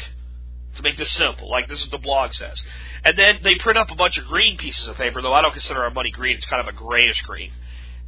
to 0.76 0.82
make 0.82 0.98
this 0.98 1.12
simple, 1.12 1.50
like 1.50 1.70
this 1.70 1.80
is 1.80 1.86
what 1.86 1.92
the 1.92 2.04
blog 2.04 2.34
says. 2.34 2.62
And 3.04 3.18
then 3.18 3.40
they 3.44 3.56
print 3.56 3.78
up 3.78 3.92
a 3.92 3.96
bunch 3.96 4.18
of 4.18 4.26
green 4.26 4.58
pieces 4.58 4.88
of 4.88 4.98
paper, 4.98 5.22
though 5.22 5.34
I 5.34 5.42
don't 5.42 5.54
consider 5.54 5.84
our 5.84 5.92
money 5.92 6.12
green. 6.12 6.36
It's 6.36 6.46
kind 6.46 6.68
of 6.68 6.74
a 6.74 6.78
grayish 6.78 7.22
green, 7.22 7.52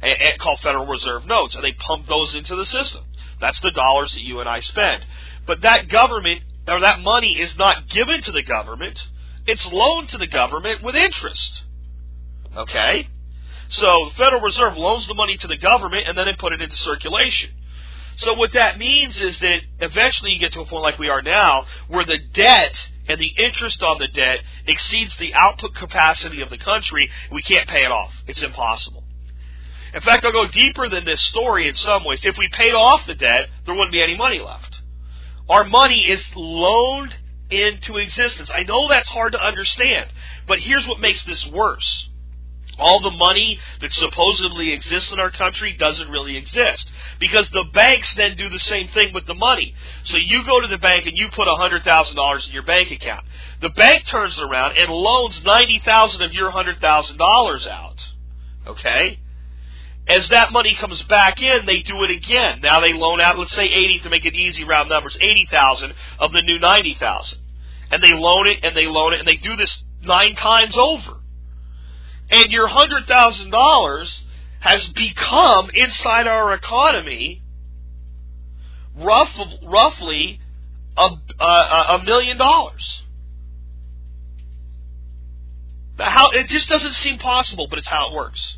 and, 0.02 0.38
called 0.38 0.60
Federal 0.60 0.86
Reserve 0.86 1.26
notes, 1.26 1.54
and 1.54 1.64
they 1.64 1.72
pump 1.72 2.06
those 2.06 2.34
into 2.34 2.56
the 2.56 2.66
system. 2.66 3.04
That's 3.40 3.60
the 3.60 3.70
dollars 3.70 4.12
that 4.12 4.22
you 4.22 4.40
and 4.40 4.48
I 4.48 4.60
spend. 4.60 5.04
But 5.46 5.62
that 5.62 5.88
government, 5.88 6.42
or 6.66 6.80
that 6.80 7.00
money 7.00 7.38
is 7.38 7.56
not 7.56 7.88
given 7.88 8.22
to 8.22 8.32
the 8.32 8.42
government. 8.42 9.00
It's 9.46 9.64
loaned 9.66 10.10
to 10.10 10.18
the 10.18 10.26
government 10.26 10.82
with 10.82 10.94
interest. 10.94 11.62
Okay? 12.56 13.08
So 13.70 13.86
the 14.10 14.14
Federal 14.16 14.42
Reserve 14.42 14.76
loans 14.76 15.06
the 15.06 15.14
money 15.14 15.36
to 15.38 15.46
the 15.46 15.56
government 15.56 16.08
and 16.08 16.16
then 16.16 16.26
they 16.26 16.34
put 16.34 16.52
it 16.52 16.62
into 16.62 16.76
circulation. 16.76 17.50
So 18.16 18.34
what 18.34 18.52
that 18.54 18.78
means 18.78 19.20
is 19.20 19.38
that 19.38 19.60
eventually 19.78 20.32
you 20.32 20.40
get 20.40 20.52
to 20.54 20.60
a 20.60 20.66
point 20.66 20.82
like 20.82 20.98
we 20.98 21.08
are 21.08 21.22
now 21.22 21.66
where 21.86 22.04
the 22.04 22.18
debt 22.18 22.74
and 23.08 23.18
the 23.20 23.32
interest 23.38 23.82
on 23.82 23.98
the 23.98 24.08
debt 24.08 24.40
exceeds 24.66 25.16
the 25.16 25.34
output 25.34 25.74
capacity 25.74 26.42
of 26.42 26.50
the 26.50 26.58
country. 26.58 27.10
We 27.30 27.42
can't 27.42 27.68
pay 27.68 27.84
it 27.84 27.92
off. 27.92 28.12
It's 28.26 28.42
impossible. 28.42 28.97
In 29.94 30.00
fact, 30.00 30.24
I'll 30.24 30.32
go 30.32 30.46
deeper 30.46 30.88
than 30.88 31.04
this 31.04 31.20
story 31.22 31.68
in 31.68 31.74
some 31.74 32.04
ways. 32.04 32.20
If 32.24 32.36
we 32.36 32.48
paid 32.52 32.74
off 32.74 33.06
the 33.06 33.14
debt, 33.14 33.48
there 33.64 33.74
wouldn't 33.74 33.92
be 33.92 34.02
any 34.02 34.16
money 34.16 34.38
left. 34.38 34.82
Our 35.48 35.64
money 35.64 36.00
is 36.00 36.22
loaned 36.36 37.14
into 37.50 37.96
existence. 37.96 38.50
I 38.54 38.64
know 38.64 38.88
that's 38.88 39.08
hard 39.08 39.32
to 39.32 39.40
understand, 39.40 40.10
but 40.46 40.58
here's 40.58 40.86
what 40.86 41.00
makes 41.00 41.24
this 41.24 41.46
worse. 41.46 42.08
All 42.78 43.00
the 43.00 43.10
money 43.10 43.58
that 43.80 43.92
supposedly 43.92 44.72
exists 44.72 45.12
in 45.12 45.18
our 45.18 45.32
country 45.32 45.72
doesn't 45.72 46.08
really 46.10 46.36
exist. 46.36 46.88
Because 47.18 47.50
the 47.50 47.64
banks 47.74 48.14
then 48.14 48.36
do 48.36 48.48
the 48.48 48.58
same 48.60 48.88
thing 48.88 49.12
with 49.12 49.26
the 49.26 49.34
money. 49.34 49.74
So 50.04 50.16
you 50.16 50.44
go 50.44 50.60
to 50.60 50.68
the 50.68 50.78
bank 50.78 51.06
and 51.06 51.16
you 51.16 51.28
put 51.30 51.48
$100,000 51.48 52.46
in 52.46 52.52
your 52.52 52.62
bank 52.62 52.92
account. 52.92 53.24
The 53.60 53.70
bank 53.70 54.06
turns 54.06 54.38
around 54.38 54.78
and 54.78 54.92
loans 54.92 55.42
90000 55.44 56.22
of 56.22 56.32
your 56.32 56.52
$100,000 56.52 57.66
out. 57.66 58.08
Okay? 58.68 59.18
As 60.08 60.26
that 60.30 60.52
money 60.52 60.74
comes 60.74 61.02
back 61.02 61.42
in, 61.42 61.66
they 61.66 61.82
do 61.82 62.02
it 62.02 62.10
again. 62.10 62.60
Now 62.62 62.80
they 62.80 62.94
loan 62.94 63.20
out, 63.20 63.38
let's 63.38 63.54
say 63.54 63.64
80 63.64 64.00
to 64.00 64.10
make 64.10 64.24
it 64.24 64.34
easy 64.34 64.64
round 64.64 64.88
numbers, 64.88 65.18
80,000 65.20 65.92
of 66.18 66.32
the 66.32 66.40
new 66.40 66.58
90,000. 66.58 67.38
And 67.90 68.02
they 68.02 68.14
loan 68.14 68.46
it 68.46 68.64
and 68.64 68.74
they 68.74 68.86
loan 68.86 69.12
it 69.12 69.18
and 69.20 69.28
they 69.28 69.36
do 69.36 69.54
this 69.56 69.84
nine 70.02 70.34
times 70.34 70.76
over. 70.78 71.18
And 72.30 72.50
your 72.50 72.68
$100,000 72.68 74.20
has 74.60 74.86
become 74.88 75.70
inside 75.74 76.26
our 76.26 76.54
economy 76.54 77.42
rough, 78.96 79.30
roughly 79.62 80.40
a, 80.96 81.08
a, 81.40 81.44
a 81.44 82.02
million 82.04 82.38
dollars. 82.38 83.02
How, 85.98 86.30
it 86.30 86.48
just 86.48 86.68
doesn't 86.68 86.94
seem 86.94 87.18
possible, 87.18 87.66
but 87.68 87.78
it's 87.78 87.88
how 87.88 88.10
it 88.10 88.14
works. 88.14 88.57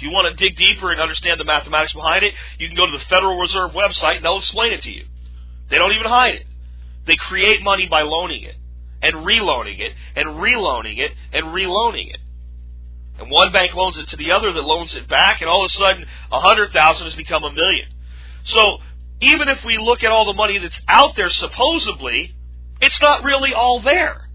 If 0.00 0.04
you 0.04 0.12
want 0.12 0.34
to 0.34 0.42
dig 0.42 0.56
deeper 0.56 0.90
and 0.90 0.98
understand 0.98 1.38
the 1.38 1.44
mathematics 1.44 1.92
behind 1.92 2.24
it, 2.24 2.32
you 2.58 2.68
can 2.68 2.76
go 2.76 2.86
to 2.86 2.96
the 2.96 3.04
Federal 3.04 3.38
Reserve 3.38 3.72
website 3.72 4.16
and 4.16 4.24
they'll 4.24 4.38
explain 4.38 4.72
it 4.72 4.80
to 4.84 4.90
you. 4.90 5.04
They 5.68 5.76
don't 5.76 5.92
even 5.92 6.06
hide 6.06 6.36
it. 6.36 6.46
They 7.06 7.16
create 7.16 7.62
money 7.62 7.86
by 7.86 8.00
loaning 8.00 8.44
it 8.44 8.56
and 9.02 9.16
reloaning 9.16 9.78
it 9.78 9.92
and 10.16 10.40
reloaning 10.40 10.96
it 10.96 11.12
and 11.34 11.48
reloaning 11.48 12.08
it. 12.14 12.20
And 13.18 13.30
one 13.30 13.52
bank 13.52 13.74
loans 13.74 13.98
it 13.98 14.08
to 14.08 14.16
the 14.16 14.32
other 14.32 14.50
that 14.50 14.62
loans 14.62 14.96
it 14.96 15.06
back, 15.06 15.42
and 15.42 15.50
all 15.50 15.66
of 15.66 15.70
a 15.70 15.74
sudden, 15.74 16.06
a 16.32 16.40
hundred 16.40 16.72
thousand 16.72 17.04
has 17.04 17.14
become 17.14 17.44
a 17.44 17.52
million. 17.52 17.88
So 18.44 18.78
even 19.20 19.50
if 19.50 19.62
we 19.66 19.76
look 19.76 20.02
at 20.02 20.10
all 20.10 20.24
the 20.24 20.32
money 20.32 20.56
that's 20.56 20.80
out 20.88 21.14
there, 21.14 21.28
supposedly, 21.28 22.34
it's 22.80 23.02
not 23.02 23.22
really 23.22 23.52
all 23.52 23.82
there. 23.82 24.29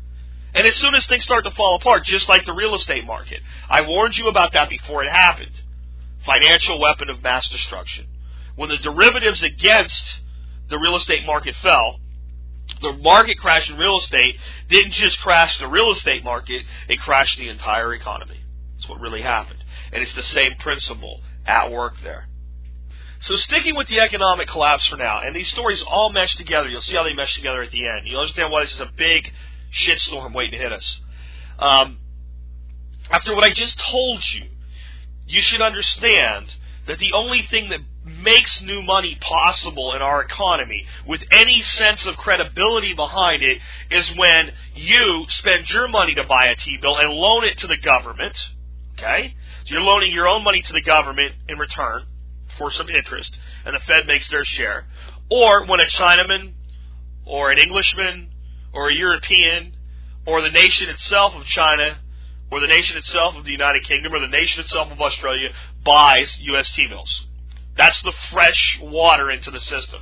And 0.56 0.65
as 0.65 0.76
soon 0.78 0.96
as 0.96 1.06
things 1.06 1.24
start 1.24 1.44
to 1.44 1.52
fall 1.52 1.76
apart, 1.76 2.06
just 2.06 2.30
like 2.30 2.46
the 2.46 2.54
real 2.54 2.76
estate 2.76 3.06
market, 3.06 3.41
I 3.70 3.82
warned 3.82 4.18
you 4.18 4.28
about 4.30 4.54
that 4.54 4.70
before 4.70 5.04
it 5.04 5.12
happened. 5.12 5.52
Financial 6.26 6.80
weapon 6.80 7.10
of 7.10 7.22
mass 7.22 7.48
destruction. 7.50 8.08
When 8.56 8.70
the 8.70 8.78
derivatives 8.78 9.44
against 9.44 10.22
the 10.70 10.80
real 10.80 10.96
estate 10.96 11.26
market 11.26 11.56
fell, 11.62 12.00
the 12.82 12.94
market 12.94 13.38
crash 13.38 13.70
in 13.70 13.78
real 13.78 13.98
estate 13.98 14.38
didn't 14.70 14.94
just 14.94 15.20
crash 15.22 15.58
the 15.60 15.68
real 15.68 15.91
estate 15.91 16.24
market, 16.24 16.63
it 16.88 17.00
crashed 17.02 17.38
the 17.38 17.50
entire 17.50 17.94
economy. 17.94 18.39
That's 18.76 18.88
what 18.88 19.02
really 19.02 19.22
happened. 19.22 19.63
And 19.91 20.02
it's 20.02 20.13
the 20.13 20.24
same 20.24 20.56
principle 20.60 21.22
at 21.46 21.70
work 21.70 21.96
there. 22.02 22.28
So 23.20 23.36
sticking 23.36 23.76
with 23.76 23.88
the 23.88 24.00
economic 24.00 24.48
collapse 24.48 24.86
for 24.88 24.98
now, 24.98 25.20
and 25.20 25.36
these 25.36 25.50
stories 25.50 25.84
all 25.84 26.12
mesh 26.12 26.36
together. 26.36 26.70
You'll 26.70 26.82
see 26.82 26.96
how 26.96 27.04
they 27.04 27.13
mesh 27.13 27.36
together 27.36 27.62
at 27.62 27.72
the 27.72 27.88
end. 27.88 28.06
You'll 28.08 28.22
understand 28.22 28.52
why 28.52 28.63
this 28.63 28.74
is 28.74 28.80
a 28.80 28.89
big 28.96 29.34
shitstorm 29.76 30.34
waiting 30.34 30.54
to 30.54 30.58
hit 30.58 30.72
us. 30.72 31.02
Um, 31.60 32.00
after 33.12 33.36
what 33.36 33.44
I 33.44 33.52
just 33.52 33.78
told 33.78 34.24
you, 34.34 34.46
you 35.28 35.42
should 35.42 35.62
understand 35.62 36.54
that 36.88 37.00
the 37.00 37.14
only 37.14 37.42
thing 37.42 37.70
that 37.70 37.80
makes 38.06 38.62
new 38.62 38.82
money 38.82 39.18
possible 39.20 39.94
in 39.94 40.02
our 40.02 40.22
economy 40.22 40.86
with 41.08 41.22
any 41.32 41.62
sense 41.62 42.06
of 42.06 42.16
credibility 42.18 42.94
behind 42.94 43.42
it 43.42 43.60
is 43.90 44.08
when 44.16 44.52
you 44.76 45.26
spend 45.30 45.70
your 45.70 45.88
money 45.88 46.14
to 46.14 46.24
buy 46.24 46.48
a 46.48 46.56
T-bill 46.56 46.98
and 46.98 47.10
loan 47.10 47.46
it 47.46 47.58
to 47.60 47.68
the 47.68 47.78
government. 47.78 48.38
Okay? 48.98 49.36
So 49.66 49.74
you're 49.74 49.82
loaning 49.82 50.14
your 50.14 50.28
own 50.28 50.44
money 50.44 50.62
to 50.62 50.74
the 50.74 50.82
government 50.82 51.34
in 51.50 51.58
return 51.58 52.06
for 52.58 52.72
some 52.72 52.90
interest, 52.90 53.36
and 53.66 53.76
the 53.76 53.80
Fed 53.80 54.06
makes 54.08 54.30
their 54.30 54.46
share. 54.46 54.86
Or 55.30 55.66
when 55.66 55.80
a 55.80 55.86
Chinaman, 55.86 56.54
or 57.26 57.52
an 57.52 57.58
Englishman, 57.58 58.30
or 58.76 58.90
a 58.90 58.94
European, 58.94 59.76
or 60.26 60.42
the 60.42 60.52
nation 60.52 60.90
itself 60.90 61.34
of 61.34 61.46
China, 61.46 61.98
or 62.52 62.60
the 62.60 62.68
nation 62.68 62.98
itself 62.98 63.36
of 63.36 63.46
the 63.46 63.52
United 63.52 63.84
Kingdom, 63.84 64.14
or 64.14 64.20
the 64.20 64.28
nation 64.28 64.64
itself 64.64 64.92
of 64.92 65.02
Australia 65.02 65.50
buys 65.84 66.38
U.S. 66.42 66.70
T-bills. 66.72 67.26
That's 67.78 68.02
the 68.04 68.14
fresh 68.32 68.80
water 68.82 69.32
into 69.32 69.52
the 69.52 69.60
system. 69.60 70.02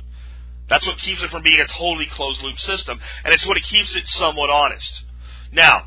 That's 0.68 0.86
what 0.86 0.98
keeps 0.98 1.22
it 1.22 1.30
from 1.30 1.42
being 1.42 1.60
a 1.60 1.66
totally 1.66 2.06
closed 2.06 2.42
loop 2.42 2.58
system, 2.58 3.00
and 3.24 3.34
it's 3.34 3.46
what 3.46 3.62
keeps 3.62 3.94
it 3.94 4.06
somewhat 4.08 4.50
honest. 4.50 5.04
Now, 5.52 5.86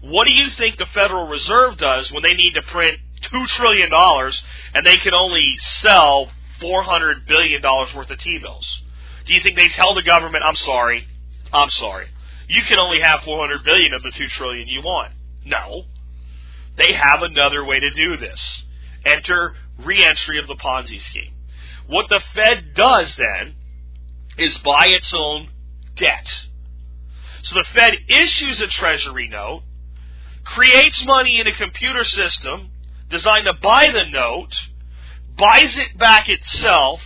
what 0.00 0.26
do 0.26 0.32
you 0.32 0.50
think 0.50 0.76
the 0.76 0.86
Federal 0.86 1.28
Reserve 1.28 1.78
does 1.78 2.10
when 2.12 2.22
they 2.22 2.34
need 2.34 2.54
to 2.54 2.62
print 2.62 2.98
two 3.22 3.46
trillion 3.46 3.90
dollars 3.90 4.42
and 4.74 4.84
they 4.84 4.96
can 4.96 5.14
only 5.14 5.56
sell 5.80 6.30
four 6.60 6.82
hundred 6.82 7.26
billion 7.26 7.62
dollars 7.62 7.94
worth 7.94 8.10
of 8.10 8.18
T-bills? 8.18 8.82
Do 9.26 9.34
you 9.34 9.40
think 9.40 9.56
they 9.56 9.68
tell 9.68 9.94
the 9.94 10.02
government, 10.02 10.44
"I'm 10.44 10.56
sorry, 10.56 11.06
I'm 11.52 11.70
sorry, 11.70 12.08
you 12.48 12.62
can 12.62 12.78
only 12.78 13.00
have 13.00 13.22
four 13.22 13.40
hundred 13.40 13.64
billion 13.64 13.94
of 13.94 14.02
the 14.02 14.10
two 14.10 14.28
trillion 14.28 14.68
you 14.68 14.82
want"? 14.82 15.12
No, 15.44 15.84
they 16.76 16.92
have 16.92 17.22
another 17.22 17.64
way 17.64 17.80
to 17.80 17.90
do 17.90 18.16
this. 18.16 18.64
Enter 19.04 19.54
reentry 19.78 20.38
of 20.38 20.46
the 20.46 20.56
Ponzi 20.56 21.00
scheme. 21.00 21.34
What 21.86 22.08
the 22.08 22.20
Fed 22.34 22.74
does 22.74 23.14
then 23.16 23.54
is 24.38 24.56
buy 24.58 24.86
its 24.86 25.12
own 25.14 25.48
debt. 25.96 26.26
So 27.42 27.56
the 27.56 27.64
Fed 27.64 27.98
issues 28.08 28.60
a 28.60 28.66
treasury 28.66 29.28
note, 29.28 29.62
creates 30.44 31.04
money 31.04 31.38
in 31.38 31.46
a 31.46 31.54
computer 31.54 32.04
system 32.04 32.70
designed 33.10 33.46
to 33.46 33.52
buy 33.52 33.88
the 33.92 34.04
note, 34.10 34.54
buys 35.36 35.76
it 35.76 35.98
back 35.98 36.28
itself, 36.28 37.00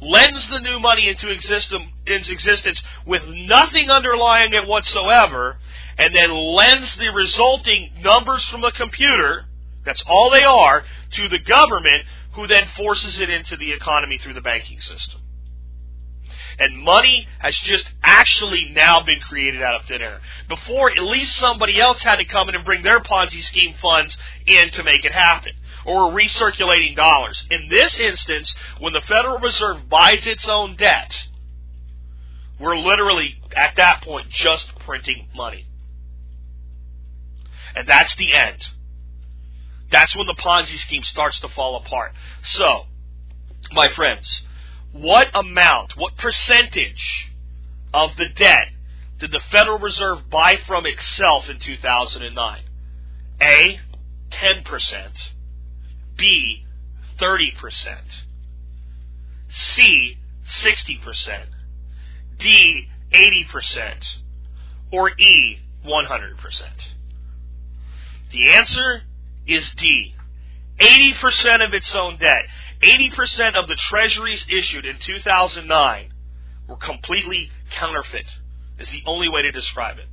lends 0.00 0.48
the 0.48 0.60
new 0.60 0.80
money 0.80 1.08
into 1.08 1.30
existence 1.30 2.82
with 3.06 3.26
nothing 3.26 3.90
underlying 3.90 4.52
it 4.54 4.66
whatsoever, 4.66 5.58
and 5.98 6.14
then 6.14 6.32
lends 6.32 6.96
the 6.96 7.08
resulting 7.08 7.90
numbers 8.02 8.44
from 8.46 8.62
the 8.62 8.72
computer, 8.72 9.44
that's 9.84 10.02
all 10.06 10.30
they 10.30 10.44
are, 10.44 10.84
to 11.12 11.28
the 11.28 11.38
government, 11.38 12.04
who 12.32 12.46
then 12.46 12.66
forces 12.76 13.20
it 13.20 13.28
into 13.28 13.56
the 13.56 13.72
economy 13.72 14.18
through 14.18 14.34
the 14.34 14.40
banking 14.40 14.80
system. 14.80 15.20
And 16.58 16.82
money 16.82 17.26
has 17.38 17.56
just 17.60 17.90
actually 18.02 18.70
now 18.72 19.02
been 19.04 19.20
created 19.20 19.62
out 19.62 19.80
of 19.80 19.86
thin 19.86 20.02
air. 20.02 20.20
Before, 20.48 20.90
at 20.90 21.02
least 21.02 21.36
somebody 21.36 21.80
else 21.80 22.02
had 22.02 22.16
to 22.16 22.24
come 22.24 22.48
in 22.48 22.54
and 22.54 22.64
bring 22.64 22.82
their 22.82 23.00
Ponzi 23.00 23.42
scheme 23.42 23.74
funds 23.80 24.16
in 24.46 24.70
to 24.72 24.84
make 24.84 25.04
it 25.04 25.12
happen. 25.12 25.52
Or 25.86 26.12
recirculating 26.12 26.96
dollars. 26.96 27.44
In 27.50 27.68
this 27.68 27.98
instance, 27.98 28.54
when 28.78 28.92
the 28.92 29.00
Federal 29.00 29.38
Reserve 29.38 29.88
buys 29.88 30.26
its 30.26 30.48
own 30.48 30.76
debt, 30.76 31.14
we're 32.58 32.76
literally, 32.76 33.40
at 33.56 33.76
that 33.76 34.02
point, 34.02 34.28
just 34.28 34.66
printing 34.80 35.28
money. 35.34 35.66
And 37.74 37.88
that's 37.88 38.14
the 38.16 38.34
end. 38.34 38.62
That's 39.90 40.14
when 40.14 40.26
the 40.26 40.34
Ponzi 40.34 40.78
scheme 40.78 41.02
starts 41.02 41.40
to 41.40 41.48
fall 41.48 41.76
apart. 41.76 42.12
So, 42.44 42.86
my 43.72 43.88
friends, 43.88 44.42
what 44.92 45.28
amount, 45.34 45.96
what 45.96 46.16
percentage 46.16 47.30
of 47.94 48.16
the 48.16 48.28
debt 48.28 48.68
did 49.18 49.30
the 49.32 49.40
Federal 49.50 49.78
Reserve 49.78 50.28
buy 50.30 50.56
from 50.66 50.86
itself 50.86 51.48
in 51.48 51.58
2009? 51.58 52.62
A, 53.40 53.80
10%. 54.30 55.10
B, 56.20 56.66
30%. 57.18 57.52
C, 59.50 60.18
60%. 60.62 61.46
D, 62.38 62.88
80%. 63.10 63.94
Or 64.92 65.10
E, 65.10 65.58
100%. 65.84 66.62
The 68.32 68.50
answer 68.50 69.02
is 69.46 69.72
D. 69.76 70.14
80% 70.78 71.66
of 71.66 71.74
its 71.74 71.94
own 71.94 72.18
debt. 72.18 72.44
80% 72.82 73.54
of 73.60 73.68
the 73.68 73.76
treasuries 73.76 74.44
issued 74.48 74.84
in 74.84 74.98
2009 74.98 76.12
were 76.68 76.76
completely 76.76 77.50
counterfeit, 77.70 78.26
is 78.78 78.88
the 78.90 79.02
only 79.06 79.28
way 79.28 79.42
to 79.42 79.50
describe 79.50 79.98
it. 79.98 80.06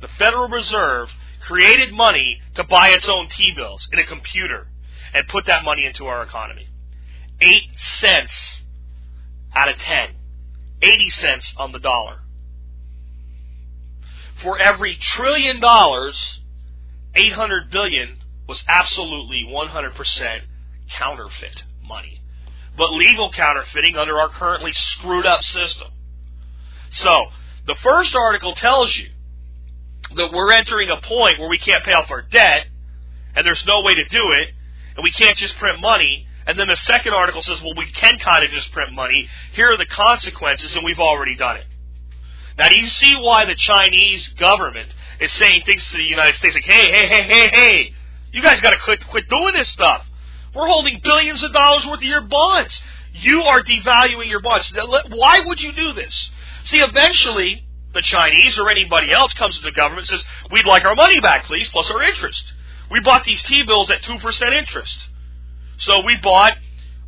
The 0.00 0.08
Federal 0.18 0.48
Reserve 0.48 1.10
created 1.40 1.92
money 1.92 2.40
to 2.54 2.64
buy 2.64 2.88
its 2.88 3.08
own 3.08 3.28
T-bills 3.28 3.88
in 3.92 3.98
a 3.98 4.06
computer 4.06 4.66
and 5.14 5.28
put 5.28 5.46
that 5.46 5.64
money 5.64 5.84
into 5.84 6.06
our 6.06 6.22
economy. 6.22 6.68
8 7.40 7.62
cents 8.00 8.62
out 9.54 9.68
of 9.68 9.78
10. 9.78 10.10
80 10.82 11.10
cents 11.10 11.54
on 11.56 11.72
the 11.72 11.78
dollar. 11.78 12.20
For 14.42 14.58
every 14.58 14.96
trillion 14.96 15.60
dollars 15.60 16.38
800 17.14 17.70
billion 17.70 18.18
was 18.46 18.62
absolutely 18.68 19.44
100% 19.48 20.40
counterfeit 20.90 21.62
money. 21.82 22.20
But 22.76 22.92
legal 22.92 23.32
counterfeiting 23.32 23.96
under 23.96 24.18
our 24.18 24.28
currently 24.28 24.72
screwed 24.72 25.26
up 25.26 25.42
system. 25.42 25.88
So, 26.90 27.26
the 27.66 27.74
first 27.82 28.14
article 28.14 28.54
tells 28.54 28.96
you 28.96 29.08
that 30.16 30.32
we're 30.32 30.52
entering 30.52 30.88
a 30.90 31.04
point 31.04 31.38
where 31.38 31.48
we 31.48 31.58
can't 31.58 31.84
pay 31.84 31.92
off 31.92 32.10
our 32.10 32.22
debt, 32.22 32.66
and 33.34 33.46
there's 33.46 33.66
no 33.66 33.82
way 33.82 33.92
to 33.94 34.04
do 34.04 34.32
it, 34.32 34.54
and 34.98 35.04
we 35.04 35.12
can't 35.12 35.38
just 35.38 35.56
print 35.58 35.80
money. 35.80 36.26
And 36.44 36.58
then 36.58 36.66
the 36.66 36.76
second 36.76 37.14
article 37.14 37.40
says, 37.40 37.62
well, 37.62 37.74
we 37.76 37.86
can 37.92 38.18
kind 38.18 38.44
of 38.44 38.50
just 38.50 38.72
print 38.72 38.92
money. 38.92 39.28
Here 39.52 39.70
are 39.70 39.76
the 39.76 39.86
consequences, 39.86 40.74
and 40.74 40.84
we've 40.84 40.98
already 40.98 41.36
done 41.36 41.56
it. 41.58 41.66
Now, 42.58 42.68
do 42.68 42.76
you 42.76 42.88
see 42.88 43.14
why 43.14 43.44
the 43.44 43.54
Chinese 43.54 44.26
government 44.28 44.92
is 45.20 45.30
saying 45.32 45.62
things 45.64 45.86
to 45.92 45.98
the 45.98 46.02
United 46.02 46.34
States 46.34 46.56
like, 46.56 46.64
hey, 46.64 46.90
hey, 46.90 47.06
hey, 47.06 47.22
hey, 47.22 47.48
hey, 47.48 47.94
you 48.32 48.42
guys 48.42 48.60
got 48.60 48.70
to 48.70 48.78
quit, 48.78 49.06
quit 49.06 49.28
doing 49.28 49.52
this 49.54 49.68
stuff. 49.68 50.04
We're 50.52 50.66
holding 50.66 51.00
billions 51.00 51.44
of 51.44 51.52
dollars 51.52 51.86
worth 51.86 51.98
of 51.98 52.02
your 52.02 52.22
bonds. 52.22 52.80
You 53.12 53.42
are 53.42 53.62
devaluing 53.62 54.28
your 54.28 54.40
bonds. 54.40 54.72
Why 55.10 55.42
would 55.46 55.60
you 55.60 55.72
do 55.72 55.92
this? 55.92 56.30
See, 56.64 56.78
eventually, 56.78 57.64
the 57.94 58.02
Chinese 58.02 58.58
or 58.58 58.68
anybody 58.68 59.12
else 59.12 59.32
comes 59.34 59.56
to 59.58 59.62
the 59.62 59.70
government 59.70 60.10
and 60.10 60.18
says, 60.18 60.28
we'd 60.50 60.66
like 60.66 60.84
our 60.84 60.96
money 60.96 61.20
back, 61.20 61.44
please, 61.44 61.68
plus 61.68 61.88
our 61.90 62.02
interest. 62.02 62.52
We 62.90 63.00
bought 63.00 63.24
these 63.24 63.42
T-bills 63.42 63.90
at 63.90 64.02
2% 64.02 64.52
interest. 64.52 65.08
So 65.78 66.00
we 66.04 66.16
bought 66.22 66.56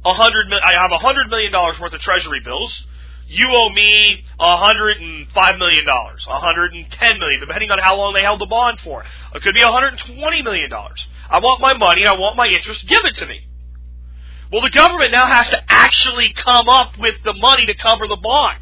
a 0.04 0.14
hundred, 0.14 0.52
I 0.52 0.72
have 0.80 0.92
a 0.92 0.98
hundred 0.98 1.28
million 1.28 1.52
dollars 1.52 1.78
worth 1.80 1.92
of 1.92 2.00
treasury 2.00 2.40
bills 2.40 2.86
you 3.30 3.48
owe 3.48 3.70
me 3.70 4.24
a 4.40 4.44
$105 4.44 5.58
million, 5.58 5.86
110 5.86 7.18
million, 7.20 7.40
depending 7.40 7.70
on 7.70 7.78
how 7.78 7.96
long 7.96 8.12
they 8.12 8.22
held 8.22 8.40
the 8.40 8.46
bond 8.46 8.80
for. 8.80 9.04
It 9.34 9.42
could 9.42 9.54
be 9.54 9.60
a 9.60 9.66
$120 9.66 10.42
million. 10.42 10.72
I 10.72 11.38
want 11.38 11.60
my 11.60 11.74
money, 11.74 12.04
I 12.06 12.14
want 12.14 12.36
my 12.36 12.48
interest, 12.48 12.88
give 12.88 13.04
it 13.04 13.14
to 13.16 13.26
me. 13.26 13.46
Well, 14.50 14.62
the 14.62 14.70
government 14.70 15.12
now 15.12 15.26
has 15.26 15.48
to 15.50 15.62
actually 15.68 16.32
come 16.32 16.68
up 16.68 16.98
with 16.98 17.22
the 17.22 17.34
money 17.34 17.66
to 17.66 17.74
cover 17.74 18.08
the 18.08 18.16
bond. 18.16 18.58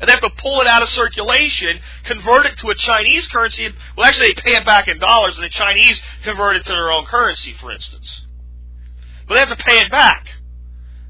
And 0.00 0.08
they 0.08 0.12
have 0.12 0.22
to 0.22 0.30
pull 0.30 0.62
it 0.62 0.66
out 0.66 0.82
of 0.82 0.88
circulation, 0.88 1.78
convert 2.04 2.46
it 2.46 2.56
to 2.58 2.70
a 2.70 2.74
Chinese 2.74 3.26
currency. 3.28 3.68
Well, 3.96 4.06
actually, 4.06 4.28
they 4.28 4.42
pay 4.42 4.56
it 4.56 4.64
back 4.64 4.88
in 4.88 4.98
dollars, 4.98 5.36
and 5.36 5.44
the 5.44 5.50
Chinese 5.50 6.00
convert 6.24 6.56
it 6.56 6.64
to 6.64 6.72
their 6.72 6.90
own 6.90 7.04
currency, 7.04 7.54
for 7.60 7.70
instance. 7.70 8.26
But 9.28 9.34
they 9.34 9.40
have 9.40 9.56
to 9.56 9.62
pay 9.62 9.80
it 9.80 9.90
back. 9.90 10.26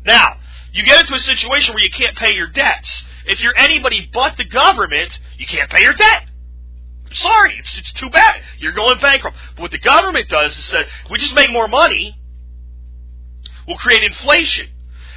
Now, 0.04 0.36
you 0.72 0.84
get 0.84 1.00
into 1.00 1.14
a 1.14 1.20
situation 1.20 1.74
where 1.74 1.84
you 1.84 1.90
can't 1.90 2.16
pay 2.16 2.34
your 2.34 2.48
debts. 2.48 3.04
If 3.26 3.40
you're 3.40 3.56
anybody 3.56 4.10
but 4.12 4.36
the 4.36 4.44
government, 4.44 5.16
you 5.38 5.46
can't 5.46 5.70
pay 5.70 5.82
your 5.82 5.94
debt. 5.94 6.24
Sorry, 7.12 7.58
it's, 7.58 7.76
it's 7.78 7.92
too 7.92 8.10
bad. 8.10 8.40
You're 8.58 8.72
going 8.72 9.00
bankrupt. 9.00 9.36
But 9.56 9.62
what 9.62 9.70
the 9.70 9.78
government 9.78 10.28
does 10.28 10.56
is 10.56 10.64
say, 10.64 10.84
we 11.10 11.18
just 11.18 11.34
make 11.34 11.50
more 11.50 11.68
money, 11.68 12.18
we'll 13.66 13.78
create 13.78 14.02
inflation. 14.02 14.68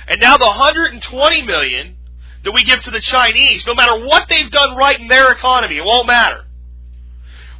And 0.07 0.19
now 0.19 0.37
the 0.37 0.45
120 0.45 1.41
million 1.43 1.97
that 2.43 2.51
we 2.51 2.63
give 2.63 2.81
to 2.83 2.91
the 2.91 2.99
Chinese, 2.99 3.65
no 3.65 3.73
matter 3.73 4.05
what 4.05 4.27
they've 4.29 4.51
done 4.51 4.75
right 4.75 4.99
in 4.99 5.07
their 5.07 5.31
economy, 5.31 5.77
it 5.77 5.85
won't 5.85 6.07
matter. 6.07 6.45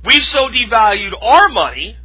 We've 0.05 0.23
so 0.23 0.49
devalued 0.49 1.13
our 1.21 1.49
money 1.49 1.97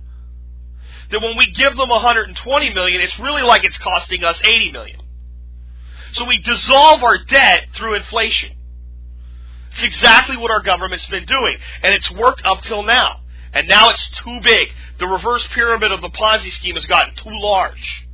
that 1.11 1.21
when 1.21 1.37
we 1.37 1.51
give 1.51 1.77
them 1.77 1.89
120 1.89 2.75
million, 2.75 3.01
it's 3.01 3.19
really 3.19 3.43
like 3.43 3.65
it's 3.65 3.79
costing 3.79 4.23
us 4.25 4.41
80 4.45 4.73
million. 4.73 5.01
So 6.13 6.25
we 6.25 6.39
dissolve 6.39 7.03
our 7.03 7.19
debt 7.25 7.69
through 7.75 7.97
inflation. 7.97 8.53
It's 9.73 9.83
exactly 9.83 10.37
what 10.37 10.51
our 10.51 10.63
government's 10.63 11.07
been 11.07 11.25
doing, 11.27 11.57
and 11.83 11.95
it's 11.95 12.11
worked 12.11 12.45
up 12.45 12.63
till 12.63 12.83
now. 12.83 13.21
And 13.53 13.67
now 13.67 13.91
it's 13.91 14.09
too 14.23 14.41
big. 14.43 14.69
The 14.99 15.07
reverse 15.07 15.47
pyramid 15.49 15.91
of 15.91 16.01
the 16.01 16.11
Ponzi 16.11 16.53
scheme 16.53 16.75
has 16.75 16.87
gotten 16.87 17.15
too 17.15 17.39
large. 17.41 18.07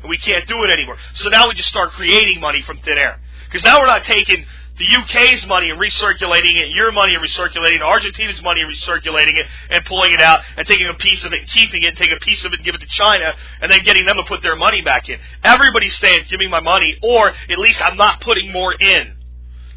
And 0.00 0.10
we 0.10 0.18
can't 0.18 0.46
do 0.48 0.64
it 0.64 0.70
anymore. 0.70 0.96
So 1.14 1.28
now 1.28 1.48
we 1.48 1.54
just 1.54 1.68
start 1.68 1.90
creating 1.90 2.40
money 2.40 2.62
from 2.62 2.78
thin 2.78 2.98
air. 2.98 3.20
Because 3.52 3.64
now 3.66 3.80
we're 3.80 3.86
not 3.86 4.04
taking 4.04 4.46
the 4.78 4.86
UK's 4.96 5.46
money 5.46 5.68
and 5.68 5.78
recirculating 5.78 6.56
it, 6.62 6.70
your 6.70 6.90
money 6.90 7.14
and 7.14 7.22
recirculating 7.22 7.76
it, 7.76 7.82
Argentina's 7.82 8.40
money 8.40 8.62
and 8.62 8.72
recirculating 8.72 9.36
it, 9.36 9.46
and 9.68 9.84
pulling 9.84 10.12
it 10.12 10.22
out, 10.22 10.40
and 10.56 10.66
taking 10.66 10.86
a 10.86 10.94
piece 10.94 11.22
of 11.24 11.34
it 11.34 11.40
and 11.40 11.50
keeping 11.50 11.82
it, 11.82 11.94
taking 11.94 12.16
a 12.16 12.24
piece 12.24 12.42
of 12.46 12.54
it 12.54 12.60
and 12.60 12.64
give 12.64 12.74
it 12.74 12.80
to 12.80 12.86
China, 12.86 13.34
and 13.60 13.70
then 13.70 13.84
getting 13.84 14.06
them 14.06 14.16
to 14.16 14.22
put 14.22 14.40
their 14.40 14.56
money 14.56 14.80
back 14.80 15.10
in. 15.10 15.18
Everybody's 15.44 15.94
saying, 15.98 16.24
give 16.30 16.40
me 16.40 16.48
my 16.48 16.60
money, 16.60 16.98
or 17.02 17.28
at 17.50 17.58
least 17.58 17.78
I'm 17.82 17.98
not 17.98 18.22
putting 18.22 18.50
more 18.50 18.72
in. 18.72 19.18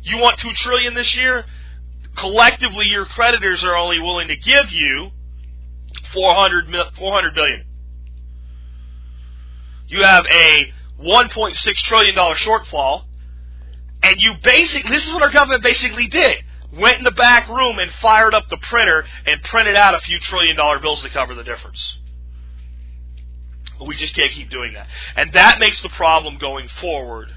You 0.04 0.20
want 0.20 0.40
two 0.40 0.54
trillion 0.54 0.94
this 0.94 1.14
year? 1.14 1.44
Collectively, 2.16 2.86
your 2.86 3.04
creditors 3.04 3.62
are 3.66 3.76
only 3.76 4.00
willing 4.00 4.30
to 4.30 4.38
give 4.38 4.72
you 4.72 5.12
400, 6.14 6.74
400 6.98 7.36
billion. 7.36 7.66
You 9.90 10.04
have 10.04 10.26
a 10.28 10.72
1.6 11.02 11.76
trillion 11.84 12.16
dollar 12.16 12.36
shortfall 12.36 13.04
and 14.06 14.22
you 14.22 14.36
basically, 14.44 14.92
this 14.92 15.06
is 15.08 15.12
what 15.14 15.24
our 15.24 15.32
government 15.32 15.64
basically 15.64 16.08
did. 16.08 16.44
Went 16.72 17.00
in 17.00 17.04
the 17.04 17.12
back 17.12 17.50
room 17.50 17.80
and 17.80 17.90
fired 17.94 18.36
up 18.36 18.48
the 18.50 18.58
printer 18.58 19.04
and 19.26 19.42
printed 19.44 19.76
out 19.76 19.96
a 19.96 20.00
few 20.00 20.20
trillion 20.20 20.56
dollar 20.56 20.78
bills 20.78 21.02
to 21.02 21.10
cover 21.10 21.34
the 21.34 21.44
difference. 21.44 21.98
We 23.86 23.96
just 23.96 24.14
can't 24.14 24.32
keep 24.32 24.52
doing 24.52 24.74
that. 24.74 24.88
And 25.16 25.34
that 25.34 25.60
makes 25.60 25.82
the 25.82 25.90
problem 25.90 26.38
going 26.38 26.68
forward 26.68 27.30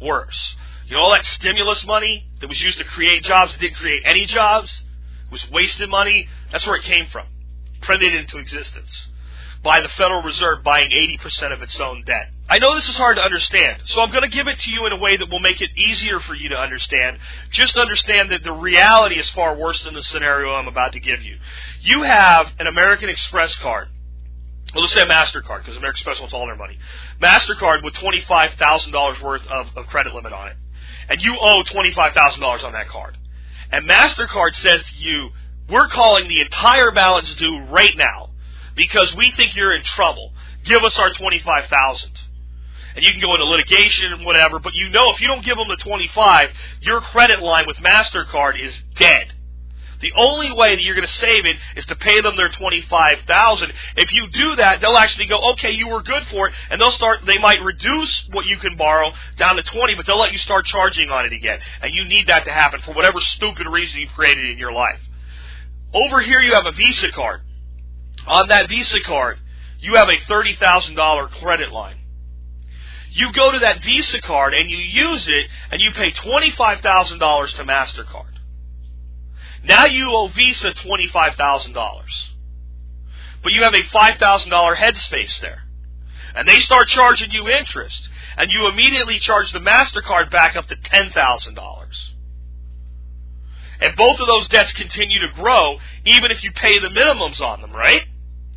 worse. 0.00 0.56
You 0.86 0.96
know 0.96 1.04
all 1.04 1.12
that 1.12 1.24
stimulus 1.24 1.86
money 1.86 2.26
that 2.40 2.48
was 2.48 2.60
used 2.60 2.78
to 2.78 2.84
create 2.84 3.22
jobs 3.22 3.52
that 3.52 3.60
didn't 3.60 3.76
create 3.76 4.02
any 4.04 4.26
jobs? 4.26 4.82
was 5.30 5.50
wasted 5.50 5.88
money? 5.88 6.28
That's 6.50 6.66
where 6.66 6.76
it 6.76 6.82
came 6.82 7.06
from. 7.06 7.26
Printed 7.80 8.14
into 8.14 8.38
existence 8.38 9.08
by 9.62 9.80
the 9.80 9.88
Federal 9.88 10.22
Reserve 10.22 10.62
buying 10.64 10.90
80% 10.90 11.52
of 11.52 11.62
its 11.62 11.78
own 11.80 12.02
debt. 12.04 12.30
I 12.48 12.58
know 12.58 12.74
this 12.74 12.88
is 12.88 12.96
hard 12.96 13.16
to 13.16 13.22
understand, 13.22 13.82
so 13.86 14.02
I'm 14.02 14.10
going 14.10 14.28
to 14.28 14.28
give 14.28 14.48
it 14.48 14.58
to 14.60 14.72
you 14.72 14.84
in 14.86 14.92
a 14.92 14.96
way 14.96 15.16
that 15.16 15.30
will 15.30 15.40
make 15.40 15.60
it 15.60 15.70
easier 15.76 16.20
for 16.20 16.34
you 16.34 16.50
to 16.50 16.56
understand. 16.56 17.18
Just 17.50 17.76
understand 17.76 18.30
that 18.30 18.42
the 18.42 18.52
reality 18.52 19.18
is 19.18 19.30
far 19.30 19.56
worse 19.56 19.82
than 19.84 19.94
the 19.94 20.02
scenario 20.02 20.52
I'm 20.52 20.68
about 20.68 20.92
to 20.92 21.00
give 21.00 21.22
you. 21.22 21.38
You 21.80 22.02
have 22.02 22.48
an 22.58 22.66
American 22.66 23.08
Express 23.08 23.54
card. 23.56 23.88
Well, 24.74 24.82
let's 24.82 24.92
say 24.92 25.02
a 25.02 25.06
MasterCard, 25.06 25.60
because 25.60 25.76
American 25.76 25.98
Express 25.98 26.18
wants 26.18 26.34
all 26.34 26.46
their 26.46 26.56
money. 26.56 26.78
MasterCard 27.20 27.84
with 27.84 27.94
$25,000 27.94 29.22
worth 29.22 29.46
of, 29.46 29.68
of 29.76 29.86
credit 29.86 30.14
limit 30.14 30.32
on 30.32 30.48
it. 30.48 30.56
And 31.08 31.22
you 31.22 31.36
owe 31.40 31.62
$25,000 31.62 32.64
on 32.64 32.72
that 32.72 32.88
card. 32.88 33.16
And 33.70 33.88
MasterCard 33.88 34.54
says 34.54 34.82
to 34.82 34.96
you, 34.96 35.30
we're 35.68 35.88
calling 35.88 36.28
the 36.28 36.40
entire 36.40 36.90
balance 36.90 37.34
due 37.34 37.60
right 37.64 37.96
now 37.96 38.30
because 38.74 39.14
we 39.14 39.30
think 39.30 39.56
you're 39.56 39.74
in 39.74 39.82
trouble. 39.82 40.32
Give 40.64 40.84
us 40.84 40.98
our 40.98 41.10
25,000. 41.12 42.10
And 42.94 43.04
you 43.04 43.12
can 43.12 43.20
go 43.20 43.34
into 43.34 43.44
litigation 43.44 44.12
and 44.12 44.26
whatever, 44.26 44.58
but 44.58 44.74
you 44.74 44.90
know 44.90 45.10
if 45.10 45.20
you 45.20 45.28
don't 45.28 45.44
give 45.44 45.56
them 45.56 45.68
the 45.68 45.76
25, 45.76 46.50
your 46.80 47.00
credit 47.00 47.40
line 47.40 47.66
with 47.66 47.76
MasterCard 47.78 48.60
is 48.60 48.74
dead. 48.96 49.32
The 50.02 50.12
only 50.16 50.50
way 50.52 50.74
that 50.74 50.82
you're 50.82 50.96
going 50.96 51.06
to 51.06 51.12
save 51.12 51.46
it 51.46 51.56
is 51.76 51.86
to 51.86 51.94
pay 51.94 52.20
them 52.20 52.36
their 52.36 52.48
25,000. 52.48 53.72
If 53.96 54.12
you 54.12 54.26
do 54.32 54.56
that, 54.56 54.80
they'll 54.80 54.96
actually 54.96 55.26
go, 55.26 55.52
"Okay, 55.52 55.70
you 55.70 55.86
were 55.88 56.02
good 56.02 56.26
for 56.26 56.48
it." 56.48 56.54
And 56.70 56.80
they'll 56.80 56.90
start 56.90 57.24
they 57.24 57.38
might 57.38 57.62
reduce 57.62 58.28
what 58.32 58.44
you 58.44 58.58
can 58.58 58.76
borrow 58.76 59.12
down 59.36 59.56
to 59.56 59.62
20, 59.62 59.94
but 59.94 60.04
they'll 60.04 60.18
let 60.18 60.32
you 60.32 60.38
start 60.38 60.66
charging 60.66 61.10
on 61.10 61.24
it 61.24 61.32
again. 61.32 61.60
And 61.80 61.94
you 61.94 62.04
need 62.04 62.26
that 62.26 62.44
to 62.46 62.52
happen 62.52 62.80
for 62.80 62.92
whatever 62.92 63.20
stupid 63.20 63.68
reason 63.68 64.00
you've 64.00 64.12
created 64.12 64.50
in 64.50 64.58
your 64.58 64.72
life. 64.72 65.00
Over 65.94 66.20
here 66.20 66.40
you 66.40 66.54
have 66.54 66.66
a 66.66 66.72
Visa 66.72 67.12
card. 67.12 67.42
On 68.26 68.48
that 68.48 68.68
Visa 68.68 69.00
card, 69.00 69.38
you 69.78 69.94
have 69.94 70.08
a 70.08 70.16
$30,000 70.16 71.28
credit 71.40 71.70
line. 71.70 72.01
You 73.14 73.30
go 73.32 73.52
to 73.52 73.58
that 73.58 73.82
Visa 73.82 74.22
card 74.22 74.54
and 74.54 74.70
you 74.70 74.78
use 74.78 75.26
it 75.28 75.50
and 75.70 75.82
you 75.82 75.90
pay 75.92 76.12
$25,000 76.12 77.56
to 77.56 77.64
MasterCard. 77.64 78.24
Now 79.64 79.84
you 79.84 80.10
owe 80.10 80.28
Visa 80.28 80.72
$25,000. 80.72 81.74
But 83.42 83.52
you 83.52 83.64
have 83.64 83.74
a 83.74 83.82
$5,000 83.82 84.76
headspace 84.76 85.40
there. 85.40 85.62
And 86.34 86.48
they 86.48 86.60
start 86.60 86.88
charging 86.88 87.32
you 87.32 87.48
interest. 87.48 88.08
And 88.38 88.50
you 88.50 88.66
immediately 88.66 89.18
charge 89.18 89.52
the 89.52 89.58
MasterCard 89.58 90.30
back 90.30 90.56
up 90.56 90.68
to 90.68 90.76
$10,000. 90.76 91.86
And 93.80 93.96
both 93.96 94.20
of 94.20 94.26
those 94.26 94.48
debts 94.48 94.72
continue 94.72 95.20
to 95.20 95.34
grow 95.34 95.78
even 96.06 96.30
if 96.30 96.42
you 96.42 96.52
pay 96.52 96.78
the 96.78 96.88
minimums 96.88 97.42
on 97.42 97.60
them, 97.60 97.72
right? 97.72 98.06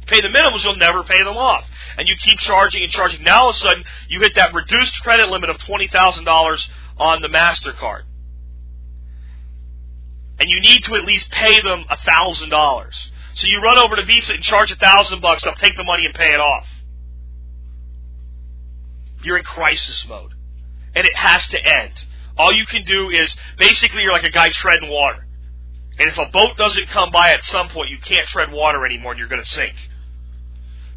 Pay 0.07 0.21
the 0.21 0.27
minimums, 0.27 0.63
you'll 0.63 0.75
never 0.77 1.03
pay 1.03 1.23
them 1.23 1.37
off. 1.37 1.65
And 1.97 2.07
you 2.07 2.15
keep 2.17 2.39
charging 2.39 2.83
and 2.83 2.91
charging. 2.91 3.23
Now 3.23 3.43
all 3.43 3.49
of 3.49 3.55
a 3.55 3.59
sudden, 3.59 3.83
you 4.07 4.19
hit 4.19 4.35
that 4.35 4.53
reduced 4.53 5.01
credit 5.01 5.29
limit 5.29 5.49
of 5.49 5.57
$20,000 5.57 6.67
on 6.97 7.21
the 7.21 7.27
MasterCard. 7.27 8.03
And 10.39 10.49
you 10.49 10.59
need 10.59 10.83
to 10.85 10.95
at 10.95 11.05
least 11.05 11.31
pay 11.31 11.61
them 11.61 11.85
$1,000. 11.89 12.91
So 13.35 13.47
you 13.47 13.61
run 13.61 13.77
over 13.77 13.95
to 13.95 14.03
Visa 14.03 14.33
and 14.33 14.43
charge 14.43 14.71
a 14.71 14.75
thousand 14.75 15.21
bucks 15.21 15.45
up, 15.45 15.57
take 15.57 15.75
the 15.77 15.83
money 15.83 16.05
and 16.05 16.13
pay 16.13 16.33
it 16.33 16.39
off. 16.39 16.65
You're 19.23 19.37
in 19.37 19.43
crisis 19.43 20.05
mode. 20.07 20.33
And 20.93 21.05
it 21.05 21.15
has 21.15 21.45
to 21.47 21.65
end. 21.65 21.91
All 22.37 22.53
you 22.53 22.65
can 22.65 22.83
do 22.83 23.09
is 23.09 23.35
basically 23.57 24.03
you're 24.03 24.11
like 24.11 24.23
a 24.23 24.29
guy 24.29 24.51
treading 24.51 24.89
water. 24.89 25.25
And 25.97 26.09
if 26.09 26.17
a 26.17 26.25
boat 26.25 26.57
doesn't 26.57 26.89
come 26.89 27.11
by 27.11 27.29
at 27.29 27.43
some 27.45 27.69
point, 27.69 27.89
you 27.89 27.97
can't 27.97 28.27
tread 28.27 28.51
water 28.51 28.85
anymore 28.85 29.13
and 29.13 29.19
you're 29.19 29.29
going 29.29 29.43
to 29.43 29.49
sink. 29.49 29.75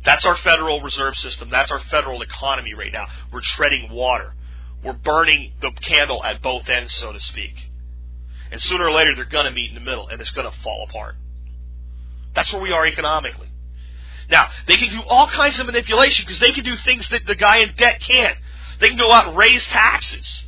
That's 0.05 0.25
our 0.25 0.37
Federal 0.37 0.81
Reserve 0.81 1.17
System. 1.17 1.51
That's 1.51 1.71
our 1.71 1.81
federal 1.81 2.23
economy 2.23 2.75
right 2.75 2.93
now. 2.93 3.07
We're 3.33 3.41
treading 3.41 3.91
water. 3.91 4.35
We're 4.85 4.93
burning 4.93 5.53
the 5.61 5.73
candle 5.73 6.23
at 6.25 6.41
both 6.41 6.69
ends, 6.69 6.95
so 6.95 7.13
to 7.13 7.21
speak. 7.21 7.55
And 8.51 8.63
sooner 8.63 8.87
or 8.87 8.93
later, 8.93 9.15
they're 9.15 9.25
going 9.25 9.47
to 9.47 9.51
meet 9.51 9.69
in 9.71 9.75
the 9.75 9.81
middle, 9.81 10.09
and 10.09 10.21
it's 10.21 10.31
going 10.31 10.51
to 10.51 10.57
fall 10.61 10.87
apart. 10.89 11.17
That's 12.35 12.53
where 12.53 12.63
we 12.63 12.73
are 12.73 12.87
economically. 12.87 13.51
Now, 14.31 14.49
they 14.67 14.77
can 14.77 14.91
do 14.91 15.03
all 15.09 15.27
kinds 15.27 15.59
of 15.59 15.67
manipulation 15.67 16.25
because 16.27 16.41
they 16.41 16.53
can 16.53 16.65
do 16.65 16.77
things 16.77 17.09
that 17.09 17.27
the 17.27 17.35
guy 17.35 17.59
in 17.59 17.75
debt 17.77 18.01
can't. 18.01 18.39
They 18.79 18.89
can 18.89 18.99
go 18.99 19.11
out 19.11 19.29
and 19.29 19.37
raise 19.37 19.65
taxes. 19.67 20.45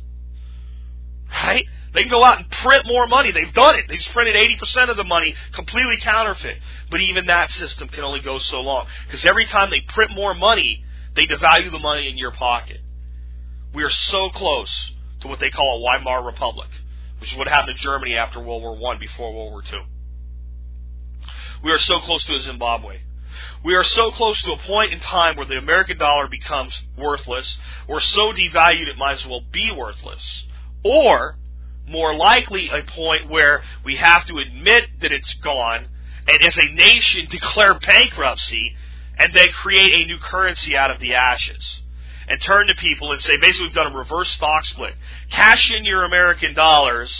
Right? 1.29 1.65
They 1.93 2.01
can 2.01 2.11
go 2.11 2.23
out 2.23 2.37
and 2.37 2.49
print 2.49 2.85
more 2.85 3.05
money. 3.05 3.31
They've 3.31 3.53
done 3.53 3.75
it. 3.75 3.85
They've 3.89 3.99
printed 4.13 4.35
80% 4.35 4.89
of 4.89 4.97
the 4.97 5.03
money 5.03 5.35
completely 5.53 5.97
counterfeit. 5.97 6.57
But 6.89 7.01
even 7.01 7.25
that 7.25 7.51
system 7.51 7.89
can 7.89 8.03
only 8.03 8.21
go 8.21 8.39
so 8.39 8.61
long. 8.61 8.87
Because 9.05 9.25
every 9.25 9.45
time 9.45 9.69
they 9.69 9.81
print 9.81 10.11
more 10.11 10.33
money, 10.33 10.85
they 11.15 11.27
devalue 11.27 11.71
the 11.71 11.79
money 11.79 12.09
in 12.09 12.17
your 12.17 12.31
pocket. 12.31 12.79
We 13.73 13.83
are 13.83 13.89
so 13.89 14.29
close 14.29 14.91
to 15.21 15.27
what 15.27 15.39
they 15.39 15.49
call 15.49 15.77
a 15.77 15.81
Weimar 15.81 16.23
Republic, 16.23 16.69
which 17.19 17.31
is 17.31 17.37
what 17.37 17.47
happened 17.47 17.77
to 17.77 17.83
Germany 17.83 18.15
after 18.15 18.39
World 18.39 18.61
War 18.61 18.93
I, 18.93 18.97
before 18.97 19.33
World 19.33 19.51
War 19.51 19.63
II. 19.63 19.85
We 21.63 21.71
are 21.71 21.79
so 21.79 21.99
close 21.99 22.23
to 22.23 22.35
a 22.35 22.39
Zimbabwe. 22.41 23.01
We 23.63 23.75
are 23.75 23.83
so 23.83 24.11
close 24.11 24.41
to 24.43 24.53
a 24.53 24.57
point 24.57 24.93
in 24.93 24.99
time 24.99 25.35
where 25.35 25.45
the 25.45 25.57
American 25.57 25.97
dollar 25.97 26.27
becomes 26.27 26.73
worthless, 26.97 27.57
or 27.87 27.99
so 28.01 28.31
devalued 28.31 28.87
it 28.87 28.97
might 28.97 29.13
as 29.13 29.25
well 29.25 29.41
be 29.51 29.71
worthless. 29.71 30.45
Or 30.83 31.37
more 31.91 32.15
likely 32.15 32.69
a 32.69 32.81
point 32.83 33.29
where 33.29 33.63
we 33.83 33.97
have 33.97 34.25
to 34.27 34.37
admit 34.37 34.85
that 35.01 35.11
it's 35.11 35.33
gone 35.35 35.87
and 36.27 36.41
as 36.43 36.57
a 36.57 36.73
nation 36.73 37.27
declare 37.29 37.77
bankruptcy 37.79 38.75
and 39.17 39.33
then 39.33 39.49
create 39.49 39.93
a 39.93 40.05
new 40.05 40.17
currency 40.17 40.75
out 40.75 40.89
of 40.89 40.99
the 40.99 41.13
ashes 41.13 41.81
and 42.27 42.41
turn 42.41 42.67
to 42.67 42.75
people 42.75 43.11
and 43.11 43.21
say 43.21 43.37
basically 43.39 43.67
we've 43.67 43.75
done 43.75 43.91
a 43.91 43.97
reverse 43.97 44.29
stock 44.31 44.65
split. 44.65 44.95
Cash 45.29 45.71
in 45.71 45.83
your 45.83 46.05
American 46.05 46.53
dollars 46.53 47.11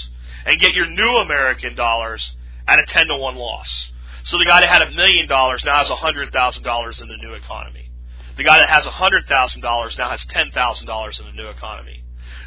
and 0.45 0.59
get 0.59 0.73
your 0.73 0.87
new 0.87 1.17
American 1.17 1.75
dollars 1.75 2.35
at 2.67 2.79
a 2.79 2.85
10 2.85 3.07
to 3.07 3.17
1 3.17 3.35
loss. 3.35 3.91
So 4.23 4.37
the 4.37 4.45
guy 4.45 4.61
that 4.61 4.69
had 4.69 4.81
a 4.83 4.91
million 4.91 5.27
dollars 5.27 5.63
now 5.65 5.77
has 5.77 5.89
a 5.89 5.95
hundred 5.95 6.31
thousand 6.31 6.63
dollars 6.63 7.01
in 7.01 7.07
the 7.07 7.17
new 7.17 7.33
economy. 7.33 7.89
The 8.37 8.43
guy 8.43 8.59
that 8.59 8.69
has 8.69 8.85
a 8.85 8.91
hundred 8.91 9.25
thousand 9.27 9.61
dollars 9.61 9.97
now 9.97 10.11
has 10.11 10.23
ten 10.25 10.51
thousand 10.51 10.87
dollars 10.87 11.19
in 11.19 11.25
the 11.25 11.31
new 11.31 11.49
economy. 11.49 12.00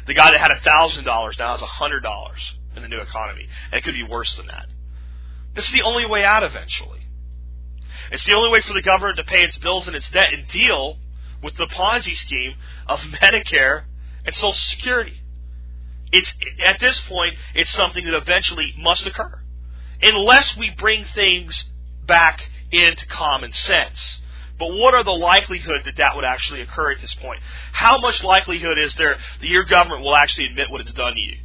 The 0.07 0.13
guy 0.13 0.31
that 0.31 0.39
had 0.39 0.51
a 0.51 0.59
thousand 0.59 1.03
dollars 1.03 1.35
now 1.39 1.51
has 1.51 1.61
a 1.61 1.67
hundred 1.67 2.01
dollars 2.01 2.39
in 2.75 2.81
the 2.83 2.87
new 2.87 2.99
economy, 2.99 3.47
and 3.71 3.79
it 3.79 3.83
could 3.83 3.95
be 3.95 4.03
worse 4.03 4.35
than 4.35 4.47
that. 4.47 4.67
This 5.55 5.65
is 5.65 5.71
the 5.71 5.81
only 5.81 6.05
way 6.05 6.23
out 6.23 6.43
eventually. 6.43 7.07
It's 8.11 8.25
the 8.25 8.33
only 8.33 8.49
way 8.49 8.61
for 8.61 8.73
the 8.73 8.81
government 8.81 9.17
to 9.17 9.23
pay 9.23 9.43
its 9.43 9.57
bills 9.57 9.87
and 9.87 9.95
its 9.95 10.09
debt 10.11 10.33
and 10.33 10.47
deal 10.49 10.97
with 11.41 11.55
the 11.57 11.65
Ponzi 11.65 12.15
scheme 12.15 12.55
of 12.87 12.99
Medicare 13.21 13.83
and 14.25 14.35
Social 14.35 14.53
Security. 14.53 15.21
It's 16.11 16.31
at 16.63 16.79
this 16.79 16.99
point, 17.01 17.35
it's 17.55 17.71
something 17.71 18.05
that 18.05 18.13
eventually 18.13 18.73
must 18.77 19.07
occur, 19.07 19.39
unless 20.01 20.55
we 20.55 20.69
bring 20.69 21.03
things 21.03 21.65
back 22.05 22.49
into 22.71 23.05
common 23.07 23.53
sense. 23.53 24.21
But 24.57 24.73
what 24.73 24.93
are 24.93 25.03
the 25.03 25.11
likelihood 25.11 25.81
that 25.85 25.97
that 25.97 26.15
would 26.15 26.23
actually 26.23 26.61
occur 26.61 26.91
at 26.91 27.01
this 27.01 27.13
point? 27.15 27.41
How 27.73 27.99
much 27.99 28.23
likelihood 28.23 28.77
is 28.77 28.93
there 28.95 29.17
that 29.41 29.47
your 29.47 29.63
government 29.65 30.01
will 30.01 30.15
actually 30.15 30.45
admit 30.47 30.71
what 30.71 30.81
it's 30.81 30.93
done 30.93 31.13
to 31.13 31.21
you? 31.21 31.37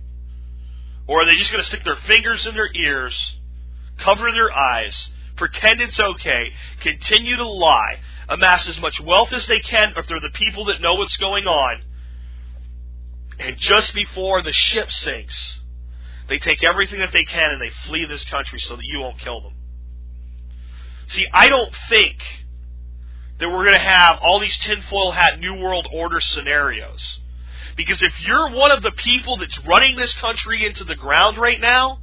Or 1.08 1.22
are 1.22 1.26
they 1.26 1.34
just 1.34 1.50
going 1.50 1.62
to 1.62 1.68
stick 1.68 1.82
their 1.82 1.96
fingers 1.96 2.46
in 2.46 2.54
their 2.54 2.70
ears, 2.72 3.36
cover 3.98 4.30
their 4.30 4.52
eyes, 4.52 5.11
pretend 5.36 5.80
it's 5.80 5.98
okay, 5.98 6.52
continue 6.80 7.34
to 7.36 7.48
lie, 7.48 7.98
amass 8.28 8.68
as 8.68 8.80
much 8.80 9.00
wealth 9.00 9.32
as 9.32 9.44
they 9.46 9.58
can 9.58 9.92
if 9.96 10.06
they're 10.06 10.20
the 10.20 10.30
people 10.30 10.66
that 10.66 10.80
know 10.80 10.94
what's 10.94 11.16
going 11.16 11.46
on, 11.48 11.82
and 13.40 13.56
just 13.58 13.94
before 13.94 14.42
the 14.42 14.52
ship 14.52 14.90
sinks, 14.90 15.61
they 16.28 16.38
take 16.38 16.62
everything 16.62 17.00
that 17.00 17.12
they 17.12 17.24
can 17.24 17.50
and 17.50 17.61
they 17.61 17.70
flee 17.86 18.04
this 18.06 18.22
country 18.26 18.61
so 18.61 18.76
that 18.76 18.84
you 18.84 19.00
won't 19.00 19.18
kill 19.18 19.40
them. 19.40 19.54
See, 21.08 21.26
I 21.32 21.48
don't 21.48 21.74
think 21.88 22.22
that 23.41 23.49
we're 23.49 23.64
going 23.64 23.72
to 23.72 23.78
have 23.78 24.18
all 24.20 24.38
these 24.38 24.57
tinfoil 24.59 25.12
hat 25.12 25.41
New 25.41 25.55
World 25.55 25.88
Order 25.93 26.20
scenarios. 26.20 27.18
Because 27.76 28.03
if 28.03 28.12
you're 28.26 28.51
one 28.51 28.70
of 28.70 28.82
the 28.82 28.91
people 28.91 29.38
that's 29.38 29.59
running 29.66 29.97
this 29.97 30.12
country 30.14 30.66
into 30.66 30.84
the 30.84 30.95
ground 30.95 31.38
right 31.38 31.61
now, 31.61 32.01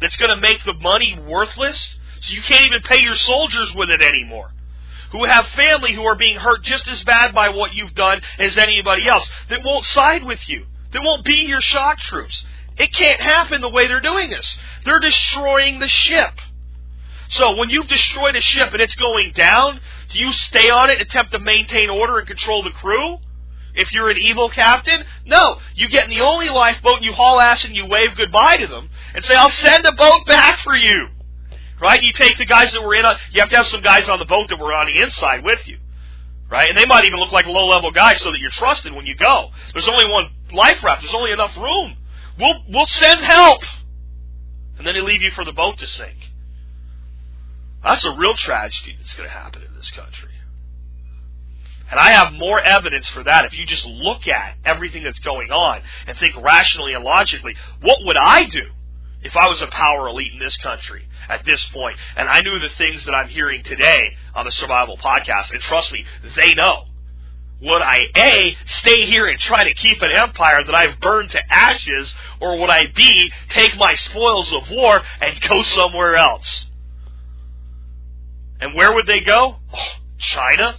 that's 0.00 0.16
going 0.16 0.34
to 0.34 0.40
make 0.40 0.64
the 0.64 0.74
money 0.74 1.18
worthless, 1.18 1.96
so 2.20 2.34
you 2.34 2.42
can't 2.42 2.64
even 2.64 2.82
pay 2.82 3.00
your 3.00 3.16
soldiers 3.16 3.72
with 3.74 3.90
it 3.90 4.02
anymore. 4.02 4.50
Who 5.12 5.24
have 5.24 5.46
family 5.48 5.92
who 5.92 6.04
are 6.04 6.16
being 6.16 6.36
hurt 6.36 6.62
just 6.62 6.88
as 6.88 7.02
bad 7.04 7.34
by 7.34 7.50
what 7.50 7.74
you've 7.74 7.94
done 7.94 8.20
as 8.38 8.56
anybody 8.56 9.08
else, 9.08 9.28
that 9.48 9.62
won't 9.62 9.84
side 9.84 10.24
with 10.24 10.48
you, 10.48 10.66
that 10.92 11.02
won't 11.02 11.24
be 11.24 11.46
your 11.46 11.60
shock 11.60 11.98
troops. 11.98 12.44
It 12.76 12.92
can't 12.94 13.20
happen 13.20 13.60
the 13.60 13.68
way 13.68 13.86
they're 13.86 14.00
doing 14.00 14.30
this. 14.30 14.56
They're 14.84 15.00
destroying 15.00 15.78
the 15.78 15.88
ship. 15.88 16.32
So 17.30 17.56
when 17.56 17.70
you've 17.70 17.88
destroyed 17.88 18.34
a 18.34 18.40
ship 18.40 18.72
and 18.72 18.82
it's 18.82 18.96
going 18.96 19.32
down, 19.34 19.80
do 20.10 20.18
you 20.18 20.32
stay 20.32 20.68
on 20.68 20.90
it, 20.90 21.00
attempt 21.00 21.32
to 21.32 21.38
maintain 21.38 21.88
order 21.88 22.18
and 22.18 22.26
control 22.26 22.62
the 22.62 22.70
crew? 22.70 23.18
If 23.72 23.92
you're 23.92 24.10
an 24.10 24.18
evil 24.18 24.48
captain? 24.48 25.04
No. 25.24 25.58
You 25.76 25.88
get 25.88 26.04
in 26.04 26.10
the 26.10 26.24
only 26.24 26.48
lifeboat 26.48 26.96
and 26.96 27.04
you 27.04 27.12
haul 27.12 27.40
ass 27.40 27.64
and 27.64 27.76
you 27.76 27.86
wave 27.86 28.16
goodbye 28.16 28.56
to 28.56 28.66
them 28.66 28.90
and 29.14 29.24
say, 29.24 29.36
I'll 29.36 29.50
send 29.50 29.86
a 29.86 29.92
boat 29.92 30.26
back 30.26 30.58
for 30.58 30.74
you. 30.74 31.08
Right? 31.80 32.02
You 32.02 32.12
take 32.12 32.36
the 32.36 32.44
guys 32.44 32.72
that 32.72 32.82
were 32.82 32.96
in 32.96 33.04
on, 33.04 33.16
you 33.30 33.40
have 33.40 33.50
to 33.50 33.56
have 33.56 33.68
some 33.68 33.80
guys 33.80 34.08
on 34.08 34.18
the 34.18 34.24
boat 34.24 34.48
that 34.48 34.58
were 34.58 34.72
on 34.72 34.86
the 34.86 35.00
inside 35.00 35.44
with 35.44 35.66
you. 35.68 35.78
Right? 36.50 36.68
And 36.68 36.76
they 36.76 36.84
might 36.84 37.04
even 37.04 37.20
look 37.20 37.30
like 37.30 37.46
low 37.46 37.68
level 37.68 37.92
guys 37.92 38.20
so 38.20 38.32
that 38.32 38.40
you're 38.40 38.50
trusted 38.50 38.92
when 38.92 39.06
you 39.06 39.14
go. 39.14 39.50
There's 39.72 39.88
only 39.88 40.10
one 40.10 40.30
life 40.52 40.82
raft. 40.82 41.02
There's 41.02 41.14
only 41.14 41.30
enough 41.30 41.56
room. 41.56 41.96
We'll, 42.40 42.64
we'll 42.68 42.86
send 42.86 43.20
help. 43.20 43.62
And 44.78 44.86
then 44.86 44.94
they 44.94 45.00
leave 45.00 45.22
you 45.22 45.30
for 45.30 45.44
the 45.44 45.52
boat 45.52 45.78
to 45.78 45.86
sink. 45.86 46.29
That's 47.82 48.04
a 48.04 48.14
real 48.14 48.34
tragedy 48.34 48.96
that's 48.98 49.14
going 49.14 49.28
to 49.28 49.34
happen 49.34 49.62
in 49.62 49.74
this 49.74 49.90
country. 49.90 50.30
And 51.90 51.98
I 51.98 52.12
have 52.12 52.32
more 52.32 52.60
evidence 52.60 53.08
for 53.08 53.24
that. 53.24 53.46
If 53.46 53.58
you 53.58 53.66
just 53.66 53.84
look 53.84 54.28
at 54.28 54.56
everything 54.64 55.02
that's 55.02 55.18
going 55.18 55.50
on 55.50 55.80
and 56.06 56.16
think 56.18 56.36
rationally 56.36 56.94
and 56.94 57.02
logically, 57.02 57.56
what 57.80 57.98
would 58.04 58.16
I 58.16 58.44
do 58.44 58.66
if 59.22 59.36
I 59.36 59.48
was 59.48 59.60
a 59.60 59.66
power 59.66 60.06
elite 60.08 60.32
in 60.32 60.38
this 60.38 60.56
country 60.58 61.08
at 61.28 61.44
this? 61.44 61.68
And 62.16 62.28
I 62.28 62.42
knew 62.42 62.60
the 62.60 62.68
things 62.68 63.04
that 63.06 63.14
I'm 63.14 63.28
hearing 63.28 63.64
today 63.64 64.16
on 64.34 64.44
the 64.44 64.52
Survival 64.52 64.98
Podcast, 64.98 65.50
and 65.50 65.60
trust 65.60 65.90
me, 65.92 66.04
they 66.36 66.54
know. 66.54 66.84
Would 67.62 67.82
I 67.82 68.06
A, 68.16 68.56
stay 68.66 69.04
here 69.04 69.26
and 69.26 69.38
try 69.38 69.64
to 69.64 69.74
keep 69.74 70.00
an 70.00 70.12
empire 70.12 70.64
that 70.64 70.74
I've 70.74 71.00
burned 71.00 71.30
to 71.32 71.52
ashes, 71.52 72.14
or 72.40 72.58
would 72.58 72.70
I 72.70 72.86
B, 72.86 73.32
take 73.48 73.76
my 73.76 73.94
spoils 73.94 74.52
of 74.52 74.70
war 74.70 75.02
and 75.20 75.40
go 75.40 75.60
somewhere 75.62 76.14
else? 76.14 76.66
And 78.60 78.74
where 78.74 78.94
would 78.94 79.06
they 79.06 79.20
go? 79.20 79.56
China? 80.18 80.76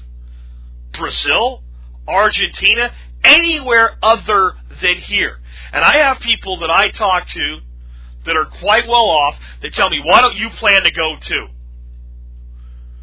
Brazil? 0.94 1.64
Argentina? 2.08 2.92
Anywhere 3.24 3.98
other 4.02 4.54
than 4.82 4.98
here. 4.98 5.40
And 5.74 5.84
I 5.84 5.98
have 5.98 6.20
people 6.20 6.60
that 6.60 6.70
I 6.70 6.90
talk 6.90 7.28
to 7.28 7.60
that 8.26 8.36
are 8.36 8.46
quite 8.46 8.88
well 8.88 9.10
off 9.10 9.36
that 9.62 9.74
tell 9.74 9.90
me, 9.90 10.02
why 10.04 10.22
don't 10.22 10.36
you 10.36 10.50
plan 10.52 10.84
to 10.84 10.92
go 10.92 11.16
too? 11.20 11.48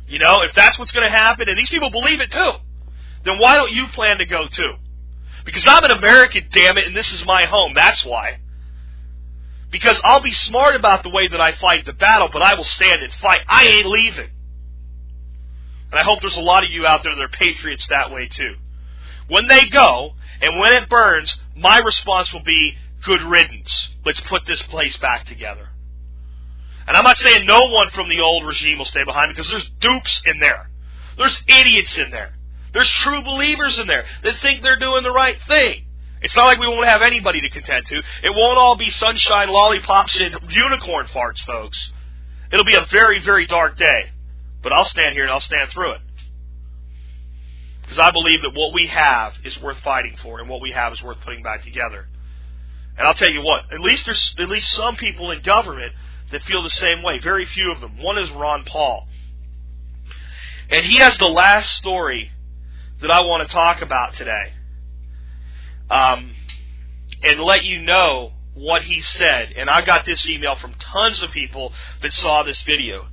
You 0.06 0.18
know, 0.18 0.42
if 0.42 0.54
that's 0.54 0.78
what's 0.78 0.90
going 0.90 1.04
to 1.04 1.16
happen, 1.16 1.48
and 1.48 1.58
these 1.58 1.68
people 1.68 1.90
believe 1.90 2.20
it 2.20 2.32
too, 2.32 2.52
then 3.24 3.38
why 3.38 3.56
don't 3.56 3.72
you 3.72 3.86
plan 3.88 4.18
to 4.18 4.26
go 4.26 4.46
too? 4.48 4.74
Because 5.44 5.64
I'm 5.66 5.84
an 5.84 5.92
American, 5.92 6.48
damn 6.52 6.78
it, 6.78 6.86
and 6.86 6.96
this 6.96 7.12
is 7.12 7.24
my 7.26 7.44
home. 7.44 7.72
That's 7.74 8.04
why. 8.04 8.38
Because 9.70 10.00
I'll 10.02 10.20
be 10.22 10.32
smart 10.32 10.76
about 10.76 11.02
the 11.02 11.10
way 11.10 11.28
that 11.28 11.40
I 11.40 11.52
fight 11.52 11.84
the 11.84 11.92
battle, 11.92 12.28
but 12.32 12.42
I 12.42 12.54
will 12.54 12.64
stand 12.64 13.02
and 13.02 13.12
fight. 13.14 13.40
I 13.48 13.64
ain't 13.64 13.86
leaving. 13.86 14.30
And 15.90 15.98
I 15.98 16.02
hope 16.02 16.20
there's 16.20 16.36
a 16.36 16.40
lot 16.40 16.64
of 16.64 16.70
you 16.70 16.86
out 16.86 17.02
there 17.02 17.14
that 17.14 17.22
are 17.22 17.28
patriots 17.28 17.86
that 17.88 18.10
way 18.10 18.28
too. 18.28 18.56
When 19.28 19.46
they 19.48 19.66
go, 19.66 20.14
and 20.40 20.58
when 20.58 20.72
it 20.72 20.88
burns, 20.88 21.36
my 21.56 21.78
response 21.78 22.32
will 22.32 22.42
be, 22.42 22.76
good 23.04 23.22
riddance. 23.22 23.88
Let's 24.04 24.20
put 24.20 24.46
this 24.46 24.62
place 24.62 24.96
back 24.96 25.26
together. 25.26 25.68
And 26.86 26.96
I'm 26.96 27.04
not 27.04 27.18
saying 27.18 27.46
no 27.46 27.66
one 27.66 27.90
from 27.90 28.08
the 28.08 28.20
old 28.20 28.46
regime 28.46 28.78
will 28.78 28.86
stay 28.86 29.04
behind 29.04 29.34
because 29.34 29.50
there's 29.50 29.68
dupes 29.80 30.22
in 30.24 30.38
there. 30.38 30.70
There's 31.16 31.42
idiots 31.46 31.96
in 31.98 32.10
there. 32.10 32.34
There's 32.72 32.90
true 32.90 33.22
believers 33.22 33.78
in 33.78 33.86
there 33.86 34.04
that 34.22 34.36
think 34.36 34.62
they're 34.62 34.78
doing 34.78 35.02
the 35.02 35.10
right 35.10 35.36
thing. 35.46 35.84
It's 36.20 36.34
not 36.34 36.46
like 36.46 36.58
we 36.58 36.66
won't 36.66 36.86
have 36.86 37.02
anybody 37.02 37.40
to 37.42 37.48
contend 37.48 37.86
to. 37.86 37.98
It 37.98 38.34
won't 38.34 38.58
all 38.58 38.76
be 38.76 38.90
sunshine, 38.90 39.50
lollipops, 39.50 40.20
and 40.20 40.36
unicorn 40.48 41.06
farts, 41.06 41.40
folks. 41.44 41.92
It'll 42.50 42.64
be 42.64 42.74
a 42.74 42.86
very, 42.90 43.20
very 43.20 43.46
dark 43.46 43.76
day. 43.76 44.10
But 44.62 44.72
I'll 44.72 44.84
stand 44.84 45.14
here 45.14 45.24
and 45.24 45.32
I'll 45.32 45.40
stand 45.40 45.70
through 45.70 45.92
it. 45.92 46.00
Because 47.82 47.98
I 47.98 48.10
believe 48.10 48.42
that 48.42 48.54
what 48.54 48.74
we 48.74 48.86
have 48.88 49.34
is 49.44 49.60
worth 49.62 49.78
fighting 49.78 50.16
for 50.22 50.40
and 50.40 50.48
what 50.48 50.60
we 50.60 50.72
have 50.72 50.92
is 50.92 51.02
worth 51.02 51.20
putting 51.24 51.42
back 51.42 51.64
together. 51.64 52.06
And 52.98 53.06
I'll 53.06 53.14
tell 53.14 53.30
you 53.30 53.42
what, 53.42 53.72
at 53.72 53.80
least 53.80 54.04
there's 54.04 54.34
at 54.38 54.48
least 54.48 54.70
some 54.72 54.96
people 54.96 55.30
in 55.30 55.40
government 55.42 55.92
that 56.32 56.42
feel 56.42 56.62
the 56.62 56.70
same 56.70 57.02
way. 57.02 57.18
Very 57.18 57.46
few 57.46 57.72
of 57.72 57.80
them. 57.80 58.02
One 58.02 58.18
is 58.18 58.30
Ron 58.30 58.64
Paul. 58.64 59.06
And 60.68 60.84
he 60.84 60.98
has 60.98 61.16
the 61.16 61.28
last 61.28 61.76
story 61.76 62.30
that 63.00 63.10
I 63.10 63.20
want 63.20 63.46
to 63.46 63.52
talk 63.52 63.80
about 63.80 64.14
today. 64.14 64.52
Um, 65.88 66.34
and 67.22 67.40
let 67.40 67.64
you 67.64 67.80
know 67.80 68.32
what 68.54 68.82
he 68.82 69.00
said. 69.00 69.52
And 69.56 69.70
I 69.70 69.80
got 69.80 70.04
this 70.04 70.28
email 70.28 70.56
from 70.56 70.74
tons 70.74 71.22
of 71.22 71.30
people 71.30 71.72
that 72.02 72.12
saw 72.12 72.42
this 72.42 72.60
video 72.62 73.06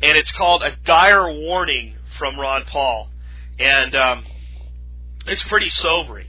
and 0.00 0.16
it's 0.16 0.30
called 0.32 0.62
A 0.62 0.76
Dire 0.84 1.32
Warning 1.32 1.96
from 2.18 2.38
Ron 2.38 2.64
Paul. 2.64 3.10
And 3.58 3.94
um, 3.96 4.24
it's 5.26 5.42
pretty 5.44 5.70
sobering. 5.70 6.26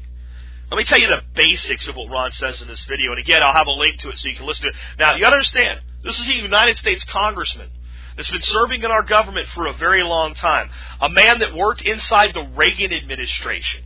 Let 0.71 0.77
me 0.77 0.83
tell 0.83 0.99
you 0.99 1.07
the 1.07 1.23
basics 1.35 1.87
of 1.87 1.95
what 1.95 2.09
Ron 2.09 2.31
says 2.31 2.61
in 2.61 2.67
this 2.67 2.83
video. 2.85 3.11
And 3.11 3.19
again, 3.19 3.41
I'll 3.41 3.53
have 3.53 3.67
a 3.67 3.71
link 3.71 3.99
to 3.99 4.09
it 4.09 4.17
so 4.17 4.29
you 4.29 4.35
can 4.35 4.45
listen 4.45 4.63
to 4.63 4.69
it. 4.69 4.75
Now, 4.97 5.15
you 5.15 5.25
understand, 5.25 5.81
this 6.03 6.19
is 6.19 6.27
a 6.27 6.33
United 6.33 6.77
States 6.77 7.03
congressman 7.05 7.69
that's 8.15 8.29
been 8.29 8.41
serving 8.41 8.83
in 8.83 8.91
our 8.91 9.03
government 9.03 9.47
for 9.49 9.67
a 9.67 9.73
very 9.73 10.03
long 10.03 10.33
time. 10.35 10.69
A 11.01 11.09
man 11.09 11.39
that 11.39 11.55
worked 11.55 11.81
inside 11.81 12.33
the 12.33 12.47
Reagan 12.55 12.93
administration. 12.93 13.83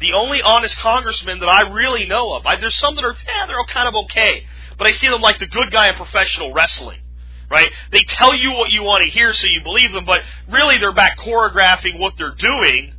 The 0.00 0.12
only 0.14 0.42
honest 0.42 0.76
congressman 0.78 1.40
that 1.40 1.48
I 1.48 1.70
really 1.70 2.06
know 2.06 2.34
of. 2.34 2.46
I, 2.46 2.56
there's 2.56 2.74
some 2.76 2.96
that 2.96 3.04
are, 3.04 3.14
yeah, 3.26 3.46
they're 3.46 3.64
kind 3.68 3.88
of 3.88 3.94
okay. 4.04 4.44
But 4.78 4.86
I 4.86 4.92
see 4.92 5.08
them 5.08 5.20
like 5.20 5.38
the 5.38 5.46
good 5.46 5.70
guy 5.70 5.88
in 5.88 5.94
professional 5.94 6.52
wrestling 6.52 7.00
right? 7.52 7.70
They 7.90 8.02
tell 8.08 8.34
you 8.34 8.52
what 8.52 8.70
you 8.70 8.82
want 8.82 9.06
to 9.06 9.12
hear 9.12 9.34
so 9.34 9.46
you 9.46 9.60
believe 9.62 9.92
them, 9.92 10.06
but 10.06 10.22
really 10.50 10.78
they're 10.78 10.94
back 10.94 11.18
choreographing 11.18 11.98
what 11.98 12.14
they're 12.16 12.34
doing 12.34 12.94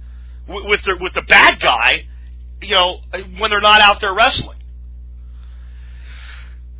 with 0.47 0.83
the, 0.83 0.95
with 1.01 1.13
the 1.13 1.23
bad 1.23 1.59
guy, 1.59 2.05
you 2.61 2.75
know, 2.75 2.99
when 3.39 3.49
they're 3.49 3.61
not 3.61 3.81
out 3.81 3.99
there 3.99 4.13
wrestling. 4.13 4.59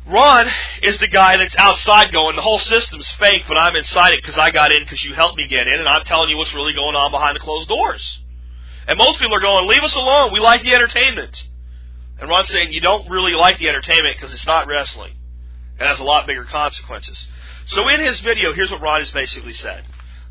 Ron 0.06 0.46
is 0.82 0.98
the 0.98 1.08
guy 1.08 1.36
that's 1.38 1.56
outside 1.56 2.12
going, 2.12 2.36
the 2.36 2.42
whole 2.42 2.60
system's 2.60 3.10
fake, 3.18 3.42
but 3.48 3.56
I'm 3.56 3.74
inside 3.74 4.12
it 4.12 4.22
because 4.22 4.38
I 4.38 4.50
got 4.50 4.70
in 4.70 4.84
because 4.84 5.02
you 5.02 5.14
helped 5.14 5.36
me 5.36 5.48
get 5.48 5.66
in, 5.66 5.80
and 5.80 5.88
I'm 5.88 6.04
telling 6.04 6.28
you 6.28 6.36
what's 6.36 6.54
really 6.54 6.74
going 6.74 6.94
on 6.94 7.10
behind 7.10 7.34
the 7.34 7.40
closed 7.40 7.68
doors. 7.68 8.20
And 8.86 8.98
most 8.98 9.18
people 9.18 9.34
are 9.34 9.40
going, 9.40 9.66
leave 9.66 9.82
us 9.82 9.94
alone. 9.94 10.32
We 10.32 10.40
like 10.40 10.62
the 10.62 10.74
entertainment. 10.74 11.42
And 12.20 12.28
Ron's 12.28 12.48
saying, 12.48 12.70
you 12.70 12.82
don't 12.82 13.10
really 13.10 13.32
like 13.32 13.58
the 13.58 13.68
entertainment 13.68 14.16
because 14.16 14.32
it's 14.32 14.46
not 14.46 14.68
wrestling. 14.68 15.14
It 15.80 15.86
has 15.86 15.98
a 15.98 16.04
lot 16.04 16.26
bigger 16.26 16.44
consequences. 16.44 17.26
So 17.66 17.88
in 17.88 18.04
his 18.04 18.20
video, 18.20 18.52
here's 18.52 18.70
what 18.70 18.80
Ron 18.80 19.00
has 19.00 19.10
basically 19.10 19.54
said. 19.54 19.84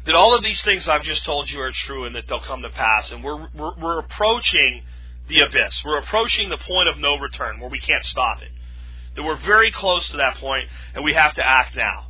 That 0.05 0.15
all 0.15 0.35
of 0.35 0.43
these 0.43 0.61
things 0.61 0.87
I've 0.87 1.03
just 1.03 1.23
told 1.25 1.49
you 1.49 1.61
are 1.61 1.71
true 1.71 2.05
and 2.05 2.15
that 2.15 2.27
they'll 2.27 2.41
come 2.41 2.61
to 2.61 2.69
pass. 2.69 3.11
And 3.11 3.23
we're, 3.23 3.47
we're, 3.55 3.75
we're 3.77 3.99
approaching 3.99 4.83
the 5.27 5.39
abyss. 5.41 5.81
We're 5.85 5.99
approaching 5.99 6.49
the 6.49 6.57
point 6.57 6.89
of 6.89 6.97
no 6.97 7.17
return 7.17 7.59
where 7.59 7.69
we 7.69 7.79
can't 7.79 8.03
stop 8.05 8.41
it. 8.41 8.51
That 9.15 9.23
we're 9.23 9.37
very 9.37 9.71
close 9.71 10.09
to 10.09 10.17
that 10.17 10.35
point 10.37 10.67
and 10.93 11.03
we 11.03 11.13
have 11.13 11.33
to 11.35 11.45
act 11.45 11.75
now. 11.75 12.07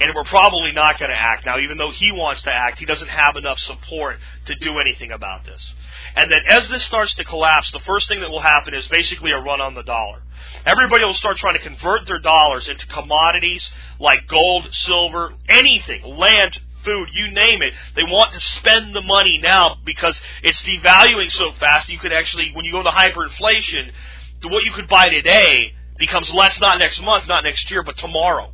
And 0.00 0.14
we're 0.14 0.24
probably 0.24 0.72
not 0.72 0.98
going 0.98 1.10
to 1.10 1.16
act 1.16 1.44
now, 1.44 1.58
even 1.58 1.76
though 1.76 1.90
he 1.90 2.12
wants 2.12 2.42
to 2.42 2.52
act. 2.52 2.78
He 2.78 2.86
doesn't 2.86 3.08
have 3.08 3.36
enough 3.36 3.58
support 3.58 4.18
to 4.46 4.54
do 4.54 4.78
anything 4.78 5.10
about 5.10 5.44
this. 5.44 5.74
And 6.14 6.30
then 6.30 6.40
as 6.48 6.68
this 6.68 6.84
starts 6.84 7.14
to 7.16 7.24
collapse, 7.24 7.70
the 7.72 7.80
first 7.80 8.08
thing 8.08 8.20
that 8.20 8.30
will 8.30 8.40
happen 8.40 8.74
is 8.74 8.86
basically 8.86 9.32
a 9.32 9.38
run 9.38 9.60
on 9.60 9.74
the 9.74 9.82
dollar. 9.82 10.22
Everybody 10.64 11.04
will 11.04 11.14
start 11.14 11.36
trying 11.38 11.56
to 11.56 11.62
convert 11.62 12.06
their 12.06 12.20
dollars 12.20 12.68
into 12.68 12.86
commodities 12.86 13.68
like 13.98 14.28
gold, 14.28 14.72
silver, 14.72 15.32
anything, 15.48 16.04
land, 16.04 16.60
food, 16.84 17.08
you 17.12 17.30
name 17.32 17.62
it. 17.62 17.74
They 17.96 18.04
want 18.04 18.32
to 18.32 18.40
spend 18.40 18.94
the 18.94 19.02
money 19.02 19.38
now 19.42 19.76
because 19.84 20.18
it's 20.42 20.62
devaluing 20.62 21.30
so 21.30 21.52
fast. 21.52 21.88
You 21.88 21.98
could 21.98 22.12
actually, 22.12 22.52
when 22.54 22.64
you 22.64 22.72
go 22.72 22.78
into 22.78 22.90
hyperinflation, 22.90 23.92
what 24.44 24.64
you 24.64 24.72
could 24.72 24.88
buy 24.88 25.08
today 25.08 25.74
becomes 25.98 26.32
less 26.32 26.58
not 26.60 26.78
next 26.78 27.02
month, 27.02 27.26
not 27.26 27.44
next 27.44 27.70
year, 27.70 27.82
but 27.82 27.96
tomorrow. 27.96 28.52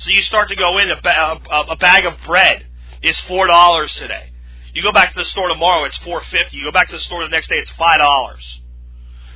So 0.00 0.10
you 0.10 0.22
start 0.22 0.48
to 0.48 0.56
go 0.56 0.78
in, 0.78 0.90
a, 0.90 1.00
ba- 1.00 1.40
a, 1.72 1.76
bag 1.76 2.04
of 2.06 2.14
bread 2.26 2.66
is 3.02 3.16
$4 3.28 3.98
today. 3.98 4.30
You 4.72 4.82
go 4.82 4.92
back 4.92 5.12
to 5.12 5.18
the 5.18 5.24
store 5.24 5.48
tomorrow, 5.48 5.84
it's 5.84 5.98
four 5.98 6.22
fifty. 6.22 6.56
You 6.56 6.64
go 6.64 6.72
back 6.72 6.88
to 6.88 6.94
the 6.94 7.00
store 7.00 7.24
the 7.24 7.30
next 7.30 7.48
day, 7.48 7.56
it's 7.56 7.70
five 7.72 7.98
dollars. 7.98 8.60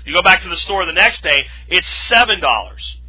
You 0.05 0.13
go 0.13 0.23
back 0.23 0.43
to 0.43 0.49
the 0.49 0.57
store 0.57 0.87
the 0.87 0.93
next 0.93 1.23
day, 1.23 1.45
it's 1.69 1.89
seven 2.09 2.41
dollars. 2.41 3.01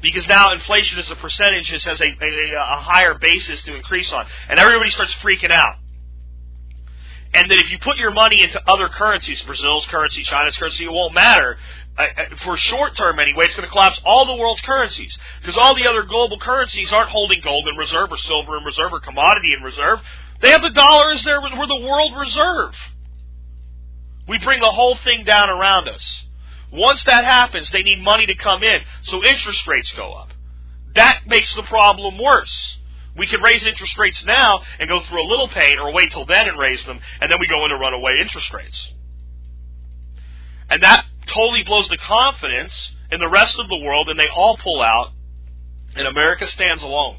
Because 0.00 0.28
now 0.28 0.52
inflation 0.52 0.98
as 1.00 1.10
a 1.10 1.16
percentage 1.16 1.68
has 1.70 2.00
a, 2.00 2.04
a, 2.04 2.54
a 2.54 2.76
higher 2.76 3.14
basis 3.14 3.62
to 3.62 3.74
increase 3.74 4.12
on. 4.12 4.26
And 4.48 4.60
everybody 4.60 4.90
starts 4.90 5.12
freaking 5.14 5.50
out. 5.50 5.74
And 7.34 7.50
that 7.50 7.58
if 7.58 7.72
you 7.72 7.78
put 7.80 7.96
your 7.96 8.12
money 8.12 8.42
into 8.42 8.62
other 8.70 8.88
currencies, 8.88 9.42
Brazil's 9.42 9.86
currency, 9.86 10.22
China's 10.22 10.56
currency, 10.56 10.84
it 10.84 10.92
won't 10.92 11.14
matter. 11.14 11.58
For 12.44 12.56
short 12.56 12.96
term 12.96 13.18
anyway, 13.18 13.46
it's 13.46 13.56
going 13.56 13.66
to 13.66 13.72
collapse 13.72 14.00
all 14.04 14.26
the 14.26 14.36
world's 14.36 14.60
currencies. 14.60 15.16
Because 15.40 15.56
all 15.56 15.74
the 15.74 15.88
other 15.88 16.04
global 16.04 16.38
currencies 16.38 16.92
aren't 16.92 17.10
holding 17.10 17.40
gold 17.42 17.66
in 17.66 17.76
reserve 17.76 18.12
or 18.12 18.18
silver 18.18 18.56
in 18.56 18.64
reserve 18.64 18.92
or 18.92 19.00
commodity 19.00 19.52
in 19.56 19.64
reserve. 19.64 20.00
They 20.40 20.50
have 20.50 20.62
the 20.62 20.70
dollar 20.70 21.10
as 21.10 21.24
their, 21.24 21.40
we're 21.40 21.66
the 21.66 21.86
world 21.86 22.12
reserve. 22.16 22.74
We 24.28 24.38
bring 24.38 24.60
the 24.60 24.70
whole 24.70 24.94
thing 24.96 25.24
down 25.24 25.50
around 25.50 25.88
us. 25.88 26.04
Once 26.70 27.02
that 27.04 27.24
happens, 27.24 27.70
they 27.70 27.82
need 27.82 28.00
money 28.00 28.26
to 28.26 28.34
come 28.34 28.62
in, 28.62 28.80
so 29.04 29.24
interest 29.24 29.66
rates 29.66 29.90
go 29.92 30.12
up. 30.12 30.28
That 30.94 31.22
makes 31.26 31.54
the 31.54 31.62
problem 31.62 32.18
worse. 32.18 32.76
We 33.16 33.26
can 33.26 33.40
raise 33.40 33.66
interest 33.66 33.98
rates 33.98 34.22
now 34.24 34.62
and 34.78 34.88
go 34.88 35.00
through 35.00 35.26
a 35.26 35.28
little 35.28 35.48
pain, 35.48 35.78
or 35.78 35.92
wait 35.92 36.12
till 36.12 36.26
then 36.26 36.46
and 36.46 36.58
raise 36.58 36.84
them, 36.84 37.00
and 37.20 37.32
then 37.32 37.40
we 37.40 37.48
go 37.48 37.64
into 37.64 37.76
runaway 37.76 38.18
interest 38.20 38.52
rates. 38.52 38.92
And 40.70 40.82
that 40.82 41.06
totally 41.28 41.62
blows 41.64 41.88
the 41.88 41.98
confidence 41.98 42.92
in 43.10 43.20
the 43.20 43.28
rest 43.28 43.58
of 43.58 43.68
the 43.68 43.78
world, 43.78 44.08
and 44.08 44.18
they 44.18 44.28
all 44.28 44.56
pull 44.56 44.82
out, 44.82 45.12
and 45.94 46.06
America 46.06 46.46
stands 46.48 46.82
alone. 46.82 47.18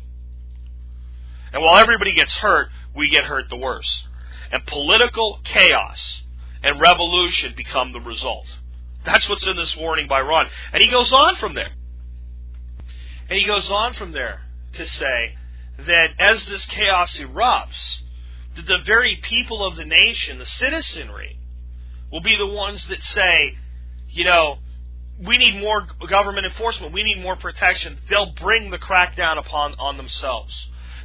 And 1.52 1.64
while 1.64 1.78
everybody 1.78 2.14
gets 2.14 2.34
hurt, 2.36 2.70
we 2.96 3.10
get 3.10 3.24
hurt 3.24 3.50
the 3.50 3.56
worst. 3.56 4.08
And 4.52 4.66
political 4.66 5.40
chaos 5.44 6.22
and 6.64 6.80
revolution 6.80 7.54
become 7.56 7.94
the 7.94 8.00
result. 8.00 8.46
That's 9.06 9.28
what's 9.30 9.48
in 9.48 9.56
this 9.56 9.76
warning 9.78 10.08
by 10.08 10.22
Ron. 10.22 10.48
And 10.74 10.84
he 10.84 10.90
goes 10.90 11.12
on 11.12 11.36
from 11.38 11.54
there. 11.56 11.72
And 13.30 13.40
he 13.40 13.46
goes 13.46 13.70
on 13.70 13.94
from 13.94 14.12
there 14.12 14.42
to 14.74 14.86
say 14.86 15.36
that 15.78 16.08
as 16.20 16.46
this 16.46 16.66
chaos 16.66 17.18
erupts, 17.18 18.00
that 18.56 18.66
the 18.66 18.80
very 18.86 19.20
people 19.22 19.66
of 19.66 19.76
the 19.76 19.86
nation, 19.86 20.40
the 20.40 20.46
citizenry, 20.46 21.40
will 22.12 22.22
be 22.22 22.36
the 22.38 22.54
ones 22.54 22.86
that 22.90 23.02
say, 23.02 23.56
you 24.10 24.24
know, 24.24 24.58
we 25.26 25.38
need 25.38 25.60
more 25.60 25.86
government 26.10 26.46
enforcement. 26.46 26.94
We 26.94 27.04
need 27.04 27.22
more 27.22 27.36
protection. 27.36 28.00
They'll 28.10 28.34
bring 28.34 28.72
the 28.72 28.78
crackdown 28.78 29.38
upon 29.38 29.76
on 29.80 29.98
themselves 29.98 30.54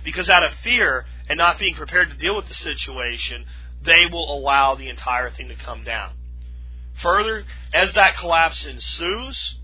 because 0.05 0.29
out 0.29 0.45
of 0.45 0.53
fear 0.63 1.07
and 1.29 1.39
not 1.39 1.59
being 1.59 1.75
prepared 1.75 2.11
to 2.11 2.17
deal 2.17 2.37
with 2.37 2.47
the 2.47 2.55
situation, 2.55 3.45
they 3.85 4.07
will 4.11 4.39
allow 4.39 4.75
the 4.75 4.89
entire 4.89 5.31
thing 5.31 5.49
to 5.49 5.57
come 5.57 5.85
down. 5.85 6.13
Further, 7.03 7.45
as 7.73 7.93
that 7.95 8.17
collapse 8.17 8.65
ensues, 8.65 9.57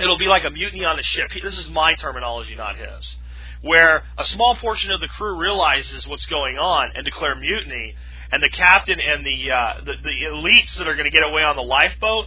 it'll 0.00 0.18
be 0.18 0.26
like 0.26 0.44
a 0.44 0.50
mutiny 0.50 0.84
on 0.84 0.96
the 0.96 1.02
ship. 1.02 1.30
This 1.42 1.58
is 1.58 1.68
my 1.70 1.94
terminology, 1.94 2.56
not 2.56 2.76
his. 2.76 3.16
Where 3.62 4.02
a 4.18 4.24
small 4.24 4.56
portion 4.56 4.90
of 4.90 5.00
the 5.00 5.08
crew 5.08 5.38
realizes 5.38 6.08
what's 6.08 6.26
going 6.26 6.56
on 6.56 6.92
and 6.96 7.04
declare 7.04 7.36
mutiny, 7.36 7.94
and 8.32 8.42
the 8.42 8.48
captain 8.48 8.98
and 8.98 9.24
the 9.24 9.52
uh, 9.52 9.74
the, 9.84 9.92
the 10.02 10.26
elites 10.28 10.76
that 10.78 10.88
are 10.88 10.94
going 10.94 11.04
to 11.04 11.10
get 11.10 11.24
away 11.24 11.42
on 11.42 11.56
the 11.56 11.62
lifeboat 11.62 12.26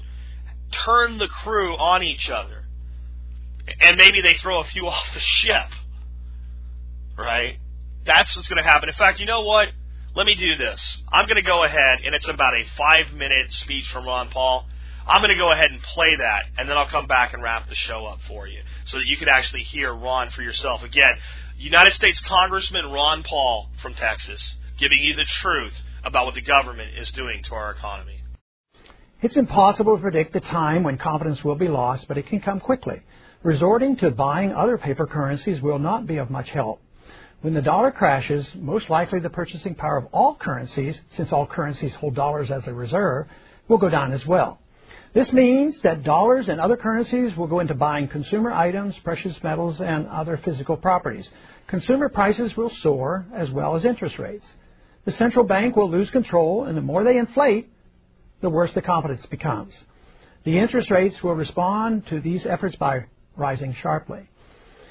turn 0.86 1.17
the 1.17 1.28
crew 1.28 1.74
on 1.76 2.03
each 2.03 2.30
other, 2.30 2.65
and 3.80 3.97
maybe 3.97 4.21
they 4.21 4.36
throw 4.36 4.61
a 4.61 4.65
few 4.65 4.88
off 4.88 5.13
the 5.13 5.19
ship. 5.19 5.67
Right? 7.17 7.57
That's 8.05 8.36
what's 8.36 8.47
going 8.47 8.61
to 8.61 8.69
happen. 8.69 8.89
In 8.89 8.95
fact, 8.95 9.19
you 9.19 9.26
know 9.26 9.43
what? 9.43 9.69
let 10.15 10.28
me 10.28 10.36
do 10.36 10.55
this. 10.55 11.01
I'm 11.11 11.26
going 11.26 11.38
to 11.38 11.41
go 11.41 11.63
ahead, 11.63 12.01
and 12.05 12.13
it's 12.13 12.28
about 12.28 12.53
a 12.53 12.63
five 12.78 13.13
minute 13.13 13.51
speech 13.51 13.88
from 13.88 14.05
Ron 14.05 14.30
Paul. 14.30 14.65
I'm 15.07 15.21
going 15.21 15.36
to 15.36 15.41
go 15.41 15.51
ahead 15.51 15.71
and 15.71 15.82
play 15.82 16.15
that, 16.17 16.45
and 16.57 16.69
then 16.69 16.78
I'll 16.78 16.88
come 16.88 17.07
back 17.07 17.34
and 17.34 17.43
wrap 17.43 17.67
the 17.67 17.76
show 17.76 18.05
up 18.05 18.19
for 18.28 18.47
you 18.47 18.61
so 18.86 18.97
that 18.99 19.07
you 19.07 19.17
can 19.17 19.28
actually 19.28 19.63
hear 19.63 19.93
Ron 19.93 20.30
for 20.30 20.43
yourself. 20.43 20.82
Again, 20.84 21.15
United 21.57 21.93
States 21.93 22.21
Congressman 22.21 22.86
Ron 22.86 23.24
Paul 23.24 23.69
from 23.82 23.95
Texas 23.95 24.55
giving 24.78 24.99
you 24.99 25.15
the 25.15 25.26
truth 25.26 25.74
about 26.05 26.26
what 26.26 26.36
the 26.36 26.41
government 26.41 26.97
is 26.97 27.11
doing 27.11 27.43
to 27.43 27.55
our 27.55 27.71
economy. 27.71 28.22
It's 29.24 29.38
impossible 29.38 29.95
to 29.95 30.01
predict 30.01 30.34
the 30.34 30.41
time 30.41 30.84
when 30.84 30.97
confidence 30.97 31.45
will 31.45 31.55
be 31.55 31.69
lost, 31.69 32.09
but 32.09 32.17
it 32.17 32.28
can 32.28 32.41
come 32.41 32.59
quickly. 32.59 33.01
Resorting 33.41 33.95
to 33.97 34.11
buying 34.11 34.51
other 34.51 34.78
paper 34.78 35.07
currencies 35.07 35.61
will 35.61 35.80
not 35.80 36.05
be 36.05 36.17
of 36.17 36.30
much 36.30 36.49
help. 36.49 36.82
When 37.39 37.53
the 37.53 37.61
dollar 37.61 37.91
crashes, 37.91 38.45
most 38.53 38.89
likely 38.89 39.21
the 39.21 39.30
purchasing 39.30 39.76
power 39.76 39.95
of 39.95 40.07
all 40.11 40.36
currencies, 40.36 40.99
since 41.15 41.32
all 41.32 41.47
currencies 41.47 41.93
hold 41.93 42.15
dollars 42.15 42.51
as 42.51 42.67
a 42.67 42.74
reserve, 42.74 43.28
will 43.69 43.78
go 43.78 43.88
down 43.88 44.11
as 44.11 44.26
well. 44.26 44.59
This 45.13 45.32
means 45.32 45.78
that 45.84 46.03
dollars 46.03 46.49
and 46.49 46.59
other 46.59 46.76
currencies 46.76 47.34
will 47.38 47.47
go 47.47 47.61
into 47.61 47.76
buying 47.76 48.09
consumer 48.09 48.51
items, 48.51 48.93
precious 49.05 49.41
metals, 49.41 49.80
and 49.80 50.05
other 50.07 50.36
physical 50.43 50.76
properties. 50.76 51.30
Consumer 51.67 52.09
prices 52.09 52.57
will 52.57 52.71
soar 52.82 53.26
as 53.34 53.49
well 53.51 53.78
as 53.78 53.86
interest 53.86 54.19
rates. 54.19 54.45
The 55.05 55.13
central 55.13 55.45
bank 55.45 55.78
will 55.78 55.89
lose 55.89 56.09
control, 56.09 56.65
and 56.65 56.76
the 56.76 56.82
more 56.82 57.05
they 57.05 57.17
inflate, 57.17 57.69
the 58.43 58.49
worse 58.49 58.71
the 58.73 58.81
confidence 58.81 59.25
becomes. 59.27 59.73
The 60.43 60.59
interest 60.59 60.91
rates 60.91 61.23
will 61.23 61.33
respond 61.33 62.05
to 62.07 62.19
these 62.19 62.45
efforts 62.45 62.75
by 62.75 63.05
rising 63.37 63.73
sharply. 63.81 64.29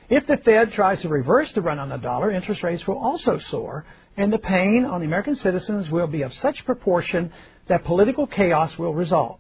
If 0.09 0.27
the 0.27 0.39
Fed 0.39 0.73
tries 0.73 1.03
to 1.03 1.09
reverse 1.09 1.53
the 1.53 1.61
run 1.61 1.79
on 1.79 1.91
the 1.91 1.99
dollar, 1.99 2.31
interest 2.31 2.63
rates 2.63 2.87
will 2.87 2.99
also 2.99 3.39
soar, 3.51 3.85
and 4.17 4.33
the 4.33 4.39
pain 4.39 4.87
on 4.87 5.01
the 5.01 5.07
American 5.07 5.37
citizens 5.37 5.91
will 5.91 6.07
be 6.07 6.23
of 6.23 6.33
such 6.35 6.65
proportion 6.65 7.31
that 7.69 7.85
political 7.85 8.27
chaos 8.27 8.77
will 8.79 8.95
result. 8.95 9.39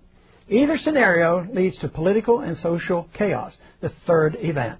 Either 0.48 0.76
scenario 0.76 1.46
leads 1.50 1.78
to 1.78 1.88
political 1.88 2.40
and 2.40 2.58
social 2.58 3.08
chaos, 3.14 3.54
the 3.80 3.92
third 4.06 4.36
event, 4.40 4.78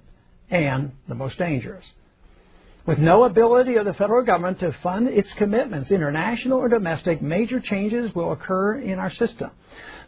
and 0.51 0.91
the 1.07 1.15
most 1.15 1.39
dangerous. 1.39 1.85
With 2.85 2.99
no 2.99 3.23
ability 3.23 3.75
of 3.75 3.85
the 3.85 3.93
federal 3.93 4.25
government 4.25 4.59
to 4.59 4.73
fund 4.83 5.07
its 5.07 5.31
commitments, 5.33 5.89
international 5.89 6.59
or 6.59 6.67
domestic, 6.67 7.21
major 7.21 7.61
changes 7.61 8.13
will 8.13 8.33
occur 8.33 8.75
in 8.75 8.99
our 8.99 9.11
system. 9.11 9.51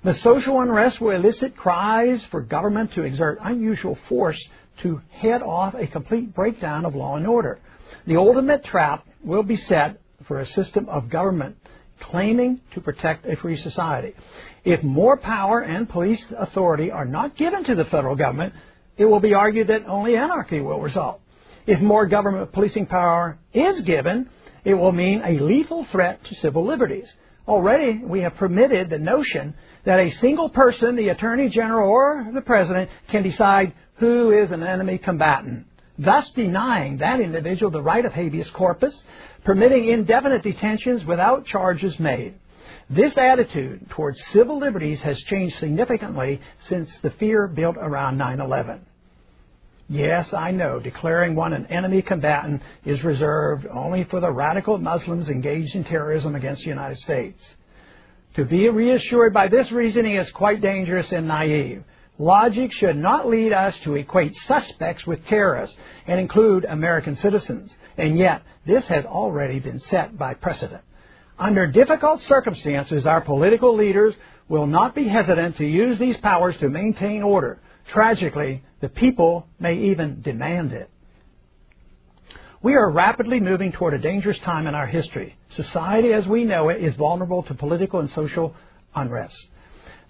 The 0.03 0.15
social 0.15 0.59
unrest 0.59 0.99
will 0.99 1.11
elicit 1.11 1.55
cries 1.55 2.26
for 2.26 2.41
government 2.41 2.91
to 2.93 3.03
exert 3.03 3.39
unusual 3.41 3.97
force 4.09 4.41
to 4.82 5.01
head 5.09 5.41
off 5.41 5.73
a 5.73 5.88
complete 5.88 6.36
breakdown 6.36 6.84
of 6.84 6.95
law 6.95 7.15
and 7.15 7.26
order. 7.26 7.59
The 8.07 8.17
ultimate 8.17 8.65
trap 8.65 9.07
will 9.23 9.43
be 9.43 9.55
set 9.55 10.01
for 10.26 10.39
a 10.39 10.45
system 10.47 10.89
of 10.89 11.09
government 11.09 11.55
claiming 12.01 12.59
to 12.73 12.82
protect 12.82 13.26
a 13.26 13.38
free 13.38 13.55
society. 13.55 14.13
If 14.65 14.84
more 14.84 15.15
power 15.15 15.61
and 15.61 15.88
police 15.88 16.21
authority 16.38 16.91
are 16.91 17.05
not 17.05 17.38
given 17.38 17.63
to 17.63 17.76
the 17.76 17.86
federal 17.86 18.17
government, 18.17 18.53
it 18.97 19.05
will 19.05 19.21
be 19.21 19.34
argued 19.34 19.67
that 19.67 19.86
only 19.86 20.17
anarchy 20.17 20.59
will 20.59 20.82
result. 20.82 21.21
If 21.68 21.82
more 21.82 22.05
government 22.05 22.51
policing 22.51 22.86
power 22.86 23.38
is 23.53 23.82
given, 23.82 24.30
it 24.63 24.76
will 24.76 24.91
mean 24.91 25.22
a 25.24 25.39
lethal 25.39 25.86
threat 25.91 26.24
to 26.26 26.36
civil 26.36 26.66
liberties. 26.66 27.11
Already, 27.47 28.03
we 28.03 28.22
have 28.22 28.36
permitted 28.36 28.89
the 28.89 28.99
notion 28.99 29.55
that 29.84 29.99
a 29.99 30.11
single 30.20 30.49
person, 30.49 30.95
the 30.95 31.09
Attorney 31.09 31.49
General 31.49 31.89
or 31.89 32.28
the 32.34 32.41
President, 32.41 32.89
can 33.09 33.24
decide 33.24 33.74
who 33.95 34.32
is 34.32 34.51
an 34.51 34.63
enemy 34.63 34.97
combatant, 34.97 35.66
thus 35.97 36.30
denying 36.32 36.97
that 36.97 37.20
individual 37.20 37.72
the 37.72 37.82
right 37.82 38.03
of 38.03 38.13
habeas 38.13 38.49
corpus, 38.51 38.93
permitting 39.43 39.88
indefinite 39.88 40.43
detentions 40.43 41.05
without 41.05 41.45
charges 41.45 41.99
made. 41.99 42.34
This 42.89 43.16
attitude 43.18 43.89
towards 43.89 44.20
civil 44.34 44.59
liberties 44.59 45.01
has 45.01 45.20
changed 45.24 45.57
significantly 45.59 46.41
since 46.68 46.89
the 47.01 47.11
fear 47.11 47.47
built 47.47 47.78
around 47.78 48.18
9 48.18 48.39
11. 48.39 48.86
Yes, 49.88 50.34
I 50.34 50.50
know, 50.50 50.80
declaring 50.80 51.36
one 51.36 51.54
an 51.54 51.68
enemy 51.68 52.02
combatant 52.02 52.64
is 52.86 53.04
reserved 53.04 53.68
only 53.68 54.04
for 54.06 54.20
the 54.20 54.32
radical 54.32 54.80
Muslims 54.80 55.30
engaged 55.30 55.76
in 55.76 55.84
terrorism 55.84 56.34
against 56.34 56.64
the 56.64 56.70
United 56.70 56.98
States. 56.98 57.42
To 58.36 58.46
be 58.46 58.68
reassured 58.68 59.34
by 59.34 59.48
this 59.48 59.72
reasoning 59.72 60.16
is 60.16 60.30
quite 60.32 60.60
dangerous 60.60 61.12
and 61.12 61.28
naive. 61.28 61.84
Logic 62.18 62.72
should 62.74 62.98
not 62.98 63.28
lead 63.28 63.54
us 63.54 63.78
to 63.84 63.96
equate 63.96 64.36
suspects 64.48 65.06
with 65.06 65.26
terrorists 65.28 65.76
and 66.08 66.20
include 66.20 66.66
American 66.66 67.18
citizens. 67.18 67.72
And 67.98 68.18
yet, 68.18 68.42
this 68.66 68.86
has 68.86 69.06
already 69.06 69.60
been 69.60 69.80
set 69.92 70.18
by 70.18 70.34
precedent. 70.34 70.82
Under 71.38 71.68
difficult 71.68 72.22
circumstances, 72.24 73.06
our 73.06 73.22
political 73.22 73.76
leaders 73.76 74.16
will 74.48 74.66
not 74.66 74.96
be 74.96 75.08
hesitant 75.08 75.58
to 75.58 75.66
use 75.66 76.00
these 76.00 76.18
powers 76.18 76.58
to 76.58 76.70
maintain 76.70 77.22
order. 77.22 77.60
Tragically, 77.88 78.64
the 78.82 78.90
people 78.90 79.48
may 79.60 79.76
even 79.76 80.22
demand 80.22 80.74
it. 80.74 80.90
We 82.62 82.74
are 82.74 82.90
rapidly 82.90 83.40
moving 83.40 83.72
toward 83.72 83.94
a 83.94 84.00
dangerous 84.00 84.40
time 84.40 84.66
in 84.66 84.74
our 84.74 84.88
history. 84.88 85.36
Society 85.56 86.14
as 86.14 86.26
we 86.26 86.44
know 86.44 86.70
it 86.70 86.84
is 86.84 86.96
vulnerable 86.96 87.44
to 87.44 87.54
political 87.54 88.00
and 88.00 88.10
social 88.12 88.56
unrest. 88.96 89.36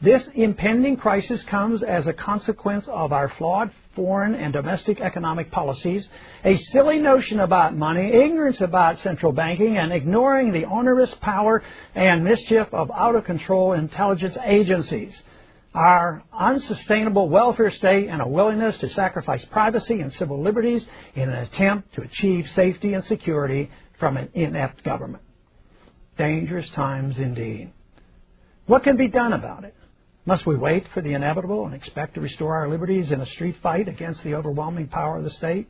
This 0.01 0.23
impending 0.35 0.97
crisis 0.97 1.41
comes 1.43 1.81
as 1.83 2.05
a 2.05 2.13
consequence 2.13 2.85
of 2.87 3.13
our 3.13 3.29
flawed 3.29 3.71
foreign 3.95 4.35
and 4.35 4.51
domestic 4.51 4.99
economic 4.99 5.51
policies, 5.51 6.07
a 6.43 6.55
silly 6.73 6.99
notion 6.99 7.39
about 7.39 7.75
money, 7.75 8.11
ignorance 8.11 8.59
about 8.59 8.99
central 8.99 9.31
banking, 9.31 9.77
and 9.77 9.93
ignoring 9.93 10.51
the 10.51 10.65
onerous 10.65 11.13
power 11.21 11.63
and 11.93 12.23
mischief 12.23 12.67
of 12.73 12.91
out 12.91 13.15
of 13.15 13.23
control 13.23 13.73
intelligence 13.73 14.37
agencies. 14.43 15.13
Our 15.75 16.23
unsustainable 16.31 17.27
welfare 17.27 17.69
state 17.69 18.07
and 18.07 18.21
a 18.21 18.27
willingness 18.27 18.77
to 18.77 18.89
sacrifice 18.91 19.43
privacy 19.51 19.99
and 19.99 20.13
civil 20.13 20.41
liberties 20.41 20.85
in 21.15 21.27
an 21.27 21.35
attempt 21.35 21.93
to 21.95 22.01
achieve 22.01 22.49
safety 22.55 22.93
and 22.93 23.03
security 23.03 23.69
from 23.99 24.15
an 24.15 24.29
inept 24.33 24.85
government. 24.85 25.21
Dangerous 26.17 26.69
times 26.69 27.17
indeed. 27.17 27.73
What 28.67 28.83
can 28.83 28.95
be 28.95 29.09
done 29.09 29.33
about 29.33 29.65
it? 29.65 29.75
Must 30.25 30.45
we 30.45 30.55
wait 30.55 30.87
for 30.93 31.01
the 31.01 31.13
inevitable 31.13 31.65
and 31.65 31.75
expect 31.75 32.15
to 32.15 32.21
restore 32.21 32.55
our 32.55 32.69
liberties 32.69 33.11
in 33.11 33.19
a 33.19 33.25
street 33.25 33.57
fight 33.61 33.89
against 33.89 34.23
the 34.23 34.35
overwhelming 34.35 34.87
power 34.87 35.17
of 35.17 35.25
the 35.25 35.29
state? 35.31 35.67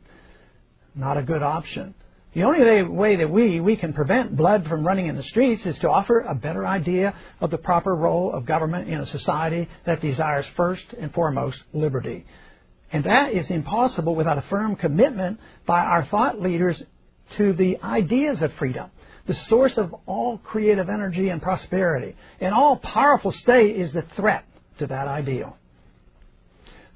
Not 0.94 1.16
a 1.16 1.22
good 1.22 1.42
option. 1.42 1.94
The 2.36 2.42
only 2.42 2.82
way 2.82 3.16
that 3.16 3.30
we, 3.30 3.60
we 3.60 3.76
can 3.76 3.94
prevent 3.94 4.36
blood 4.36 4.66
from 4.68 4.86
running 4.86 5.06
in 5.06 5.16
the 5.16 5.22
streets 5.22 5.64
is 5.64 5.78
to 5.78 5.88
offer 5.88 6.20
a 6.20 6.34
better 6.34 6.66
idea 6.66 7.14
of 7.40 7.50
the 7.50 7.56
proper 7.56 7.96
role 7.96 8.30
of 8.30 8.44
government 8.44 8.90
in 8.90 9.00
a 9.00 9.06
society 9.06 9.66
that 9.86 10.02
desires 10.02 10.44
first 10.54 10.84
and 11.00 11.14
foremost 11.14 11.56
liberty. 11.72 12.26
And 12.92 13.04
that 13.04 13.32
is 13.32 13.48
impossible 13.48 14.14
without 14.14 14.36
a 14.36 14.42
firm 14.50 14.76
commitment 14.76 15.40
by 15.64 15.80
our 15.80 16.04
thought 16.04 16.38
leaders 16.38 16.82
to 17.38 17.54
the 17.54 17.78
ideas 17.82 18.42
of 18.42 18.52
freedom 18.58 18.90
the 19.26 19.34
source 19.48 19.76
of 19.78 19.92
all 20.04 20.38
creative 20.38 20.88
energy 20.88 21.30
and 21.30 21.42
prosperity. 21.42 22.14
An 22.38 22.52
all 22.52 22.76
powerful 22.76 23.32
state 23.32 23.76
is 23.76 23.92
the 23.92 24.02
threat 24.14 24.44
to 24.78 24.86
that 24.86 25.08
ideal. 25.08 25.56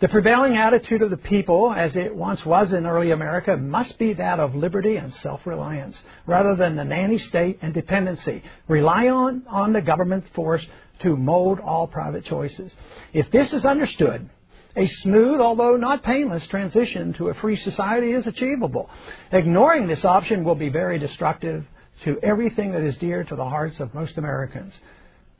The 0.01 0.09
prevailing 0.09 0.57
attitude 0.57 1.03
of 1.03 1.11
the 1.11 1.19
people, 1.19 1.75
as 1.75 1.95
it 1.95 2.17
once 2.17 2.43
was 2.47 2.73
in 2.73 2.87
early 2.87 3.11
America, 3.11 3.59
must 3.59 3.99
be 3.99 4.15
that 4.15 4.41
of 4.41 4.55
liberty 4.55 4.97
and 4.97 5.13
self 5.23 5.47
reliance, 5.47 5.95
rather 6.27 6.57
than 6.57 6.75
the 6.75 6.85
nanny 6.85 7.19
state 7.19 7.59
and 7.61 7.75
dependency. 7.75 8.43
Rely 8.67 9.09
on, 9.09 9.43
on 9.47 9.75
the 9.75 9.83
government 9.83 10.25
force 10.35 10.67
to 11.01 11.19
mold 11.19 11.61
all 11.61 11.87
private 11.87 12.25
choices. 12.25 12.75
If 13.13 13.31
this 13.31 13.53
is 13.53 13.67
understood, 13.67 14.31
a 14.75 14.87
smooth, 14.87 15.39
although 15.39 15.77
not 15.77 16.03
painless, 16.03 16.47
transition 16.47 17.13
to 17.15 17.29
a 17.29 17.35
free 17.35 17.57
society 17.57 18.13
is 18.13 18.27
achievable. 18.27 18.89
Ignoring 19.33 19.87
this 19.87 20.05
option 20.07 20.45
will 20.45 20.55
be 20.55 20.71
very 20.71 20.99
destructive 20.99 21.67
to 22.05 22.19
everything 22.23 22.73
that 22.73 22.83
is 22.83 22.97
dear 22.97 23.23
to 23.25 23.37
the 23.37 23.49
hearts 23.49 23.79
of 23.81 23.93
most 23.93 24.17
Americans. 24.17 24.73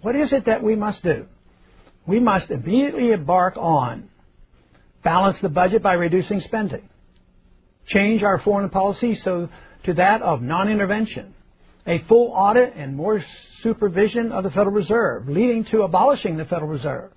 What 0.03 0.17
is 0.17 0.33
it 0.33 0.45
that 0.45 0.63
we 0.63 0.77
must 0.77 1.03
do? 1.03 1.25
We 2.07 2.21
must 2.21 2.51
immediately 2.51 3.13
embark 3.13 3.57
on 3.57 4.11
balance 5.03 5.37
the 5.41 5.49
budget 5.49 5.83
by 5.83 5.95
reducing 5.95 6.41
spending, 6.41 6.89
change 7.87 8.23
our 8.23 8.39
foreign 8.41 8.71
policy 8.71 9.17
so 9.17 9.49
to 9.85 9.95
that 9.95 10.23
of 10.23 10.43
non-intervention, 10.43 11.35
a 11.87 11.99
full 12.01 12.33
audit 12.33 12.75
and 12.77 12.97
more 12.97 13.25
supervision 13.63 14.33
of 14.33 14.45
the 14.45 14.51
Federal 14.51 14.75
Reserve, 14.75 15.29
leading 15.29 15.65
to 15.65 15.83
abolishing 15.83 16.37
the 16.37 16.45
Federal 16.45 16.71
Reserve, 16.71 17.11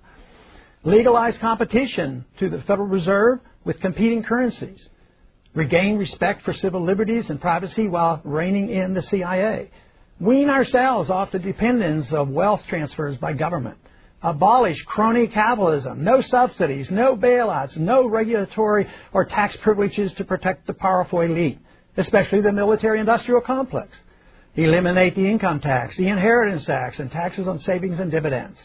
legalize 0.82 1.36
competition 1.38 2.24
to 2.38 2.48
the 2.48 2.60
Federal 2.62 2.88
Reserve 2.88 3.40
with 3.64 3.80
competing 3.80 4.22
currencies, 4.22 4.88
regain 5.54 5.96
respect 5.96 6.42
for 6.42 6.52
civil 6.54 6.84
liberties 6.84 7.28
and 7.28 7.40
privacy 7.40 7.88
while 7.88 8.20
reining 8.24 8.70
in 8.70 8.94
the 8.94 9.02
CIA, 9.02 9.70
wean 10.20 10.48
ourselves 10.48 11.10
off 11.10 11.32
the 11.32 11.38
dependence 11.38 12.12
of 12.12 12.28
wealth 12.28 12.62
transfers 12.68 13.16
by 13.18 13.32
government, 13.32 13.78
abolish 14.24 14.82
crony 14.84 15.26
capitalism, 15.28 16.02
no 16.02 16.22
subsidies, 16.22 16.90
no 16.90 17.14
bailouts, 17.14 17.76
no 17.76 18.08
regulatory 18.08 18.88
or 19.12 19.26
tax 19.26 19.54
privileges 19.56 20.12
to 20.14 20.24
protect 20.24 20.66
the 20.66 20.72
powerful 20.72 21.20
elite, 21.20 21.58
especially 21.98 22.40
the 22.40 22.50
military 22.50 22.98
industrial 22.98 23.42
complex, 23.42 23.96
eliminate 24.56 25.14
the 25.14 25.26
income 25.26 25.60
tax, 25.60 25.96
the 25.98 26.08
inheritance 26.08 26.64
tax, 26.64 26.98
and 26.98 27.12
taxes 27.12 27.46
on 27.46 27.58
savings 27.60 28.00
and 28.00 28.10
dividends. 28.10 28.58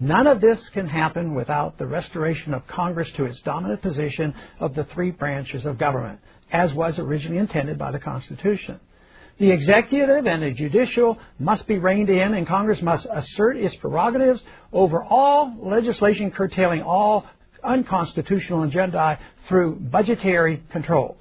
None 0.00 0.26
of 0.26 0.40
this 0.40 0.58
can 0.70 0.88
happen 0.88 1.34
without 1.34 1.78
the 1.78 1.86
restoration 1.86 2.52
of 2.52 2.66
Congress 2.66 3.08
to 3.12 3.26
its 3.26 3.40
dominant 3.42 3.80
position 3.80 4.34
of 4.58 4.74
the 4.74 4.84
three 4.84 5.12
branches 5.12 5.64
of 5.64 5.78
government, 5.78 6.18
as 6.50 6.74
was 6.74 6.98
originally 6.98 7.38
intended 7.38 7.78
by 7.78 7.92
the 7.92 8.00
Constitution. 8.00 8.80
The 9.38 9.50
executive 9.50 10.26
and 10.26 10.42
the 10.42 10.52
judicial 10.52 11.18
must 11.38 11.66
be 11.66 11.78
reined 11.78 12.08
in, 12.08 12.34
and 12.34 12.46
Congress 12.46 12.80
must 12.82 13.06
assert 13.10 13.56
its 13.56 13.74
prerogatives 13.76 14.40
over 14.72 15.02
all 15.02 15.56
legislation 15.60 16.30
curtailing 16.30 16.82
all 16.82 17.26
unconstitutional 17.64 18.62
agenda 18.62 19.18
through 19.48 19.76
budgetary 19.76 20.62
controls. 20.70 21.16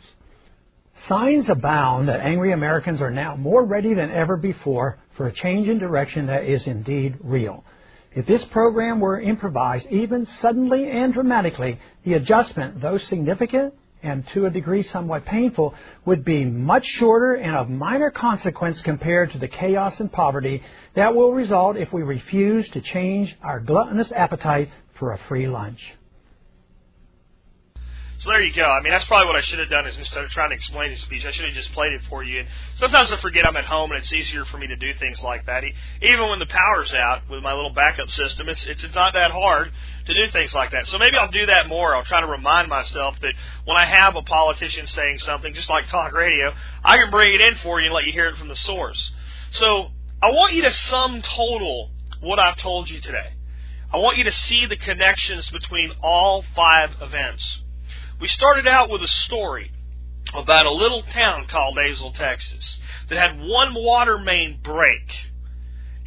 Signs 1.07 1.49
abound 1.49 2.07
that 2.07 2.22
angry 2.22 2.53
Americans 2.53 3.01
are 3.01 3.11
now 3.11 3.36
more 3.36 3.66
ready 3.66 3.93
than 3.93 4.11
ever 4.11 4.38
before 4.38 4.99
for 5.18 5.28
a 5.28 5.34
change 5.34 5.68
in 5.68 5.80
direction 5.80 6.28
that 6.28 6.45
is 6.45 6.66
indeed 6.68 7.18
real. 7.22 7.64
If 8.16 8.28
this 8.28 8.43
program 8.51 8.99
were 8.99 9.20
improvised, 9.20 9.88
even 9.88 10.28
suddenly 10.41 10.89
and 10.89 11.14
dramatically, 11.14 11.80
the 12.05 12.14
adjustment, 12.14 12.80
though 12.80 12.99
significant 13.09 13.74
and 14.04 14.28
to 14.34 14.45
a 14.45 14.49
degree 14.49 14.84
somewhat 14.84 15.26
painful, 15.26 15.74
would 16.06 16.24
be 16.24 16.45
much 16.45 16.86
shorter 16.99 17.36
and 17.36 17.56
of 17.56 17.70
minor 17.70 18.12
consequence 18.12 18.80
compared 18.82 19.32
to 19.32 19.39
the 19.39 19.47
chaos 19.47 19.99
and 19.99 20.12
poverty 20.12 20.62
that 20.95 21.16
will 21.16 21.32
result 21.34 21.78
if 21.78 21.91
we 21.93 22.04
refuse 22.04 22.70
to 22.70 22.82
change 22.82 23.36
our 23.41 23.60
gluttonous 23.60 24.12
appetite 24.12 24.70
for 24.99 25.14
a 25.14 25.20
free 25.28 25.47
lunch. 25.47 25.80
So 28.24 28.30
there 28.30 28.41
you 28.41 28.53
go. 28.53 28.63
I 28.63 28.82
mean, 28.82 28.93
that's 28.93 29.03
probably 29.03 29.28
what 29.28 29.36
I 29.36 29.41
should 29.41 29.59
have 29.59 29.69
done 29.69 29.86
is 29.86 29.97
instead 29.97 30.24
of 30.24 30.30
trying 30.30 30.51
to 30.51 30.55
explain 30.55 30.91
the 30.91 30.97
speech, 30.97 31.26
I 31.26 31.32
should 31.32 31.43
have 31.43 31.53
just 31.53 31.74
played 31.74 31.91
it 31.91 32.03
for 32.07 32.24
you. 32.24 32.39
And 32.39 32.47
sometimes 32.78 33.11
I 33.11 33.17
forget 33.17 33.45
I'm 33.45 33.57
at 33.57 33.65
home, 33.65 33.91
and 33.91 33.99
it's 33.99 34.13
easier 34.13 34.45
for 34.45 34.57
me 34.57 34.67
to 34.67 34.78
do 34.78 34.93
things 34.93 35.21
like 35.21 35.45
that. 35.47 35.65
Even 36.01 36.30
when 36.30 36.39
the 36.39 36.45
power's 36.45 36.93
out 36.93 37.30
with 37.30 37.43
my 37.43 37.53
little 37.53 37.74
backup 37.74 38.09
system, 38.09 38.47
it's, 38.47 38.65
it's 38.65 38.82
not 38.95 39.11
that 39.11 39.32
hard 39.32 39.74
to 40.05 40.13
do 40.13 40.32
things 40.32 40.53
like 40.53 40.71
that. 40.71 40.88
So 40.88 40.97
maybe 40.97 41.17
I'll 41.17 41.32
do 41.32 41.47
that 41.47 41.67
more. 41.67 41.97
I'll 41.97 42.05
try 42.05 42.21
to 42.21 42.28
remind 42.28 42.69
myself 42.69 43.19
that 43.19 43.34
when 43.65 43.76
I 43.76 43.84
have 43.84 44.15
a 44.15 44.21
politician 44.21 44.88
saying 44.88 45.19
something, 45.19 45.53
just 45.53 45.69
like 45.69 45.88
talk 45.88 46.13
radio, 46.13 46.53
I 46.82 46.99
can 46.99 47.11
bring 47.11 47.34
it 47.34 47.41
in 47.41 47.55
for 47.55 47.82
you 47.82 47.88
and 47.88 47.93
let 47.93 48.05
you 48.05 48.13
hear 48.13 48.30
it 48.30 48.38
from 48.38 48.47
the 48.47 48.55
source. 48.55 49.11
So 49.51 49.91
I 50.21 50.32
want 50.32 50.53
you 50.53 50.61
to 50.61 50.71
sum 50.71 51.21
total 51.24 51.91
what 52.21 52.39
I've 52.39 52.55
told 52.55 52.89
you 52.89 53.01
today. 53.01 53.34
I 53.91 53.97
want 53.97 54.17
you 54.17 54.24
to 54.24 54.32
see 54.32 54.65
the 54.65 54.78
connections 54.78 55.49
between 55.49 55.91
all 56.01 56.45
five 56.55 56.91
events. 57.01 57.62
We 58.24 58.30
started 58.30 58.69
out 58.69 58.89
with 58.89 59.03
a 59.03 59.07
story 59.09 59.69
about 60.34 60.65
a 60.65 60.71
little 60.71 61.03
town 61.03 61.45
called 61.49 61.76
Azle, 61.76 62.15
Texas, 62.15 62.80
that 63.09 63.17
had 63.17 63.38
one 63.38 63.74
water 63.74 64.17
main 64.17 64.61
break. 64.63 65.11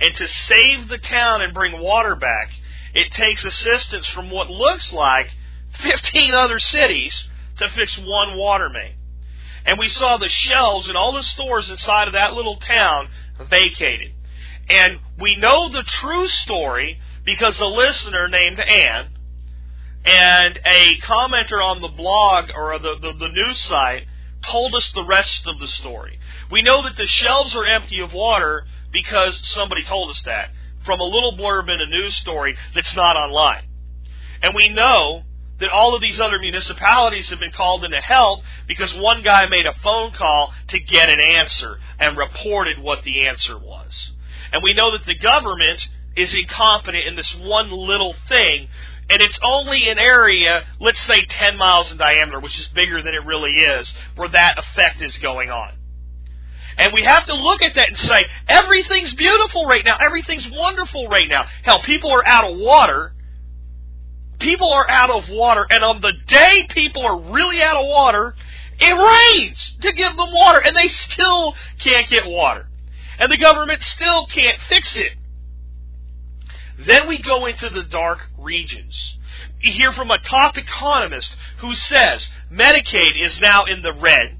And 0.01 0.17
to 0.17 0.27
save 0.27 0.89
the 0.89 0.97
town 0.97 1.43
and 1.43 1.53
bring 1.53 1.79
water 1.79 2.17
back, 2.17 2.53
it 2.95 3.13
takes 3.13 3.45
assistance 3.45 4.07
from 4.07 4.31
what 4.31 4.49
looks 4.49 4.95
like 4.95 5.29
15 5.83 6.33
other 6.33 6.59
cities 6.59 7.29
to 7.59 7.69
fix 7.69 7.99
one 7.99 8.39
water 8.39 8.71
main. 8.71 8.95
And 9.67 9.79
we 9.79 9.91
saw 9.91 10.17
the 10.17 10.31
shelves 10.31 10.89
in 10.89 10.97
all 10.97 11.13
the 11.13 11.23
stores 11.23 11.69
inside 11.69 12.07
of 12.09 12.15
that 12.15 12.33
little 12.33 12.57
town 12.57 13.11
vacated. 13.51 14.13
And 14.71 15.01
we 15.19 15.37
know 15.37 15.69
the 15.69 15.83
true 15.83 16.29
story 16.29 16.99
because 17.27 17.61
a 17.61 17.67
listener 17.67 18.27
named 18.27 18.59
Ann 18.59 19.09
and 20.07 20.59
a 20.65 20.99
commenter 21.03 21.63
on 21.63 21.81
the 21.81 21.89
blog 21.89 22.51
or 22.55 22.79
the, 22.79 22.95
the, 23.01 23.13
the 23.19 23.29
news 23.29 23.59
site 23.59 24.07
told 24.43 24.75
us 24.75 24.93
the 24.93 25.05
rest 25.05 25.47
of 25.47 25.59
the 25.59 25.67
story. 25.67 26.19
We 26.51 26.63
know 26.63 26.83
that 26.83 26.97
the 26.97 27.07
shelves 27.07 27.55
are 27.55 27.67
empty 27.67 28.01
of 28.01 28.13
water 28.13 28.67
because 28.93 29.41
somebody 29.49 29.83
told 29.83 30.11
us 30.11 30.23
that 30.23 30.51
from 30.85 31.01
a 31.01 31.05
little 31.05 31.37
blurb 31.37 31.69
in 31.69 31.81
a 31.81 31.87
news 31.87 32.15
story 32.15 32.57
that's 32.75 32.95
not 32.95 33.17
online. 33.17 33.65
And 34.43 34.55
we 34.55 34.69
know 34.69 35.23
that 35.59 35.71
all 35.71 35.95
of 35.95 36.01
these 36.01 36.21
other 36.21 36.39
municipalities 36.39 37.31
have 37.31 37.41
been 37.41 37.51
called 37.51 37.83
into 37.83 38.01
help 38.01 38.41
because 38.69 38.95
one 38.95 39.23
guy 39.23 39.47
made 39.47 39.67
a 39.67 39.73
phone 39.83 40.13
call 40.13 40.53
to 40.69 40.79
get 40.79 41.09
an 41.09 41.19
answer 41.19 41.79
and 41.99 42.17
reported 42.17 42.79
what 42.79 43.03
the 43.03 43.27
answer 43.27 43.59
was. 43.59 44.13
And 44.53 44.63
we 44.63 44.75
know 44.75 44.93
that 44.97 45.07
the 45.07 45.19
government 45.19 45.81
is 46.15 46.35
incompetent 46.35 47.05
in 47.05 47.17
this 47.17 47.35
one 47.41 47.71
little 47.71 48.15
thing 48.29 48.69
and 49.09 49.23
it's 49.23 49.39
only 49.43 49.89
an 49.89 49.99
area, 49.99 50.65
let's 50.81 51.01
say 51.03 51.25
10 51.25 51.57
miles 51.57 51.91
in 51.93 51.99
diameter, 51.99 52.41
which 52.41 52.59
is 52.59 52.67
bigger 52.69 53.03
than 53.03 53.15
it 53.15 53.25
really 53.25 53.53
is, 53.53 53.93
where 54.17 54.29
that 54.29 54.59
effect 54.59 55.01
is 55.01 55.17
going 55.19 55.51
on. 55.51 55.73
And 56.79 56.93
we 56.93 57.03
have 57.05 57.25
to 57.27 57.35
look 57.35 57.63
at 57.63 57.75
that 57.77 57.89
and 57.89 57.99
say, 57.99 58.27
everything's 58.49 59.15
beautiful 59.15 59.65
right 59.67 59.85
now. 59.85 59.97
Everything's 59.97 60.49
wonderful 60.51 61.09
right 61.09 61.29
now. 61.29 61.47
Hell, 61.63 61.81
people 61.83 62.11
are 62.11 62.27
out 62.27 62.51
of 62.51 62.59
water. 62.59 63.15
People 64.39 64.73
are 64.73 64.89
out 64.91 65.11
of 65.11 65.29
water. 65.31 65.67
And 65.71 65.83
on 65.83 66.01
the 66.03 66.13
day 66.27 66.67
people 66.69 67.07
are 67.07 67.19
really 67.19 67.63
out 67.63 67.77
of 67.77 67.87
water, 67.87 68.35
it 68.79 68.93
rains 68.93 69.77
to 69.81 69.93
give 69.93 70.17
them 70.17 70.33
water. 70.33 70.59
And 70.59 70.77
they 70.77 70.89
still 70.89 71.55
can't 71.79 72.09
get 72.09 72.27
water. 72.27 72.69
And 73.19 73.33
the 73.33 73.39
government 73.39 73.83
still 73.83 74.27
can't 74.27 74.59
fix 74.69 74.97
it. 74.97 75.13
Then 76.79 77.09
we 77.09 77.19
go 77.19 77.47
into 77.47 77.69
the 77.71 77.83
dark 77.83 78.19
regions. 78.39 79.17
You 79.61 79.73
hear 79.73 79.93
from 79.93 80.11
a 80.11 80.19
top 80.19 80.57
economist 80.57 81.35
who 81.59 81.75
says 81.75 82.29
Medicaid 82.53 83.21
is 83.21 83.41
now 83.41 83.65
in 83.65 83.83
the 83.83 83.93
red, 83.93 84.39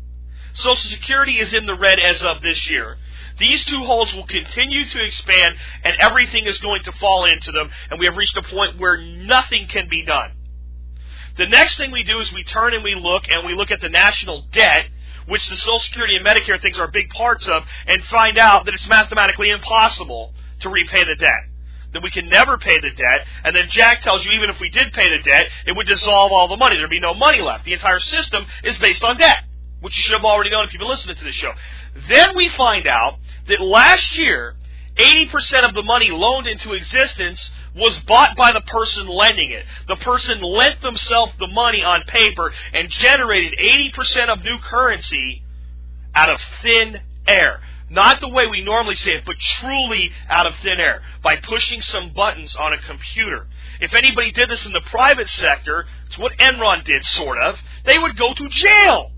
Social 0.57 0.91
Security 0.91 1.39
is 1.39 1.53
in 1.53 1.67
the 1.67 1.75
red 1.75 1.99
as 1.99 2.23
of 2.23 2.41
this 2.41 2.69
year. 2.71 2.97
These 3.39 3.65
two 3.67 3.85
holes 3.85 4.15
will 4.15 4.27
continue 4.27 4.85
to 4.87 5.05
expand 5.05 5.57
and 5.85 5.97
everything 6.01 6.47
is 6.47 6.59
going 6.59 6.83
to 6.85 6.93
fall 6.93 7.27
into 7.27 7.53
them 7.53 7.71
and 7.91 8.01
we 8.01 8.07
have 8.07 8.17
reached 8.17 8.37
a 8.37 8.43
point 8.43 8.79
where 8.79 8.97
nothing 8.97 9.67
can 9.69 9.89
be 9.89 10.03
done. 10.05 10.31
The 11.37 11.47
next 11.47 11.77
thing 11.77 11.91
we 11.91 12.03
do 12.03 12.21
is 12.21 12.33
we 12.33 12.45
turn 12.45 12.73
and 12.73 12.83
we 12.83 12.95
look 12.95 13.29
and 13.29 13.47
we 13.47 13.55
look 13.55 13.71
at 13.71 13.83
the 13.83 13.91
national 13.91 14.47
debt, 14.53 14.89
which 15.27 15.47
the 15.51 15.57
Social 15.57 15.81
Security 15.81 16.17
and 16.17 16.25
Medicare 16.25 16.61
things 16.61 16.79
are 16.79 16.89
big 16.89 17.11
parts 17.11 17.47
of, 17.47 17.65
and 17.87 18.03
find 18.05 18.39
out 18.39 18.65
that 18.65 18.73
it's 18.73 18.89
mathematically 18.89 19.51
impossible 19.51 20.33
to 20.61 20.71
repay 20.71 21.05
the 21.05 21.15
debt. 21.15 21.45
That 21.97 22.03
we 22.03 22.11
can 22.11 22.29
never 22.29 22.59
pay 22.59 22.79
the 22.79 22.91
debt, 22.91 23.27
and 23.43 23.57
then 23.57 23.71
Jack 23.71 24.03
tells 24.03 24.23
you 24.23 24.31
even 24.33 24.51
if 24.51 24.61
we 24.61 24.69
did 24.69 24.93
pay 24.93 25.09
the 25.09 25.23
debt, 25.23 25.49
it 25.67 25.73
would 25.75 25.87
dissolve 25.87 26.31
all 26.31 26.47
the 26.47 26.59
money. 26.59 26.77
There'd 26.77 26.91
be 26.91 27.01
no 27.01 27.15
money 27.15 27.41
left. 27.41 27.65
The 27.65 27.73
entire 27.73 28.01
system 28.01 28.45
is 28.63 28.77
based 28.77 29.03
on 29.03 29.17
debt, 29.17 29.45
which 29.81 29.97
you 29.97 30.03
should 30.03 30.13
have 30.13 30.25
already 30.27 30.51
known 30.51 30.67
if 30.67 30.75
you've 30.75 30.81
been 30.81 30.91
listening 30.91 31.17
to 31.17 31.25
this 31.25 31.35
show. 31.35 31.53
Then 32.07 32.37
we 32.37 32.51
find 32.51 32.87
out 32.87 33.19
that 33.49 33.63
last 33.63 34.19
year, 34.19 34.57
80% 34.97 35.67
of 35.67 35.75
the 35.75 35.83
money 35.83 36.11
loaned 36.11 36.47
into 36.47 36.75
existence 36.75 37.51
was 37.75 37.99
bought 38.01 38.37
by 38.37 38.53
the 38.53 38.61
person 38.61 39.07
lending 39.07 39.53
it. 39.53 39.65
The 39.89 39.97
person 39.97 40.43
lent 40.43 40.83
themselves 40.83 41.33
the 41.39 41.47
money 41.47 41.83
on 41.83 42.03
paper 42.07 42.53
and 42.75 42.91
generated 42.91 43.59
80% 43.59 44.29
of 44.29 44.45
new 44.45 44.59
currency 44.59 45.43
out 46.15 46.29
of 46.29 46.41
thin 46.63 47.01
air. 47.27 47.61
Not 47.89 48.21
the 48.21 48.29
way 48.29 48.47
we 48.47 48.63
normally 48.63 48.97
say 48.97 49.13
it, 49.13 49.25
but 49.25 49.39
truly 49.39 50.11
out 50.29 50.47
of 50.47 50.57
thin 50.57 50.81
air 50.81 51.03
by 51.23 51.37
pushing 51.37 51.81
some 51.81 52.13
buttons 52.13 52.57
on 52.57 52.73
a 52.73 52.79
computer. 52.79 53.47
If 53.81 53.95
anybody 53.95 54.33
did 54.33 54.51
this 54.51 54.67
in 54.67 54.73
the 54.73 54.81
private 54.81 55.29
sector, 55.29 55.87
it's 56.07 56.19
what 56.19 56.33
Enron 56.39 56.85
did, 56.85 57.05
sort 57.05 57.39
of, 57.39 57.61
they 57.85 57.99
would 57.99 58.17
go 58.17 58.35
to 58.35 58.49
jail. 58.49 59.13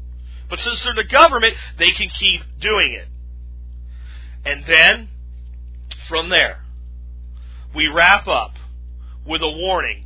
But 0.51 0.61
since 0.61 0.85
they're 0.85 0.95
the 0.95 1.05
government, 1.05 1.55
they 1.79 1.93
can 1.93 2.09
keep 2.11 2.43
doing 2.61 2.93
it. 2.93 3.09
And 4.45 4.65
then, 4.67 5.09
from 6.07 6.29
there, 6.29 6.65
we 7.75 7.87
wrap 7.87 8.27
up 8.29 8.55
with 9.27 9.43
a 9.43 9.51
warning 9.51 10.05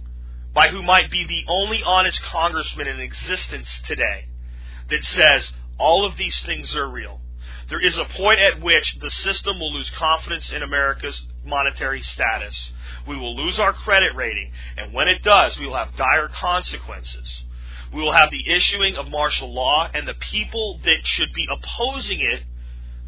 by 0.54 0.68
who 0.68 0.82
might 0.82 1.10
be 1.10 1.24
the 1.26 1.44
only 1.48 1.82
honest 1.82 2.22
congressman 2.22 2.86
in 2.86 3.00
existence 3.00 3.68
today 3.86 4.26
that 4.90 5.04
says 5.04 5.52
all 5.78 6.04
of 6.04 6.16
these 6.16 6.38
things 6.42 6.76
are 6.76 6.88
real. 6.88 7.21
There 7.72 7.80
is 7.80 7.96
a 7.96 8.04
point 8.04 8.38
at 8.38 8.60
which 8.60 8.98
the 9.00 9.08
system 9.08 9.58
will 9.58 9.72
lose 9.72 9.88
confidence 9.96 10.52
in 10.52 10.62
America's 10.62 11.18
monetary 11.42 12.02
status. 12.02 12.54
We 13.08 13.16
will 13.16 13.34
lose 13.34 13.58
our 13.58 13.72
credit 13.72 14.14
rating, 14.14 14.52
and 14.76 14.92
when 14.92 15.08
it 15.08 15.22
does, 15.22 15.58
we 15.58 15.64
will 15.64 15.76
have 15.76 15.96
dire 15.96 16.28
consequences. 16.28 17.44
We 17.90 18.02
will 18.02 18.12
have 18.12 18.30
the 18.30 18.46
issuing 18.46 18.96
of 18.96 19.08
martial 19.08 19.54
law, 19.54 19.88
and 19.94 20.06
the 20.06 20.12
people 20.12 20.80
that 20.84 20.98
should 21.04 21.32
be 21.32 21.48
opposing 21.50 22.20
it 22.20 22.42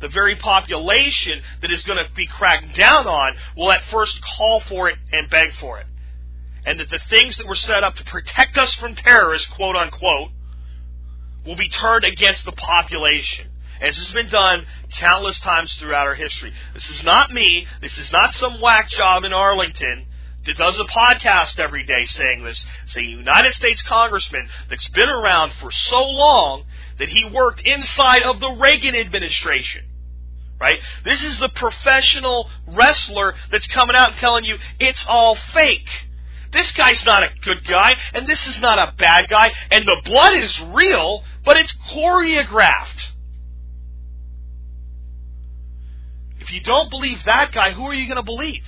the 0.00 0.08
very 0.08 0.36
population 0.36 1.42
that 1.60 1.70
is 1.70 1.84
going 1.84 2.02
to 2.02 2.10
be 2.14 2.26
cracked 2.26 2.74
down 2.74 3.06
on 3.06 3.36
will 3.58 3.70
at 3.70 3.84
first 3.90 4.18
call 4.22 4.60
for 4.60 4.88
it 4.88 4.96
and 5.12 5.28
beg 5.28 5.52
for 5.56 5.78
it. 5.78 5.86
And 6.64 6.80
that 6.80 6.88
the 6.88 7.00
things 7.10 7.36
that 7.36 7.46
were 7.46 7.54
set 7.54 7.84
up 7.84 7.96
to 7.96 8.04
protect 8.04 8.56
us 8.56 8.74
from 8.76 8.94
terrorists, 8.94 9.46
quote 9.48 9.76
unquote, 9.76 10.30
will 11.44 11.56
be 11.56 11.68
turned 11.68 12.04
against 12.04 12.46
the 12.46 12.52
population. 12.52 13.50
As 13.84 13.96
has 13.96 14.10
been 14.12 14.30
done 14.30 14.64
countless 14.92 15.38
times 15.40 15.74
throughout 15.74 16.06
our 16.06 16.14
history. 16.14 16.52
This 16.72 16.88
is 16.88 17.02
not 17.02 17.32
me. 17.32 17.66
This 17.82 17.98
is 17.98 18.10
not 18.10 18.32
some 18.32 18.60
whack 18.60 18.88
job 18.88 19.24
in 19.24 19.32
Arlington 19.32 20.06
that 20.46 20.56
does 20.56 20.78
a 20.80 20.84
podcast 20.84 21.58
every 21.58 21.84
day 21.84 22.06
saying 22.06 22.44
this. 22.44 22.64
It's 22.84 22.96
a 22.96 23.02
United 23.02 23.54
States 23.54 23.82
congressman 23.82 24.48
that's 24.70 24.88
been 24.88 25.10
around 25.10 25.52
for 25.60 25.70
so 25.70 26.02
long 26.02 26.64
that 26.98 27.08
he 27.08 27.24
worked 27.26 27.60
inside 27.60 28.22
of 28.22 28.40
the 28.40 28.56
Reagan 28.58 28.94
administration. 28.94 29.84
Right? 30.58 30.78
This 31.04 31.22
is 31.22 31.38
the 31.38 31.50
professional 31.50 32.48
wrestler 32.68 33.34
that's 33.50 33.66
coming 33.66 33.96
out 33.96 34.12
and 34.12 34.18
telling 34.18 34.44
you 34.44 34.56
it's 34.78 35.04
all 35.08 35.34
fake. 35.52 35.88
This 36.52 36.70
guy's 36.72 37.04
not 37.04 37.24
a 37.24 37.28
good 37.42 37.66
guy, 37.66 37.96
and 38.14 38.26
this 38.26 38.46
is 38.46 38.60
not 38.60 38.78
a 38.78 38.94
bad 38.96 39.28
guy, 39.28 39.52
and 39.70 39.84
the 39.84 40.00
blood 40.04 40.34
is 40.34 40.58
real, 40.72 41.24
but 41.44 41.58
it's 41.58 41.74
choreographed. 41.90 43.13
If 46.44 46.52
you 46.52 46.60
don't 46.60 46.90
believe 46.90 47.24
that 47.24 47.52
guy, 47.52 47.72
who 47.72 47.86
are 47.86 47.94
you 47.94 48.06
going 48.06 48.18
to 48.18 48.22
believe? 48.22 48.64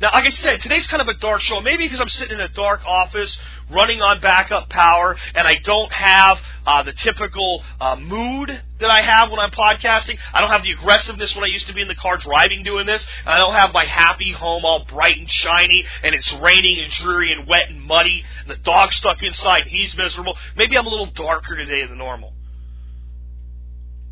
Now, 0.00 0.10
like 0.12 0.26
I 0.26 0.28
said, 0.28 0.60
today's 0.60 0.86
kind 0.86 1.02
of 1.02 1.08
a 1.08 1.14
dark 1.14 1.40
show. 1.40 1.60
Maybe 1.60 1.86
because 1.86 2.00
I'm 2.00 2.08
sitting 2.08 2.38
in 2.38 2.40
a 2.40 2.48
dark 2.48 2.82
office 2.86 3.36
running 3.68 4.00
on 4.00 4.20
backup 4.20 4.68
power 4.68 5.16
and 5.34 5.48
I 5.48 5.56
don't 5.56 5.92
have 5.92 6.38
uh, 6.64 6.84
the 6.84 6.92
typical 6.92 7.64
uh, 7.80 7.96
mood 7.96 8.48
that 8.78 8.90
I 8.90 9.02
have 9.02 9.30
when 9.30 9.40
I'm 9.40 9.50
podcasting. 9.50 10.16
I 10.32 10.40
don't 10.40 10.50
have 10.50 10.62
the 10.62 10.70
aggressiveness 10.70 11.34
when 11.34 11.42
I 11.42 11.48
used 11.48 11.66
to 11.66 11.74
be 11.74 11.80
in 11.80 11.88
the 11.88 11.96
car 11.96 12.16
driving 12.16 12.62
doing 12.62 12.86
this. 12.86 13.04
I 13.26 13.38
don't 13.38 13.54
have 13.54 13.72
my 13.72 13.84
happy 13.84 14.30
home 14.30 14.64
all 14.64 14.84
bright 14.84 15.18
and 15.18 15.28
shiny 15.28 15.84
and 16.04 16.14
it's 16.14 16.32
raining 16.34 16.78
and 16.78 16.92
dreary 16.92 17.32
and 17.32 17.48
wet 17.48 17.70
and 17.70 17.82
muddy 17.82 18.24
and 18.42 18.50
the 18.50 18.62
dog's 18.62 18.94
stuck 18.96 19.20
inside 19.20 19.62
and 19.62 19.70
he's 19.70 19.96
miserable. 19.96 20.36
Maybe 20.56 20.78
I'm 20.78 20.86
a 20.86 20.90
little 20.90 21.10
darker 21.10 21.56
today 21.56 21.84
than 21.86 21.98
normal. 21.98 22.34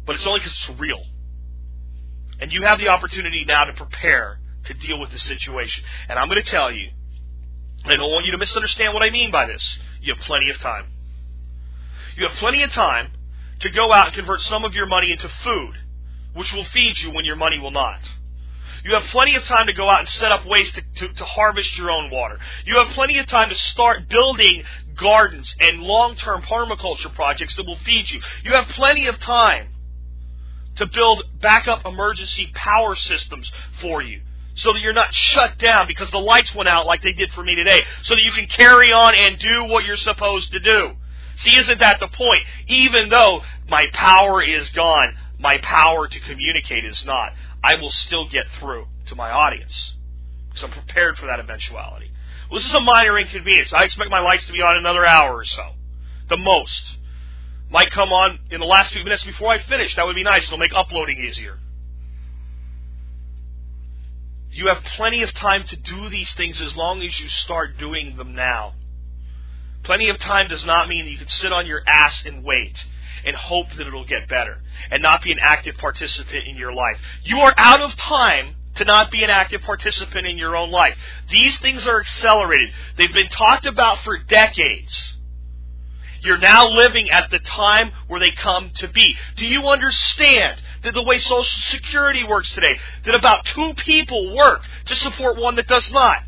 But 0.05 0.17
it's 0.17 0.27
only 0.27 0.41
because 0.41 0.53
it's 0.53 0.81
real. 0.81 1.05
And 2.43 2.53
you 2.53 2.63
have 2.63 2.81
the 2.81 2.89
opportunity 2.89 3.45
now 3.47 3.67
to 3.67 3.73
prepare 3.73 4.41
to 4.65 4.75
deal 4.75 4.99
with 4.99 5.13
the 5.13 5.19
situation. 5.21 5.85
And 6.09 6.19
I'm 6.19 6.29
going 6.29 6.43
to 6.43 6.51
tell 6.51 6.73
you, 6.73 6.89
I 7.85 7.91
don't 7.95 8.11
want 8.11 8.27
you 8.27 8.33
to 8.33 8.39
misunderstand 8.39 8.95
what 8.95 9.03
I 9.05 9.11
mean 9.11 9.31
by 9.31 9.47
this. 9.47 9.79
You 10.01 10.13
have 10.13 10.25
plenty 10.25 10.51
of 10.51 10.59
time. 10.59 10.87
You 12.17 12.27
have 12.27 12.37
plenty 12.39 12.65
of 12.65 12.73
time 12.73 13.13
to 13.61 13.71
go 13.71 13.93
out 13.93 14.09
and 14.09 14.17
convert 14.17 14.41
some 14.41 14.65
of 14.65 14.75
your 14.75 14.87
money 14.87 15.13
into 15.13 15.29
food, 15.29 15.75
which 16.35 16.53
will 16.53 16.65
feed 16.65 16.99
you 16.99 17.13
when 17.13 17.25
your 17.25 17.37
money 17.37 17.61
will 17.61 17.71
not. 17.71 18.01
You 18.85 18.95
have 18.95 19.05
plenty 19.05 19.37
of 19.37 19.45
time 19.45 19.69
to 19.69 19.73
go 19.73 19.89
out 19.89 20.01
and 20.01 20.09
set 20.09 20.33
up 20.33 20.45
ways 20.45 20.73
to, 20.73 20.83
to, 20.97 21.15
to 21.15 21.25
harvest 21.25 21.79
your 21.79 21.93
own 21.93 22.11
water. 22.11 22.41
You 22.67 22.79
have 22.79 22.89
plenty 22.89 23.19
of 23.19 23.29
time 23.29 23.51
to 23.51 23.55
start 23.55 24.09
building 24.09 24.65
gardens 24.97 25.55
and 25.61 25.81
long-term 25.81 26.43
permaculture 26.43 27.15
projects 27.15 27.55
that 27.55 27.67
will 27.67 27.79
feed 27.79 28.11
you. 28.11 28.21
You 28.43 28.51
have 28.55 28.67
plenty 28.71 29.07
of 29.07 29.21
time 29.21 29.69
to 30.77 30.87
build 30.87 31.25
backup 31.41 31.85
emergency 31.85 32.51
power 32.55 32.95
systems 32.97 33.51
for 33.81 34.03
you 34.03 34.21
so 34.55 34.73
that 34.73 34.81
you're 34.81 34.93
not 34.93 35.15
shut 35.15 35.59
down 35.59 35.87
because 35.87 36.11
the 36.11 36.19
lights 36.19 36.55
went 36.55 36.69
out 36.69 36.87
like 36.87 37.03
they 37.03 37.13
did 37.13 37.33
for 37.33 37.43
me 37.43 37.55
today, 37.55 37.83
so 38.03 38.15
that 38.15 38.23
you 38.23 38.33
can 38.33 38.47
carry 38.47 38.93
on 38.93 39.15
and 39.15 39.39
do 39.39 39.65
what 39.65 39.85
you're 39.85 39.97
supposed 39.97 40.53
to 40.53 40.61
do. 40.61 40.93
See, 41.39 41.59
isn't 41.59 41.81
that 41.81 42.01
the 42.01 42.09
point? 42.09 42.45
Even 42.69 43.09
though 43.09 43.43
my 43.69 43.89
power 43.93 44.43
is 44.43 44.69
gone, 44.71 45.17
my 45.39 45.59
power 45.59 46.07
to 46.07 46.21
communicate 46.21 46.85
is 46.85 47.05
not. 47.05 47.33
I 47.65 47.77
will 47.77 47.91
still 47.91 48.29
get 48.29 48.47
through 48.61 48.87
to 49.07 49.15
my 49.15 49.31
audience 49.31 49.95
because 50.49 50.65
I'm 50.65 50.71
prepared 50.71 51.17
for 51.17 51.27
that 51.27 51.41
eventuality. 51.41 52.11
Well, 52.51 52.61
this 52.61 52.69
is 52.69 52.75
a 52.75 52.81
minor 52.81 53.19
inconvenience. 53.19 53.73
I 53.73 53.85
expect 53.85 54.11
my 54.11 54.21
lights 54.21 54.47
to 54.47 54.53
be 54.53 54.61
on 54.61 54.77
another 54.77 55.07
hour 55.07 55.35
or 55.35 55.45
so, 55.45 55.73
the 56.29 56.37
most. 56.37 56.99
Might 57.73 57.91
come 57.91 58.13
on 58.13 58.39
in 58.51 58.61
the 58.61 58.67
last 58.67 58.93
few 58.93 59.03
minutes 59.03 59.25
before 59.25 59.49
I 59.49 59.59
finish. 59.63 59.97
That 59.97 60.05
would 60.05 60.15
be 60.15 60.23
nice. 60.23 60.45
It'll 60.45 60.59
make 60.59 60.75
uploading 60.75 61.19
easier. 61.19 61.59
You 64.51 64.69
have 64.69 64.85
plenty 64.97 65.23
of 65.23 65.33
time 65.33 65.65
to 65.65 65.77
do 65.77 66.11
these 66.11 66.31
things 66.35 66.61
as 66.61 66.77
long 66.77 67.03
as 67.03 67.19
you 67.19 67.29
start 67.31 67.79
doing 67.79 68.19
them 68.19 68.35
now. 68.35 68.75
Plenty 69.85 70.11
of 70.11 70.19
time 70.19 70.49
does 70.49 70.67
not 70.67 70.87
mean 70.87 71.07
you 71.07 71.17
can 71.17 71.29
sit 71.29 71.51
on 71.51 71.67
your 71.67 71.83
ass 71.87 72.23
and 72.27 72.45
wait 72.45 72.85
and 73.25 73.35
hope 73.35 73.69
that 73.79 73.87
it'll 73.87 74.05
get 74.05 74.29
better 74.29 74.61
and 74.91 75.03
not 75.03 75.23
be 75.23 75.33
an 75.33 75.39
active 75.41 75.79
participant 75.79 76.47
in 76.47 76.57
your 76.57 76.75
life. 76.75 76.99
You 77.25 77.41
are 77.41 77.55
out 77.57 77.81
of 77.81 77.97
time 77.97 78.57
to 78.75 78.85
not 78.85 79.11
be 79.11 79.25
an 79.25 79.31
active 79.31 79.63
participant 79.63 80.27
in 80.27 80.37
your 80.37 80.57
own 80.57 80.71
life. 80.71 80.97
These 81.31 81.59
things 81.61 81.87
are 81.87 82.01
accelerated. 82.01 82.71
They've 82.99 83.13
been 83.15 83.29
talked 83.29 83.65
about 83.65 84.01
for 84.01 84.19
decades. 84.19 85.17
You're 86.23 86.39
now 86.39 86.69
living 86.69 87.11
at 87.11 87.31
the 87.31 87.41
time 87.41 87.93
where 88.07 88.21
they 88.21 88.31
come 88.31 88.71
to 88.77 88.89
be. 88.89 89.17
Do 89.37 89.45
you 89.45 89.69
understand 89.69 90.61
that 90.85 90.95
the 90.95 91.03
way 91.03 91.19
Social 91.19 91.43
Security 91.71 92.23
works 92.23 92.53
today, 92.55 92.79
that 93.05 93.15
about 93.15 93.45
two 93.47 93.75
people 93.75 94.35
work 94.35 94.63
to 94.87 94.97
support 94.97 95.37
one 95.37 95.57
that 95.57 95.67
does 95.67 95.91
not? 95.91 96.19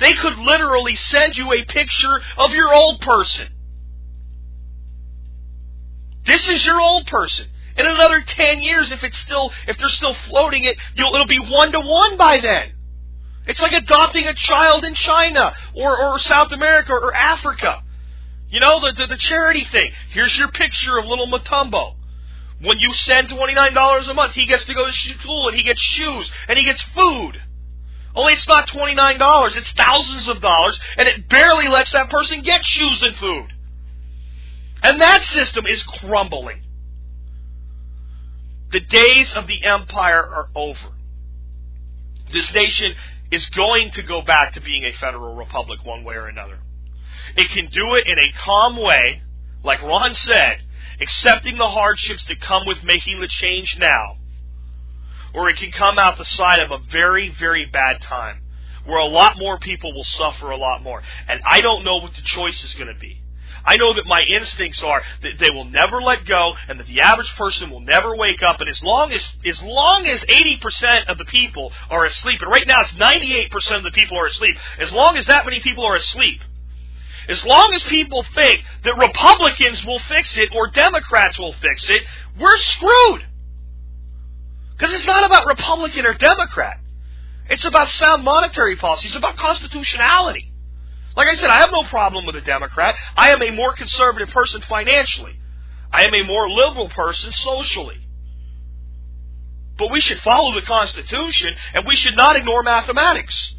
They 0.00 0.12
could 0.14 0.38
literally 0.38 0.96
send 0.96 1.36
you 1.36 1.52
a 1.52 1.64
picture 1.64 2.20
of 2.36 2.52
your 2.52 2.74
old 2.74 3.00
person. 3.00 3.48
This 6.26 6.46
is 6.48 6.66
your 6.66 6.80
old 6.80 7.06
person. 7.06 7.46
In 7.76 7.86
another 7.86 8.20
10 8.20 8.60
years, 8.60 8.90
if 8.90 9.04
it's 9.04 9.18
still, 9.18 9.52
if 9.68 9.78
they're 9.78 9.88
still 9.88 10.14
floating 10.14 10.64
it, 10.64 10.76
it'll 10.96 11.26
be 11.26 11.38
one 11.38 11.70
to 11.72 11.80
one 11.80 12.16
by 12.16 12.38
then. 12.38 12.72
It's 13.46 13.60
like 13.60 13.72
adopting 13.72 14.26
a 14.26 14.34
child 14.34 14.84
in 14.84 14.94
China 14.94 15.54
or, 15.74 15.96
or 15.96 16.18
South 16.18 16.50
America 16.50 16.92
or 16.92 17.14
Africa. 17.14 17.82
You 18.50 18.60
know, 18.60 18.80
the, 18.80 18.92
the, 18.92 19.06
the 19.08 19.16
charity 19.16 19.64
thing. 19.70 19.92
Here's 20.10 20.36
your 20.36 20.48
picture 20.48 20.98
of 20.98 21.06
little 21.06 21.26
Matumbo. 21.26 21.94
When 22.60 22.78
you 22.78 22.92
send 22.92 23.28
$29 23.28 24.08
a 24.08 24.14
month, 24.14 24.32
he 24.32 24.46
gets 24.46 24.64
to 24.64 24.74
go 24.74 24.86
to 24.86 24.92
school 24.92 25.48
and 25.48 25.56
he 25.56 25.62
gets 25.62 25.80
shoes 25.80 26.30
and 26.48 26.58
he 26.58 26.64
gets 26.64 26.82
food. 26.94 27.40
Only 28.14 28.32
it's 28.32 28.48
not 28.48 28.68
$29, 28.68 29.56
it's 29.56 29.70
thousands 29.72 30.28
of 30.28 30.40
dollars, 30.40 30.80
and 30.96 31.06
it 31.06 31.28
barely 31.28 31.68
lets 31.68 31.92
that 31.92 32.10
person 32.10 32.42
get 32.42 32.64
shoes 32.64 33.00
and 33.02 33.14
food. 33.14 33.52
And 34.82 35.00
that 35.00 35.22
system 35.22 35.66
is 35.66 35.82
crumbling. 35.82 36.62
The 38.72 38.80
days 38.80 39.32
of 39.34 39.46
the 39.46 39.62
empire 39.64 40.24
are 40.24 40.48
over. 40.54 40.88
This 42.32 42.52
nation 42.52 42.94
is 43.30 43.46
going 43.50 43.92
to 43.92 44.02
go 44.02 44.22
back 44.22 44.54
to 44.54 44.60
being 44.60 44.84
a 44.84 44.92
federal 44.92 45.36
republic 45.36 45.84
one 45.84 46.02
way 46.02 46.14
or 46.14 46.26
another. 46.26 46.58
It 47.36 47.50
can 47.50 47.66
do 47.66 47.94
it 47.94 48.06
in 48.06 48.18
a 48.18 48.32
calm 48.38 48.76
way, 48.76 49.22
like 49.62 49.82
Ron 49.82 50.14
said, 50.14 50.60
accepting 51.00 51.56
the 51.56 51.68
hardships 51.68 52.24
that 52.26 52.40
come 52.40 52.66
with 52.66 52.82
making 52.82 53.20
the 53.20 53.28
change 53.28 53.78
now. 53.78 54.16
Or 55.34 55.48
it 55.48 55.56
can 55.56 55.70
come 55.70 55.98
out 55.98 56.18
the 56.18 56.24
side 56.24 56.60
of 56.60 56.70
a 56.70 56.78
very, 56.78 57.28
very 57.28 57.66
bad 57.66 58.00
time 58.00 58.42
where 58.86 58.98
a 58.98 59.06
lot 59.06 59.38
more 59.38 59.58
people 59.58 59.92
will 59.92 60.04
suffer 60.04 60.50
a 60.50 60.56
lot 60.56 60.82
more. 60.82 61.02
And 61.28 61.40
I 61.46 61.60
don't 61.60 61.84
know 61.84 61.98
what 61.98 62.14
the 62.14 62.22
choice 62.22 62.64
is 62.64 62.74
going 62.74 62.92
to 62.92 62.98
be. 62.98 63.22
I 63.64 63.76
know 63.76 63.92
that 63.92 64.06
my 64.06 64.22
instincts 64.22 64.82
are 64.82 65.02
that 65.22 65.38
they 65.38 65.50
will 65.50 65.66
never 65.66 66.00
let 66.00 66.24
go 66.24 66.54
and 66.68 66.80
that 66.80 66.86
the 66.86 67.00
average 67.02 67.34
person 67.36 67.70
will 67.70 67.80
never 67.80 68.16
wake 68.16 68.42
up. 68.42 68.60
And 68.60 68.68
as 68.68 68.82
long 68.82 69.12
as, 69.12 69.30
as 69.44 69.60
long 69.62 70.06
as 70.06 70.22
80% 70.22 71.06
of 71.06 71.18
the 71.18 71.26
people 71.26 71.72
are 71.90 72.06
asleep, 72.06 72.40
and 72.40 72.50
right 72.50 72.66
now 72.66 72.80
it's 72.80 72.92
98% 72.92 73.76
of 73.76 73.84
the 73.84 73.90
people 73.90 74.18
are 74.18 74.26
asleep, 74.26 74.56
as 74.78 74.90
long 74.92 75.16
as 75.16 75.26
that 75.26 75.44
many 75.44 75.60
people 75.60 75.84
are 75.84 75.96
asleep, 75.96 76.40
as 77.28 77.44
long 77.44 77.72
as 77.74 77.82
people 77.84 78.24
think 78.34 78.64
that 78.84 78.96
Republicans 78.96 79.84
will 79.84 79.98
fix 79.98 80.36
it 80.38 80.48
or 80.54 80.70
Democrats 80.70 81.38
will 81.38 81.52
fix 81.52 81.88
it, 81.90 82.02
we're 82.38 82.56
screwed. 82.56 83.26
Because 84.72 84.94
it's 84.94 85.06
not 85.06 85.24
about 85.24 85.46
Republican 85.46 86.06
or 86.06 86.14
Democrat. 86.14 86.80
It's 87.50 87.64
about 87.64 87.88
sound 87.88 88.24
monetary 88.24 88.76
policy. 88.76 89.08
It's 89.08 89.16
about 89.16 89.36
constitutionality. 89.36 90.52
Like 91.16 91.28
I 91.28 91.34
said, 91.34 91.50
I 91.50 91.58
have 91.58 91.72
no 91.72 91.82
problem 91.84 92.26
with 92.26 92.36
a 92.36 92.40
Democrat. 92.40 92.94
I 93.16 93.32
am 93.32 93.42
a 93.42 93.50
more 93.50 93.72
conservative 93.74 94.28
person 94.30 94.60
financially. 94.62 95.38
I 95.92 96.04
am 96.04 96.14
a 96.14 96.22
more 96.22 96.48
liberal 96.48 96.88
person 96.88 97.32
socially. 97.32 97.98
But 99.76 99.90
we 99.90 100.00
should 100.00 100.20
follow 100.20 100.54
the 100.54 100.66
Constitution 100.66 101.54
and 101.74 101.86
we 101.86 101.96
should 101.96 102.16
not 102.16 102.36
ignore 102.36 102.62
mathematics. 102.62 103.54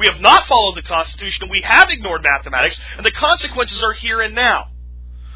We 0.00 0.06
have 0.06 0.20
not 0.22 0.46
followed 0.46 0.76
the 0.76 0.82
Constitution 0.82 1.50
we 1.50 1.60
have 1.60 1.90
ignored 1.90 2.22
mathematics, 2.22 2.80
and 2.96 3.04
the 3.04 3.10
consequences 3.10 3.82
are 3.82 3.92
here 3.92 4.22
and 4.22 4.34
now. 4.34 4.68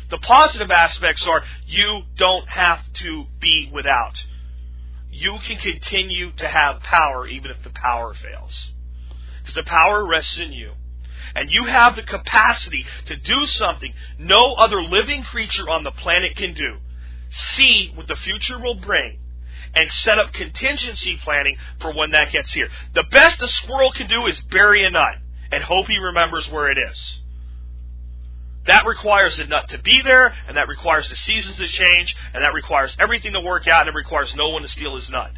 The 0.08 0.16
positive 0.16 0.70
aspects 0.70 1.26
are 1.26 1.44
you 1.66 2.04
don't 2.16 2.48
have 2.48 2.80
to 2.94 3.26
be 3.40 3.68
without. 3.70 4.24
You 5.10 5.36
can 5.44 5.58
continue 5.58 6.32
to 6.38 6.48
have 6.48 6.80
power 6.80 7.26
even 7.26 7.50
if 7.50 7.62
the 7.62 7.68
power 7.68 8.14
fails. 8.14 8.70
Because 9.40 9.54
the 9.54 9.64
power 9.64 10.02
rests 10.02 10.38
in 10.38 10.52
you 10.52 10.72
and 11.34 11.52
you 11.52 11.64
have 11.66 11.94
the 11.94 12.02
capacity 12.02 12.86
to 13.04 13.16
do 13.16 13.44
something 13.44 13.92
no 14.18 14.54
other 14.54 14.82
living 14.82 15.24
creature 15.24 15.68
on 15.68 15.84
the 15.84 15.90
planet 15.90 16.36
can 16.36 16.54
do, 16.54 16.78
see 17.54 17.92
what 17.94 18.08
the 18.08 18.16
future 18.16 18.58
will 18.58 18.76
bring, 18.76 19.18
and 19.74 19.90
set 19.90 20.18
up 20.18 20.32
contingency 20.32 21.18
planning 21.22 21.56
for 21.80 21.92
when 21.92 22.10
that 22.12 22.32
gets 22.32 22.52
here. 22.52 22.68
The 22.94 23.04
best 23.04 23.40
a 23.42 23.48
squirrel 23.48 23.92
can 23.92 24.08
do 24.08 24.26
is 24.26 24.40
bury 24.42 24.84
a 24.84 24.90
nut 24.90 25.16
and 25.50 25.62
hope 25.62 25.86
he 25.86 25.98
remembers 25.98 26.48
where 26.50 26.70
it 26.70 26.78
is. 26.78 27.20
That 28.66 28.86
requires 28.86 29.36
the 29.36 29.44
nut 29.44 29.68
to 29.68 29.78
be 29.78 30.00
there, 30.02 30.34
and 30.48 30.56
that 30.56 30.68
requires 30.68 31.10
the 31.10 31.16
seasons 31.16 31.56
to 31.56 31.66
change, 31.66 32.16
and 32.32 32.42
that 32.42 32.54
requires 32.54 32.96
everything 32.98 33.34
to 33.34 33.40
work 33.40 33.68
out, 33.68 33.82
and 33.82 33.90
it 33.90 33.94
requires 33.94 34.34
no 34.34 34.48
one 34.48 34.62
to 34.62 34.68
steal 34.68 34.96
his 34.96 35.10
nut. 35.10 35.32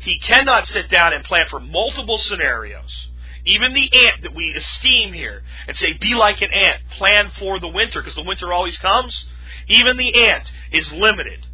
He 0.00 0.18
cannot 0.18 0.66
sit 0.66 0.90
down 0.90 1.14
and 1.14 1.24
plan 1.24 1.46
for 1.48 1.60
multiple 1.60 2.18
scenarios 2.18 3.08
even 3.48 3.72
the 3.72 4.06
ant 4.06 4.22
that 4.22 4.34
we 4.34 4.54
esteem 4.54 5.12
here, 5.12 5.42
and 5.66 5.76
say, 5.76 5.94
be 5.94 6.14
like 6.14 6.42
an 6.42 6.52
ant, 6.52 6.80
plan 6.96 7.30
for 7.38 7.58
the 7.58 7.68
winter, 7.68 8.00
because 8.00 8.14
the 8.14 8.22
winter 8.22 8.52
always 8.52 8.76
comes. 8.76 9.26
Even 9.66 9.96
the 9.96 10.28
ant 10.28 10.44
is 10.70 10.92
limited. 10.92 11.46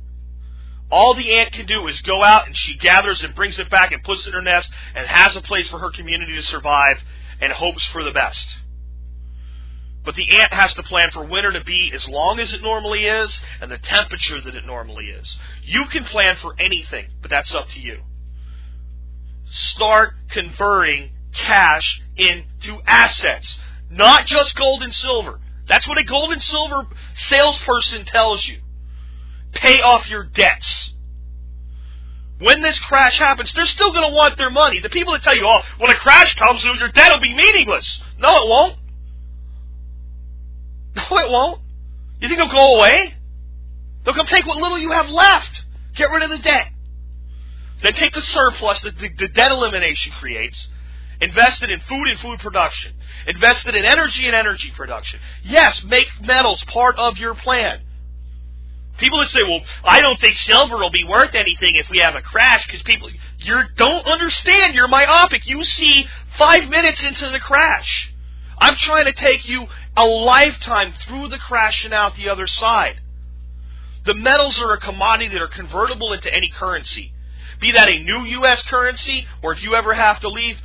All 0.91 1.15
the 1.15 1.35
ant 1.35 1.53
can 1.53 1.67
do 1.67 1.87
is 1.89 2.01
go 2.03 2.23
out 2.23 2.47
and 2.47 2.57
she 2.57 2.77
gathers 2.77 3.23
and 3.23 3.35
brings 3.35 3.59
it 3.59 3.71
back 3.71 3.93
and 3.93 4.03
puts 4.03 4.27
it 4.27 4.29
in 4.29 4.35
her 4.35 4.43
nest 4.43 4.71
and 4.95 5.07
has 5.07 5.35
a 5.35 5.41
place 5.41 5.69
for 5.69 5.79
her 5.79 5.91
community 5.91 6.35
to 6.35 6.43
survive 6.43 7.03
and 7.41 7.53
hopes 7.53 7.85
for 7.87 8.05
the 8.05 8.11
best. 8.11 8.47
But 10.05 10.17
the 10.17 10.39
ant 10.39 10.53
has 10.53 10.75
to 10.75 10.83
plan 10.83 11.11
for 11.11 11.25
winter 11.25 11.53
to 11.53 11.65
be 11.65 11.91
as 11.95 12.07
long 12.07 12.39
as 12.39 12.53
it 12.53 12.63
normally 12.63 13.07
is 13.07 13.41
and 13.61 13.71
the 13.71 13.79
temperature 13.79 14.41
that 14.41 14.55
it 14.55 14.67
normally 14.67 15.07
is. 15.07 15.37
You 15.63 15.87
can 15.87 16.05
plan 16.05 16.37
for 16.37 16.55
anything, 16.59 17.07
but 17.23 17.31
that's 17.31 17.55
up 17.55 17.69
to 17.71 17.81
you. 17.81 18.01
Start 19.51 20.15
converting 20.29 21.11
cash 21.33 22.03
into 22.17 22.83
assets, 22.87 23.59
not 23.91 24.27
just 24.27 24.55
gold 24.57 24.83
and 24.83 24.93
silver. 24.93 25.41
That's 25.67 25.89
what 25.89 25.99
a 25.99 26.05
gold 26.05 26.33
and 26.33 26.43
silver 26.43 26.87
salesperson 27.29 28.05
tells 28.05 28.47
you. 28.47 28.59
Pay 29.55 29.81
off 29.81 30.09
your 30.09 30.25
debts. 30.25 30.91
When 32.39 32.61
this 32.63 32.79
crash 32.81 33.19
happens, 33.19 33.53
they're 33.53 33.65
still 33.65 33.93
going 33.93 34.11
to 34.11 34.15
want 34.15 34.37
their 34.37 34.51
money. 34.51 34.81
The 34.81 34.91
people 34.91 35.13
that 35.13 35.23
tell 35.23 35.37
you, 35.37 35.47
oh, 35.47 35.63
when 35.79 35.91
a 35.91 35.95
crash 35.95 36.35
comes, 36.35 36.65
your 36.65 36.89
debt 36.89 37.13
will 37.13 37.21
be 37.21 37.35
meaningless. 37.35 38.01
No, 38.19 38.29
it 38.43 38.49
won't. 38.49 38.77
No, 40.97 41.19
it 41.19 41.29
won't. 41.29 41.61
You 42.21 42.29
think 42.29 42.41
it'll 42.41 42.53
go 42.53 42.77
away? 42.77 43.15
They'll 44.05 44.15
come 44.15 44.27
take 44.27 44.47
what 44.47 44.59
little 44.59 44.79
you 44.79 44.93
have 44.93 45.09
left. 45.09 45.51
Get 45.97 46.09
rid 46.11 46.23
of 46.23 46.31
the 46.31 46.39
debt. 46.39 46.69
Then 47.83 47.95
take 47.95 48.15
the 48.15 48.21
surplus 48.21 48.81
that 48.83 48.97
the, 48.99 49.09
the 49.19 49.29
debt 49.29 49.51
elimination 49.51 50.13
creates 50.21 50.69
invested 51.21 51.71
in 51.71 51.81
food 51.81 52.09
and 52.09 52.19
food 52.19 52.39
production, 52.41 52.93
invested 53.27 53.75
in 53.75 53.85
energy 53.85 54.27
and 54.27 54.35
energy 54.35 54.73
production. 54.77 55.21
Yes, 55.43 55.83
make 55.85 56.07
metals 56.23 56.63
part 56.65 56.97
of 56.97 57.19
your 57.19 57.35
plan. 57.35 57.81
People 58.99 59.19
that 59.19 59.29
say, 59.29 59.43
well, 59.43 59.61
I 59.85 60.01
don't 60.01 60.21
think 60.21 60.37
silver 60.37 60.77
will 60.77 60.91
be 60.91 61.05
worth 61.05 61.35
anything 61.35 61.75
if 61.75 61.91
we 61.91 61.99
have 61.99 62.15
a 62.15 62.23
crash 62.23 62.67
because 62.67 62.83
people, 62.83 63.11
you 63.39 63.63
don't 63.77 64.07
understand. 64.07 64.75
You're 64.75 64.89
myopic. 64.89 65.47
You 65.47 65.65
see 65.65 66.07
five 66.39 66.69
minutes 66.69 67.03
into 67.03 67.29
the 67.31 67.41
crash. 67.41 68.13
I'm 68.59 68.77
trying 68.77 69.07
to 69.07 69.13
take 69.13 69.49
you 69.49 69.67
a 69.97 70.05
lifetime 70.05 70.95
through 71.07 71.29
the 71.29 71.39
crash 71.39 71.85
and 71.85 71.93
out 71.93 72.17
the 72.17 72.29
other 72.29 72.47
side. 72.47 73.01
The 74.05 74.15
metals 74.15 74.61
are 74.61 74.73
a 74.73 74.79
commodity 74.79 75.29
that 75.29 75.43
are 75.43 75.49
convertible 75.49 76.13
into 76.13 76.33
any 76.33 76.49
currency. 76.49 77.13
Be 77.61 77.73
that 77.73 77.89
a 77.89 77.99
new 77.99 78.25
U.S. 78.25 78.63
currency, 78.63 79.27
or 79.43 79.53
if 79.53 79.63
you 79.63 79.75
ever 79.75 79.95
have 79.95 80.21
to 80.21 80.29
leave, 80.29 80.59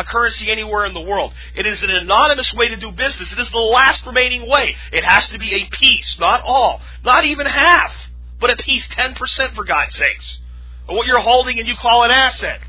a 0.00 0.04
currency 0.04 0.50
anywhere 0.50 0.86
in 0.86 0.94
the 0.94 1.00
world. 1.00 1.32
It 1.54 1.66
is 1.66 1.82
an 1.82 1.90
anonymous 1.90 2.52
way 2.54 2.68
to 2.68 2.76
do 2.76 2.90
business. 2.90 3.30
It 3.30 3.38
is 3.38 3.50
the 3.50 3.58
last 3.58 4.04
remaining 4.06 4.48
way. 4.48 4.74
It 4.92 5.04
has 5.04 5.28
to 5.28 5.38
be 5.38 5.54
a 5.54 5.66
piece, 5.66 6.18
not 6.18 6.42
all, 6.42 6.80
not 7.04 7.24
even 7.24 7.46
half, 7.46 7.92
but 8.40 8.50
a 8.50 8.56
piece, 8.56 8.86
10% 8.88 9.54
for 9.54 9.64
God's 9.64 9.94
sakes, 9.94 10.40
of 10.88 10.96
what 10.96 11.06
you're 11.06 11.20
holding 11.20 11.58
and 11.58 11.68
you 11.68 11.76
call 11.76 12.04
an 12.04 12.10
asset. 12.10 12.60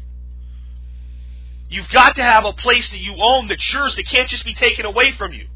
You've 1.70 1.90
got 1.90 2.16
to 2.18 2.24
have 2.24 2.44
a 2.44 2.54
place 2.54 2.90
that 2.90 3.00
you 3.00 3.16
own 3.18 3.48
that's 3.48 3.74
yours 3.74 3.96
that 3.96 4.06
can't 4.06 4.28
just 4.28 4.44
be 4.44 4.54
taken 4.54 4.86
away 4.86 5.14
from 5.14 5.32
you. 5.32 5.48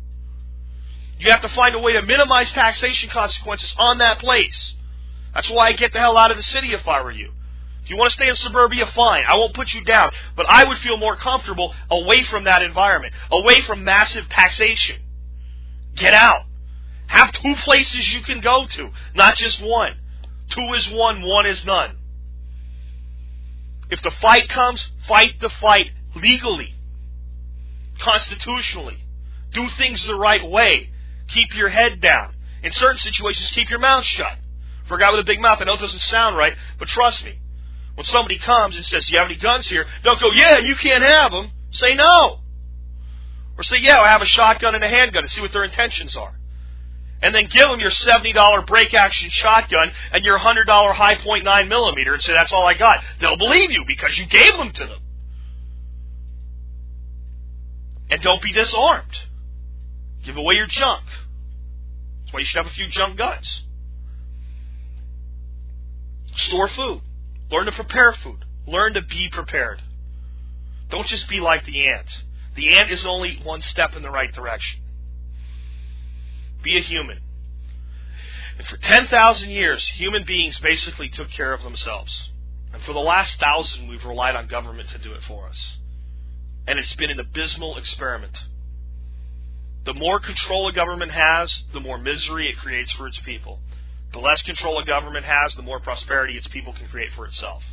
You 1.19 1.31
have 1.31 1.41
to 1.41 1.49
find 1.49 1.75
a 1.75 1.79
way 1.79 1.93
to 1.93 2.01
minimize 2.01 2.51
taxation 2.51 3.09
consequences 3.09 3.75
on 3.77 3.97
that 3.99 4.19
place. 4.19 4.73
That's 5.33 5.49
why 5.49 5.67
I 5.67 5.71
get 5.73 5.91
the 5.91 5.99
hell 5.99 6.17
out 6.17 6.31
of 6.31 6.37
the 6.37 6.43
city 6.43 6.73
if 6.73 6.87
I 6.87 7.01
were 7.01 7.11
you. 7.11 7.31
If 7.85 7.91
you 7.91 7.97
want 7.97 8.09
to 8.09 8.15
stay 8.15 8.27
in 8.27 8.35
suburbia, 8.35 8.87
fine. 8.87 9.25
I 9.27 9.35
won't 9.35 9.53
put 9.53 9.75
you 9.75 9.83
down. 9.83 10.11
But 10.35 10.47
I 10.49 10.63
would 10.63 10.79
feel 10.79 10.97
more 10.97 11.15
comfortable 11.15 11.71
away 11.91 12.23
from 12.23 12.45
that 12.45 12.63
environment, 12.63 13.13
away 13.29 13.61
from 13.61 13.83
massive 13.83 14.27
taxation. 14.27 15.01
Get 15.95 16.11
out. 16.11 16.45
Have 17.05 17.31
two 17.31 17.53
places 17.57 18.11
you 18.11 18.21
can 18.21 18.41
go 18.41 18.65
to, 18.65 18.89
not 19.13 19.35
just 19.35 19.61
one. 19.61 19.97
Two 20.49 20.73
is 20.73 20.89
one, 20.89 21.21
one 21.21 21.45
is 21.45 21.63
none. 21.63 21.97
If 23.91 24.01
the 24.01 24.09
fight 24.19 24.49
comes, 24.49 24.83
fight 25.07 25.39
the 25.39 25.49
fight 25.49 25.91
legally, 26.15 26.73
constitutionally. 27.99 28.97
Do 29.53 29.69
things 29.69 30.07
the 30.07 30.15
right 30.15 30.43
way. 30.43 30.89
Keep 31.27 31.55
your 31.55 31.69
head 31.69 32.01
down. 32.01 32.33
In 32.63 32.71
certain 32.71 32.97
situations, 32.97 33.51
keep 33.51 33.69
your 33.69 33.77
mouth 33.77 34.05
shut. 34.05 34.39
For 34.87 34.95
a 34.95 34.99
guy 34.99 35.11
with 35.11 35.19
a 35.19 35.23
big 35.23 35.39
mouth, 35.39 35.59
I 35.61 35.65
know 35.65 35.75
it 35.75 35.79
doesn't 35.79 36.01
sound 36.01 36.35
right, 36.35 36.55
but 36.79 36.87
trust 36.87 37.23
me. 37.23 37.37
When 37.95 38.05
somebody 38.05 38.37
comes 38.37 38.75
and 38.75 38.85
says, 38.85 39.05
Do 39.05 39.13
you 39.13 39.19
have 39.19 39.29
any 39.29 39.37
guns 39.37 39.67
here? 39.67 39.85
Don't 40.03 40.19
go, 40.19 40.29
Yeah, 40.33 40.59
you 40.59 40.75
can't 40.75 41.03
have 41.03 41.31
them. 41.31 41.51
Say 41.71 41.93
no. 41.95 42.39
Or 43.57 43.63
say, 43.63 43.77
Yeah, 43.79 44.01
I 44.01 44.09
have 44.09 44.21
a 44.21 44.25
shotgun 44.25 44.75
and 44.75 44.83
a 44.83 44.89
handgun 44.89 45.23
and 45.23 45.31
see 45.31 45.41
what 45.41 45.53
their 45.53 45.63
intentions 45.63 46.15
are. 46.15 46.37
And 47.21 47.33
then 47.33 47.47
give 47.47 47.69
them 47.69 47.79
your 47.79 47.91
$70 47.91 48.67
break 48.67 48.93
action 48.93 49.29
shotgun 49.29 49.91
and 50.11 50.25
your 50.25 50.37
$100 50.37 50.93
high 50.93 51.17
9 51.25 51.69
millimeter 51.69 52.13
and 52.13 52.21
say, 52.21 52.33
That's 52.33 52.51
all 52.51 52.65
I 52.65 52.73
got. 52.73 53.01
They'll 53.19 53.37
believe 53.37 53.71
you 53.71 53.85
because 53.87 54.17
you 54.17 54.25
gave 54.25 54.57
them 54.57 54.71
to 54.71 54.85
them. 54.85 54.99
And 58.09 58.21
don't 58.21 58.41
be 58.41 58.51
disarmed. 58.51 59.17
Give 60.23 60.37
away 60.37 60.55
your 60.55 60.67
junk. 60.67 61.05
That's 62.21 62.33
why 62.33 62.39
you 62.41 62.45
should 62.45 62.57
have 62.57 62.67
a 62.67 62.75
few 62.75 62.87
junk 62.89 63.17
guns. 63.17 63.63
Store 66.35 66.67
food. 66.67 67.01
Learn 67.55 67.67
to 67.67 67.71
prepare 67.71 68.11
food. 68.11 68.43
Learn 68.67 68.95
to 68.95 69.01
be 69.01 69.29
prepared. 69.29 69.81
Don't 70.89 71.07
just 71.07 71.29
be 71.29 71.39
like 71.39 71.65
the 71.65 71.87
ant. 71.87 72.07
The 72.53 72.75
ant 72.75 72.91
is 72.91 73.05
only 73.05 73.39
one 73.43 73.61
step 73.61 73.95
in 73.95 74.01
the 74.01 74.09
right 74.09 74.33
direction. 74.33 74.81
Be 76.61 76.77
a 76.77 76.81
human. 76.81 77.21
And 78.57 78.67
for 78.67 78.75
10,000 78.75 79.49
years, 79.49 79.87
human 79.87 80.25
beings 80.25 80.59
basically 80.59 81.07
took 81.07 81.29
care 81.29 81.53
of 81.53 81.63
themselves. 81.63 82.31
And 82.73 82.83
for 82.83 82.91
the 82.91 82.99
last 82.99 83.39
thousand, 83.39 83.87
we've 83.87 84.03
relied 84.03 84.35
on 84.35 84.47
government 84.47 84.89
to 84.89 84.97
do 84.97 85.13
it 85.13 85.23
for 85.23 85.47
us. 85.47 85.77
And 86.67 86.77
it's 86.77 86.93
been 86.95 87.09
an 87.09 87.21
abysmal 87.21 87.77
experiment. 87.77 88.37
The 89.85 89.93
more 89.93 90.19
control 90.19 90.67
a 90.67 90.73
government 90.73 91.11
has, 91.11 91.63
the 91.71 91.79
more 91.79 91.97
misery 91.97 92.49
it 92.49 92.57
creates 92.57 92.91
for 92.91 93.07
its 93.07 93.19
people. 93.19 93.61
The 94.13 94.19
less 94.19 94.41
control 94.41 94.79
a 94.79 94.85
government 94.85 95.25
has, 95.25 95.55
the 95.55 95.61
more 95.61 95.79
prosperity 95.79 96.37
its 96.37 96.47
people 96.47 96.73
can 96.73 96.87
create 96.87 97.11
for 97.13 97.25
itself. 97.25 97.63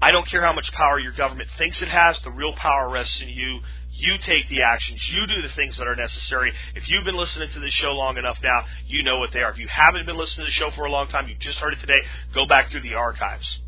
I 0.00 0.10
don't 0.10 0.26
care 0.26 0.42
how 0.42 0.52
much 0.52 0.70
power 0.72 0.98
your 0.98 1.12
government 1.12 1.48
thinks 1.56 1.80
it 1.80 1.88
has, 1.88 2.18
the 2.20 2.30
real 2.30 2.52
power 2.54 2.88
rests 2.88 3.20
in 3.20 3.28
you. 3.28 3.60
You 3.92 4.18
take 4.18 4.48
the 4.50 4.62
actions. 4.62 5.00
You 5.08 5.26
do 5.26 5.40
the 5.40 5.48
things 5.48 5.78
that 5.78 5.86
are 5.86 5.96
necessary. 5.96 6.52
If 6.74 6.86
you've 6.88 7.04
been 7.04 7.16
listening 7.16 7.48
to 7.50 7.60
this 7.60 7.72
show 7.72 7.92
long 7.92 8.18
enough 8.18 8.38
now, 8.42 8.66
you 8.86 9.02
know 9.02 9.18
what 9.18 9.32
they 9.32 9.42
are. 9.42 9.50
If 9.50 9.58
you 9.58 9.68
haven't 9.68 10.04
been 10.04 10.18
listening 10.18 10.44
to 10.44 10.50
the 10.50 10.54
show 10.54 10.70
for 10.72 10.84
a 10.84 10.90
long 10.90 11.08
time, 11.08 11.28
you 11.28 11.34
just 11.38 11.58
heard 11.58 11.72
it 11.72 11.80
today, 11.80 12.02
go 12.34 12.46
back 12.46 12.70
through 12.70 12.82
the 12.82 12.94
archives. 12.94 13.60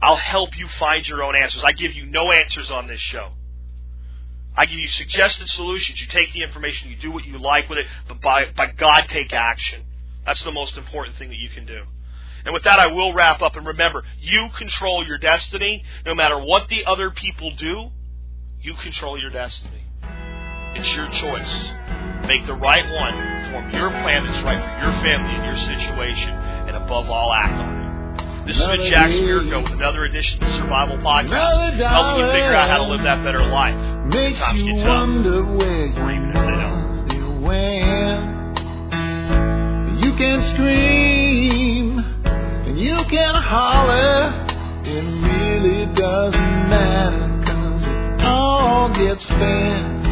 I'll 0.00 0.16
help 0.16 0.56
you 0.56 0.68
find 0.68 1.06
your 1.08 1.24
own 1.24 1.34
answers. 1.34 1.64
I 1.64 1.72
give 1.72 1.94
you 1.94 2.06
no 2.06 2.30
answers 2.30 2.70
on 2.70 2.86
this 2.86 3.00
show. 3.00 3.32
I 4.56 4.66
give 4.66 4.78
you 4.78 4.88
suggested 4.88 5.48
solutions. 5.50 6.00
You 6.00 6.06
take 6.08 6.32
the 6.32 6.42
information, 6.42 6.90
you 6.90 6.96
do 6.96 7.12
what 7.12 7.24
you 7.24 7.38
like 7.38 7.68
with 7.68 7.78
it, 7.78 7.86
but 8.08 8.20
by, 8.20 8.46
by 8.56 8.66
God, 8.66 9.06
take 9.08 9.32
action. 9.32 9.82
That's 10.24 10.42
the 10.42 10.52
most 10.52 10.76
important 10.76 11.16
thing 11.16 11.28
that 11.28 11.38
you 11.38 11.50
can 11.50 11.66
do. 11.66 11.82
And 12.44 12.54
with 12.54 12.62
that, 12.64 12.78
I 12.78 12.86
will 12.86 13.12
wrap 13.12 13.42
up. 13.42 13.56
And 13.56 13.66
remember, 13.66 14.04
you 14.20 14.48
control 14.56 15.06
your 15.06 15.18
destiny. 15.18 15.84
No 16.04 16.14
matter 16.14 16.38
what 16.38 16.68
the 16.68 16.84
other 16.86 17.10
people 17.10 17.50
do, 17.56 17.90
you 18.60 18.74
control 18.74 19.20
your 19.20 19.30
destiny. 19.30 19.82
It's 20.74 20.92
your 20.94 21.08
choice. 21.08 22.26
Make 22.26 22.46
the 22.46 22.54
right 22.54 22.84
one. 22.84 23.50
Form 23.50 23.70
your 23.72 23.90
plan 23.90 24.24
that's 24.24 24.42
right 24.44 24.58
for 24.58 24.84
your 24.84 24.92
family 25.02 25.34
and 25.34 25.44
your 25.44 25.78
situation. 25.78 26.30
And 26.30 26.76
above 26.76 27.10
all, 27.10 27.32
act 27.32 27.60
on 27.60 27.82
it. 27.82 27.85
This 28.46 28.56
has 28.58 28.66
been 28.68 28.82
Jack 28.90 29.10
Spirko 29.10 29.62
with 29.64 29.72
another 29.72 30.04
edition 30.04 30.40
of 30.42 30.48
the 30.48 30.56
Survival 30.58 30.96
Podcast, 30.98 31.78
helping 31.80 32.24
you 32.24 32.30
figure 32.30 32.54
out 32.54 32.68
how 32.70 32.76
to 32.78 32.84
live 32.84 33.02
that 33.02 33.24
better 33.24 33.44
life. 33.44 33.74
Makes 34.06 34.38
Times 34.38 34.62
you 34.62 34.74
get 34.74 34.84
tough. 34.84 35.08
Or 35.08 36.12
even 36.12 36.28
if 36.30 36.34
they 36.34 36.56
don't. 36.62 37.42
when 37.42 38.22
you 39.98 40.12
can 40.14 40.42
scream 40.54 41.98
and 41.98 42.78
you 42.78 43.02
can 43.10 43.34
holler. 43.34 44.32
It 44.84 45.02
really 45.02 45.86
doesn't 45.86 46.68
matter 46.70 47.42
'cause 47.44 47.82
it 47.82 48.22
all 48.24 48.88
gets 48.90 49.26
spent 49.26 50.05